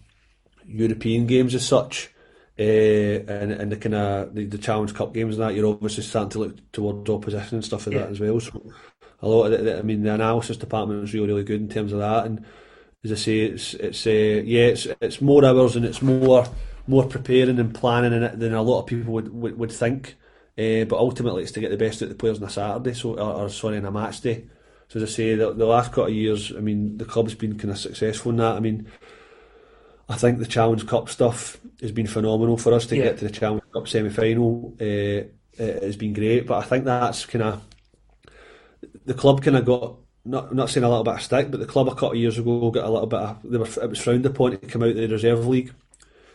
[0.66, 2.10] European games as such
[2.58, 6.02] uh, and, and the kind of the, the Challenge Cup games and that you're obviously
[6.04, 8.02] starting to look towards opposition and stuff like Yeah.
[8.02, 8.72] that as well so
[9.20, 11.92] a lot of the, I mean the analysis department is really really good in terms
[11.92, 12.44] of that and
[13.04, 16.46] as I say it's it's uh, yeah it's it's more hours and it's more
[16.86, 20.16] more preparing and planning in it than a lot of people would would, would think
[20.58, 22.94] uh, but ultimately it's to get the best out of the players on a Saturday
[22.94, 24.44] so or, or sorry on a match day
[24.92, 27.56] so as I say the, the last couple of years I mean the club's been
[27.58, 28.86] kind of successful in that I mean
[30.08, 33.04] I think the Challenge Cup stuff has been phenomenal for us to Yeah.
[33.04, 34.74] get to the Challenge Cup semi final.
[34.78, 37.62] Uh, it has been great, but I think that's kind of
[39.06, 41.66] the club kind of got not not saying a little bit of stick, but the
[41.66, 44.00] club a couple of years ago got a little bit of they were it was
[44.00, 45.72] frowned upon to come out of the reserve league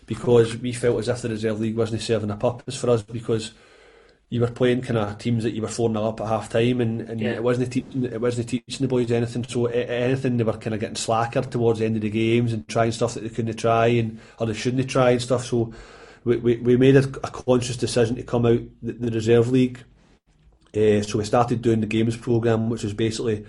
[0.05, 3.51] because we felt as if the reserve league wasn't serving a purpose for us because
[4.29, 6.81] you were playing kind of teams that you were 4 0 up at half time
[6.81, 7.31] and, and Yeah.
[7.31, 10.81] it wasn't teaching it wasn't teaching the boys anything so anything they were kind of
[10.81, 13.87] getting slacker towards the end of the games and trying stuff that they couldn't try
[13.87, 15.73] and or they shouldn't try and stuff so
[16.27, 19.79] we, we, we made a, a conscious decision to come out the, the reserve league.
[20.75, 23.45] Uh, so we started doing the games program, which was basically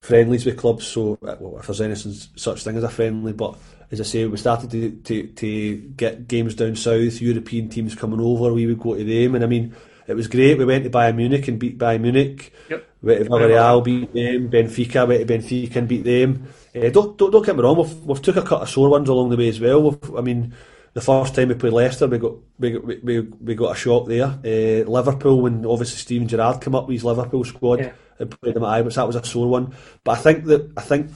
[0.00, 0.84] friendlies with clubs.
[0.84, 3.56] So, uh, well, if there's any such thing as a friendly, but
[3.92, 8.20] as I say, we started to, to, to get games down south, European teams coming
[8.20, 9.36] over, we would go to them.
[9.36, 9.74] And I mean,
[10.12, 10.58] it was great.
[10.58, 12.52] We went to Bayern Munich and beat Bayern Munich.
[12.70, 12.88] Yep.
[13.02, 14.48] Went to Villarreal, beat them.
[14.48, 16.48] Benfica, went to Benfica and beat them.
[16.74, 19.08] Uh, don't, don't, don't get me wrong, we've, we've took a cut of sore ones
[19.08, 19.82] along the way as well.
[19.82, 20.54] We've, I mean,
[20.94, 24.26] the first time we played Leicester, we got we we, we got a shock there.
[24.26, 27.92] Uh, Liverpool, when obviously Steven Gerrard came up with his Liverpool squad yeah.
[28.18, 29.74] and played them at Ibrox, that was a sore one.
[30.04, 31.10] But I think that I think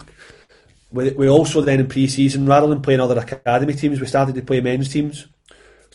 [0.90, 4.42] we, we also then in pre-season, rather than playing other academy teams, we started to
[4.42, 5.26] play men's teams.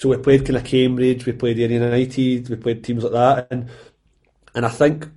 [0.01, 3.47] So we played kind of Cambridge, we played Ayr United, we played teams like that,
[3.51, 3.69] and
[4.55, 5.07] and I think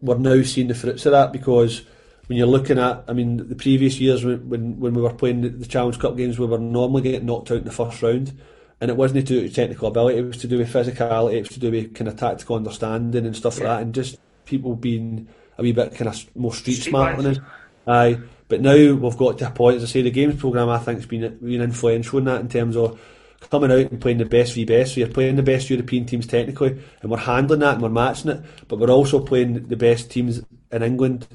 [0.00, 1.82] we're now seeing the fruits of that because
[2.26, 5.66] when you're looking at, I mean, the previous years when when, we were playing the
[5.66, 8.32] Challenge Cup games, we were normally getting knocked out in the first round,
[8.80, 11.40] and it wasn't to do with technical ability; it was to do with physicality, it
[11.42, 13.64] was to do with kind of tactical understanding and stuff yeah.
[13.64, 17.18] like that, and just people being a wee bit kind of more street, street smart
[17.18, 17.38] than us.
[17.86, 18.18] Aye,
[18.48, 20.96] but now we've got to a point, as I say, the games program I think
[21.00, 22.98] has been been influential in that in terms of
[23.40, 24.94] coming out and playing the best v best.
[24.94, 28.30] So you're playing the best European teams technically, and we're handling that and we're matching
[28.30, 28.42] it.
[28.68, 31.26] But we're also playing the best teams in England,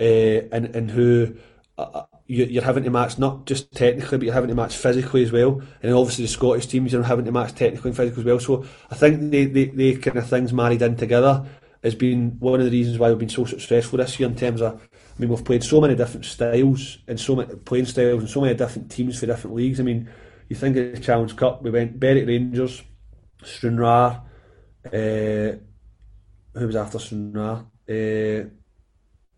[0.00, 1.36] uh, and and who
[1.78, 5.22] uh, uh you're having to match not just technically, but you're having to match physically
[5.22, 5.60] as well.
[5.82, 8.40] And obviously the Scottish teams are having to match technically and physically as well.
[8.40, 11.44] So I think they, they kind of things married in together
[11.82, 14.62] has been one of the reasons why we've been so successful this year in terms
[14.62, 14.74] of.
[14.74, 18.40] I mean, we've played so many different styles and so many playing styles and so
[18.40, 19.78] many different teams for different leagues.
[19.78, 20.08] I mean,
[20.52, 22.82] you think of the Challenge Cup, we went Berwick Rangers,
[23.42, 24.20] Stranraer,
[24.86, 25.56] uh,
[26.54, 27.64] who was after Stranraer?
[27.88, 28.48] Uh,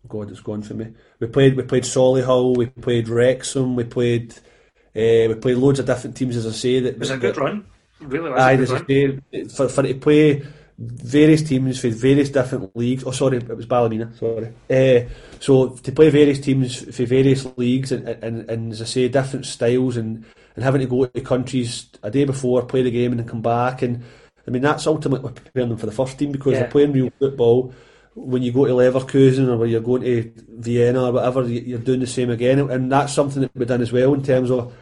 [0.07, 0.93] God, it's gone for me.
[1.19, 5.85] We played we played Solihull, we played Wrexham, we played uh, we played loads of
[5.85, 6.35] different teams.
[6.35, 7.65] As I say, that it was a good run.
[8.01, 9.23] Really, was aye, a good run.
[9.31, 10.43] Say, for for to play
[10.77, 13.03] various teams for various different leagues.
[13.05, 14.13] Oh, sorry, it was Ballymena.
[14.17, 14.53] Sorry.
[14.69, 15.09] Uh,
[15.39, 19.45] so to play various teams for various leagues and, and, and as I say, different
[19.45, 20.25] styles and
[20.55, 23.41] and having to go to countries a day before, play the game, and then come
[23.41, 23.81] back.
[23.81, 24.03] And
[24.47, 26.59] I mean, that's ultimately preparing them for the first team because yeah.
[26.61, 27.73] they're playing real football.
[28.13, 31.99] When you go to Leverkusen or when you're going to Vienna or whatever, you're doing
[31.99, 32.59] the same again.
[32.59, 34.73] And that's something that we've done as well in terms of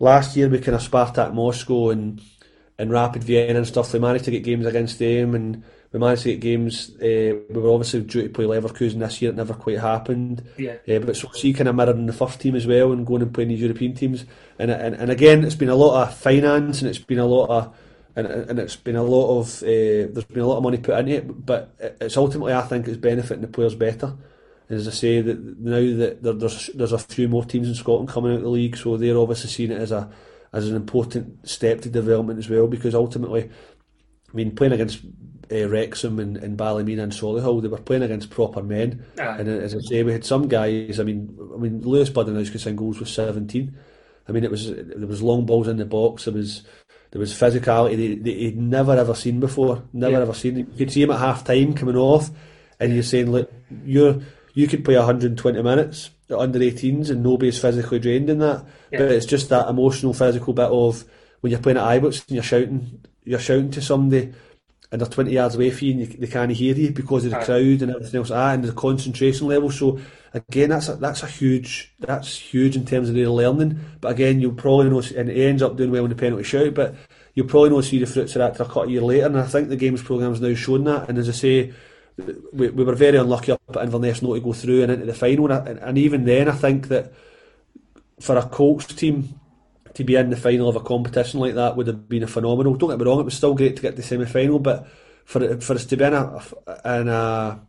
[0.00, 2.22] last year we kind of Spartak Moscow and
[2.78, 3.92] and Rapid Vienna and stuff.
[3.92, 6.90] We managed to get games against them and we managed to get games.
[6.96, 9.30] Uh, we were obviously due to play Leverkusen this year.
[9.30, 10.46] It never quite happened.
[10.58, 10.76] Yeah.
[10.86, 13.32] Uh, but so see, kind of mirroring the first team as well and going and
[13.32, 14.24] playing these European teams.
[14.58, 17.48] And, and and again, it's been a lot of finance and it's been a lot
[17.48, 17.74] of
[18.16, 20.98] and and it's been a lot of uh, there's been a lot of money put
[20.98, 21.46] into it.
[21.46, 24.14] But it's ultimately, I think, it's benefiting the players better.
[24.68, 28.08] And as I say, that now that there's there's a few more teams in Scotland
[28.08, 30.10] coming out of the league, so they're obviously seeing it as a
[30.52, 32.66] as an important step to development as well.
[32.66, 35.00] Because ultimately, I mean, playing against
[35.52, 39.04] uh, Wrexham and, and Ballymena and Solihull, they were playing against proper men.
[39.18, 39.36] Ah.
[39.38, 41.00] And as I say, we had some guys.
[41.00, 43.76] I mean, I mean, Lewis Budinauckas could sing goals with seventeen.
[44.28, 46.24] I mean, it was there was long balls in the box.
[46.24, 46.62] There was
[47.10, 49.82] there was physicality that, he'd never ever seen before.
[49.92, 50.22] Never yeah.
[50.22, 50.58] ever seen.
[50.58, 52.30] You could see him at half time coming off,
[52.78, 53.52] and you're saying, look,
[53.84, 54.20] you're
[54.54, 58.64] you could play 120 minutes at under 18s and nobody's physically drained in that.
[58.90, 58.98] Yeah.
[58.98, 61.04] But it's just that emotional, physical bit of
[61.40, 64.32] when you're playing at Ibrox and you're shouting, you're shouting to somebody
[64.90, 67.32] and they're 20 yards away from you and you, they can't hear you because of
[67.32, 68.30] the crowd and everything else.
[68.30, 69.70] Ah, and the concentration level.
[69.70, 70.00] So
[70.32, 73.78] again that's a, that's a huge that's huge in terms of their learning.
[74.00, 76.74] But again you'll probably know and he ends up doing well in the penalty shout
[76.74, 76.94] but
[77.34, 79.26] you'll probably not see the fruits of that till a couple of years later.
[79.26, 81.08] And I think the games programme's now shown that.
[81.08, 81.74] And as I say
[82.52, 85.14] we, we were very unlucky up at Inverness not to go through and into the
[85.14, 85.52] final.
[85.52, 87.12] And, and even then I think that
[88.20, 89.38] for a Colts team
[89.98, 92.76] to be in the final of a competition like that would have been a phenomenal.
[92.76, 94.86] Don't get me wrong, it was still great to get to the semi final, but
[95.24, 96.40] for for us to be in a
[96.84, 97.60] in a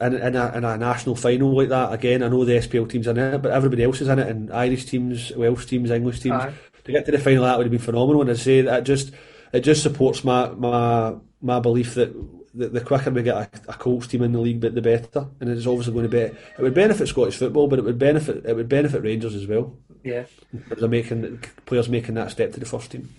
[0.00, 3.08] in, in, a, in a national final like that again, I know the SPL teams
[3.08, 6.20] are in it, but everybody else is in it, and Irish teams, Welsh teams, English
[6.20, 6.36] teams.
[6.36, 6.54] Aye.
[6.84, 8.22] To get to the final, that would have been phenomenal.
[8.22, 9.10] And I say that just
[9.52, 12.14] it just supports my my my belief that
[12.54, 15.26] the, the quicker we get a, a Colts team in the league, but the better.
[15.40, 18.46] And it's obviously going to be it would benefit Scottish football, but it would benefit
[18.46, 19.76] it would benefit Rangers as well.
[20.04, 23.14] Yeah, they're making players making that step to the first team.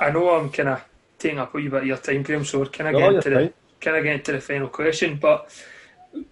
[0.00, 0.84] I know I'm kind of
[1.18, 2.44] taking up a wee bit of your time, Graeme.
[2.44, 5.18] So can I get into the can I get into the final question?
[5.20, 5.50] But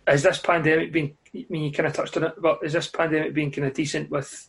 [0.07, 1.17] has this pandemic been?
[1.35, 3.75] I mean, you kind of touched on it, but is this pandemic being kind of
[3.75, 4.11] decent?
[4.11, 4.49] With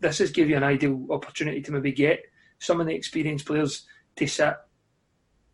[0.00, 2.22] this has give you an ideal opportunity to maybe get
[2.58, 3.86] some of the experienced players
[4.16, 4.54] to sit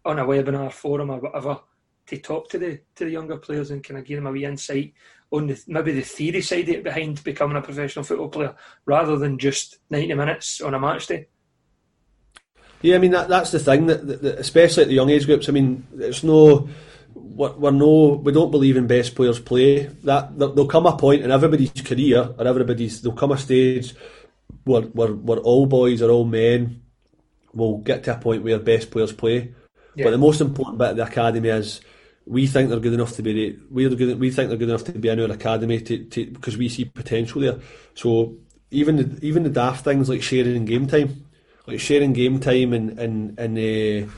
[0.05, 1.61] on a webinar forum or whatever
[2.07, 4.45] to talk to the to the younger players and kind of give them a wee
[4.45, 4.95] insight
[5.31, 8.55] on the, maybe the theory side of it behind becoming a professional football player
[8.85, 11.27] rather than just 90 minutes on a match day?
[12.83, 15.27] Yeah, I mean that, that's the thing that, that, that, especially at the young age
[15.27, 15.49] groups.
[15.49, 16.69] I mean, it's no,
[17.15, 19.87] we're, we're no, we don't believe in best players play.
[20.05, 23.95] That there'll come a point in everybody's career or everybody's there'll come a stage
[24.65, 26.83] where where, where all boys or all men
[27.55, 29.55] will get to a point where best players play.
[29.95, 30.05] Yeah.
[30.05, 31.81] But the most important bit of the academy is
[32.27, 34.93] we think they're good enough to be we good, we think they're good enough to
[34.93, 37.59] be in our academy to, to because we see potential there.
[37.95, 38.37] So
[38.71, 41.27] even the, even the daft things like sharing game time,
[41.67, 44.11] like sharing game time and and and uh,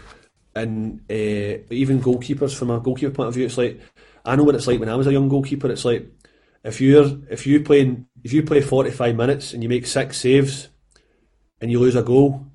[0.55, 3.81] and uh, even goalkeepers from a goalkeeper point of view, it's like
[4.25, 5.71] I know what it's like when I was a young goalkeeper.
[5.71, 6.07] It's like
[6.63, 10.19] if you're if you play if you play forty five minutes and you make six
[10.19, 10.69] saves
[11.61, 12.47] and you lose a goal,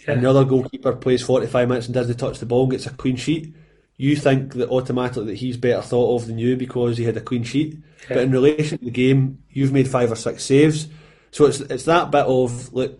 [0.00, 0.12] yeah.
[0.12, 2.86] and the other goalkeeper plays forty five minutes and doesn't touch the ball and gets
[2.86, 3.54] a clean sheet
[3.98, 7.20] you think that automatically that he's better thought of than you because he had a
[7.20, 7.76] clean sheet.
[8.08, 10.88] But in relation to the game, you've made five or six saves.
[11.32, 12.98] So it's it's that bit of like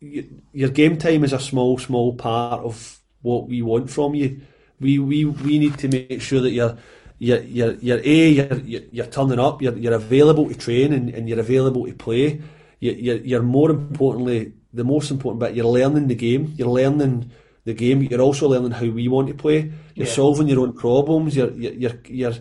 [0.00, 4.40] your game time is a small, small part of what we want from you.
[4.78, 6.78] We we, we need to make sure that you're
[7.18, 9.60] you're you're, you're a you're, you're turning up.
[9.60, 12.40] You're you're available to train and, and you're available to play.
[12.78, 15.54] You, you're you're more importantly the most important bit.
[15.54, 16.54] You're learning the game.
[16.56, 17.32] You're learning
[17.64, 18.02] the game.
[18.02, 19.72] You're also learning how we want to play.
[19.94, 20.12] You're yeah.
[20.12, 21.36] solving your own problems.
[21.36, 22.34] You're you're you're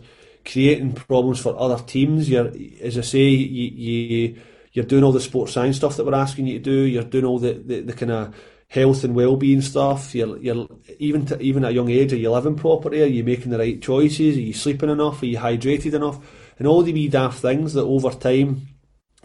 [0.45, 2.29] creating problems for other teams.
[2.29, 2.51] You're,
[2.81, 4.41] as I say, you, you
[4.73, 6.81] you're doing all the sports science stuff that we're asking you to do.
[6.81, 8.35] You're doing all the, the, the kind of
[8.67, 10.13] health and well-being stuff.
[10.13, 10.67] You're you're
[10.99, 12.13] even to, even at a young age.
[12.13, 13.01] Are you living properly?
[13.01, 14.37] Are you making the right choices?
[14.37, 15.21] Are you sleeping enough?
[15.21, 16.19] Are you hydrated enough?
[16.57, 18.67] And all the wee daft things that over time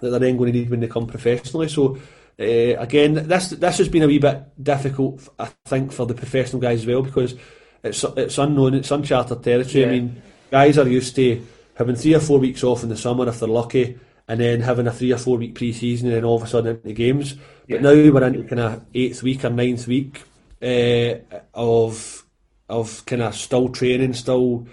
[0.01, 1.69] that they're then going to need when they come professionally.
[1.69, 1.99] So
[2.39, 6.61] uh, again, this this has been a wee bit difficult, I think, for the professional
[6.61, 7.35] guys as well because
[7.83, 9.83] it's it's unknown, it's uncharted territory.
[9.83, 9.87] Yeah.
[9.87, 11.45] I mean, guys are used to
[11.77, 14.87] having three or four weeks off in the summer if they're lucky, and then having
[14.87, 17.35] a three or four week pre-season, and then all of a sudden into games.
[17.69, 17.77] Yeah.
[17.77, 20.23] But now we're into kind of eighth week or ninth week
[20.61, 21.15] uh,
[21.55, 22.25] of
[22.69, 24.67] of kind of still training, still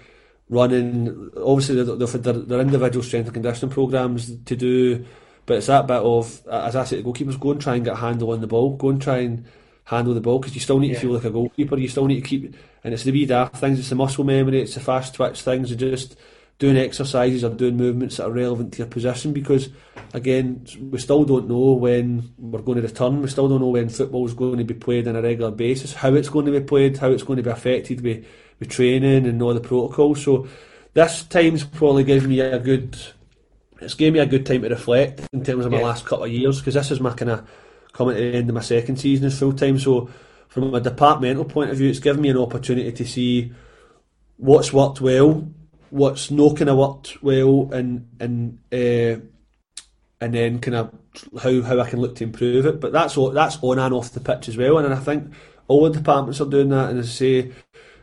[0.48, 1.30] running.
[1.36, 5.04] Obviously, they've had their, their individual strength and conditioning programs to do
[5.46, 7.94] but it's that bit of, as I said, the goalkeepers go and try and get
[7.94, 9.44] a handle on the ball, go and try and
[9.84, 10.94] handle the ball because you still need yeah.
[10.94, 11.76] to feel like a goalkeeper.
[11.76, 12.54] You still need to keep,
[12.84, 13.78] and it's the wee daft things.
[13.78, 14.60] It's the muscle memory.
[14.60, 15.72] It's the fast twitch things.
[15.72, 16.16] Are just
[16.58, 19.32] doing exercises or doing movements that are relevant to your position.
[19.32, 19.68] Because
[20.14, 23.20] again, we still don't know when we're going to return.
[23.20, 25.94] We still don't know when football is going to be played on a regular basis.
[25.94, 26.98] How it's going to be played.
[26.98, 28.24] How it's going to be affected with
[28.60, 30.22] with training and all the protocols.
[30.22, 30.46] So
[30.94, 32.96] this time's probably given me a good
[33.82, 35.86] it's gave me a good time to reflect in terms of my yeah.
[35.86, 37.48] last couple of years because this is my kind of
[37.92, 39.78] coming to the end of my second season as full time.
[39.78, 40.10] So
[40.48, 43.52] from a departmental point of view, it's given me an opportunity to see
[44.36, 45.48] what's worked well,
[45.90, 49.20] what's not kind of worked well, and and uh,
[50.20, 50.94] and then kind of
[51.42, 52.80] how how I can look to improve it.
[52.80, 55.32] But that's that's on and off the pitch as well, and I think
[55.68, 56.90] all the departments are doing that.
[56.90, 57.52] And as I say,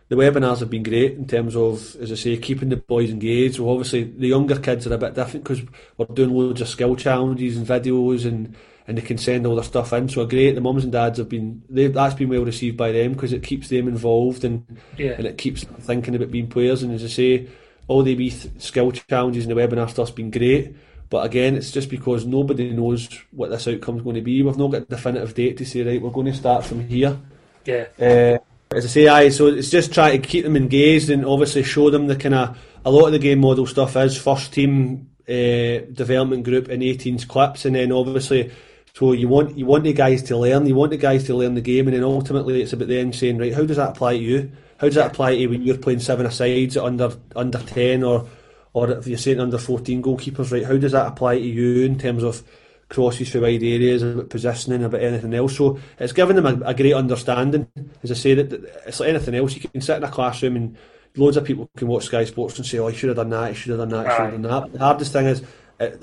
[0.10, 3.60] the webinars have been great in terms of, as I say, keeping the boys engaged.
[3.60, 5.62] Well, obviously, the younger kids are a bit different because
[5.98, 8.56] we're doing loads of skill challenges and videos, and,
[8.88, 10.10] and they can send all their stuff in.
[10.10, 10.56] So great.
[10.56, 13.70] The mums and dads have been that's been well received by them because it keeps
[13.70, 14.66] them involved and
[14.98, 15.12] yeah.
[15.12, 16.82] and it keeps them thinking about being players.
[16.82, 17.48] And as I say,
[17.88, 20.76] all the wee skill challenges and the webinar stuff's been great.
[21.12, 24.42] But again, it's just because nobody knows what this outcome's going to be.
[24.42, 27.18] We've not got a definitive date to say, right, we're going to start from here.
[27.66, 27.86] Yeah.
[28.00, 28.38] Uh,
[28.72, 31.90] as I say, aye, so it's just trying to keep them engaged and obviously show
[31.90, 35.82] them the kind of a lot of the game model stuff is first team uh,
[35.92, 38.52] development group in 18s clips, and then obviously,
[38.94, 41.56] so you want you want the guys to learn, you want the guys to learn
[41.56, 44.24] the game, and then ultimately it's about then saying, right, how does that apply to
[44.24, 44.52] you?
[44.78, 48.28] How does that apply to you when you're playing seven asides under under ten or
[48.74, 50.64] or if you're saying under 14 goalkeepers, right?
[50.64, 52.44] How does that apply to you in terms of
[52.90, 55.56] crosses for wide areas, about positioning, about anything else.
[55.56, 57.68] So it's given them a, a great understanding.
[58.04, 58.52] As I say, that
[58.86, 59.56] it's like anything else.
[59.56, 60.78] You can sit in a classroom and
[61.16, 63.44] loads of people can watch Sky Sports and say, "Oh, I should have done that.
[63.44, 64.08] I should have done that.
[64.08, 65.44] I should have done that." the hardest thing is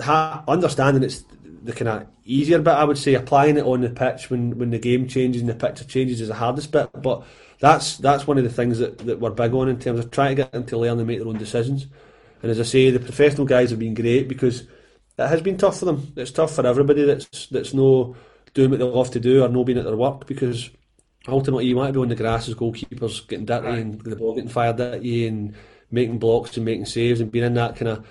[0.00, 1.24] ha- understanding it's
[1.62, 2.74] the kind of easier bit.
[2.74, 5.54] I would say applying it on the pitch when, when the game changes and the
[5.54, 6.88] picture changes is the hardest bit.
[6.94, 7.24] But
[7.58, 10.36] that's that's one of the things that, that we're big on in terms of trying
[10.36, 11.86] to get them to learn and make their own decisions.
[12.42, 14.64] And as I say, the professional guys have been great because
[15.18, 16.12] it has been tough for them.
[16.16, 18.16] It's tough for everybody that's that's no
[18.54, 20.70] doing what they love to do or no being at their work because
[21.28, 23.78] ultimately you might be on the grass as goalkeepers getting dirty right.
[23.78, 25.54] and the ball getting fired at you and
[25.90, 28.06] making blocks and making saves and being in that kind of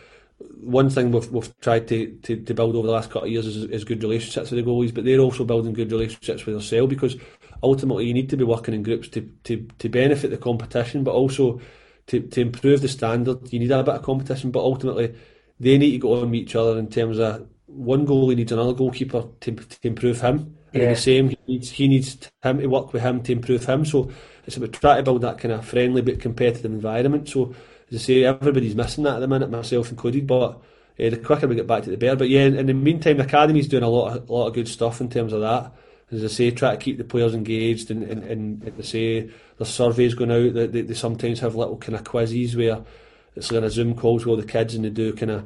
[0.60, 3.48] one thing we've, we've tried to, to, to build over the last couple of years
[3.48, 6.90] is, is good relationships with the goalies, but they're also building good relationships with themselves
[6.90, 7.15] because
[7.64, 11.14] ultimately you need to be working in groups to, to, to benefit the competition, but
[11.14, 11.61] also
[12.07, 13.52] to, to improve the standard.
[13.53, 15.15] You need a bit of competition, but ultimately
[15.60, 18.73] they need to go on with each other in terms of one goalie needs another
[18.73, 20.90] goalkeeper to, to improve him, yeah.
[20.90, 21.30] the same.
[21.30, 23.86] He needs he needs him to work with him to improve him.
[23.86, 24.11] So
[24.45, 27.30] it's about trying to build that kind of friendly but competitive environment.
[27.30, 27.56] So
[27.91, 30.27] as I say, everybody's missing that at the minute, myself included.
[30.27, 30.61] But
[30.99, 32.15] uh, the quicker we get back to the bear.
[32.15, 34.53] But yeah, in, in the meantime, the academy's doing a lot of, a lot of
[34.53, 35.72] good stuff in terms of that.
[36.11, 39.30] As I say, try to keep the players engaged, and, and, and, and they say
[39.57, 42.84] there's surveys going out that they, they sometimes have little kind of quizzes where
[43.36, 45.45] it's like a Zoom calls with all the kids and they do kind of,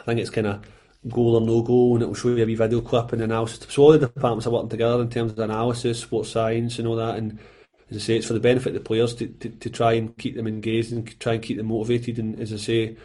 [0.00, 0.64] I think it's kind of
[1.08, 3.66] goal or no goal, and it'll show you a wee video clip and analysis.
[3.70, 6.96] So all the departments are working together in terms of analysis, sports science, and all
[6.96, 7.16] that.
[7.16, 7.38] And
[7.90, 10.16] as I say, it's for the benefit of the players to, to, to try and
[10.18, 12.18] keep them engaged and try and keep them motivated.
[12.18, 12.96] And as I say,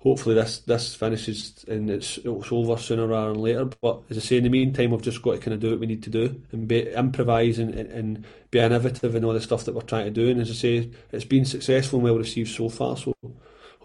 [0.00, 3.64] hopefully this this finishes and it's it's over sooner rather than later.
[3.64, 5.80] But as I say, in the meantime, we've just got to kind of do what
[5.80, 9.40] we need to do and be, improvise and, and, and be innovative in all the
[9.40, 10.28] stuff that we're trying to do.
[10.28, 12.96] And as I say, it's been successful and well received so far.
[12.96, 13.14] So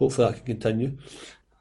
[0.01, 0.97] hopefully that can continue.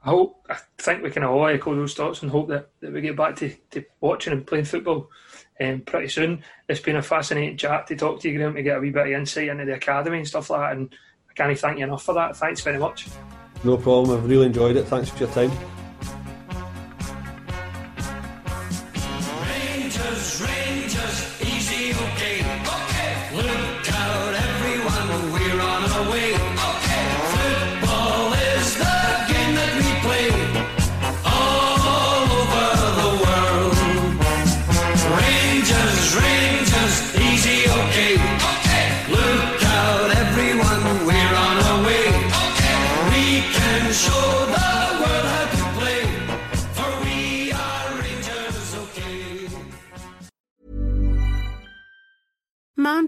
[0.03, 3.03] I hope I think we can all echo those thoughts and hope that, that we
[3.03, 5.11] get back to, to watching and playing football
[5.61, 6.43] um, pretty soon.
[6.67, 9.09] It's been a fascinating chat to talk to you, Graeme, to get a wee bit
[9.09, 10.77] of insight into the academy and stuff like that.
[10.79, 10.95] And
[11.29, 12.35] I can't thank you enough for that.
[12.35, 13.09] Thanks very much.
[13.63, 14.17] No problem.
[14.17, 14.85] I've really enjoyed it.
[14.85, 15.51] Thanks for your time.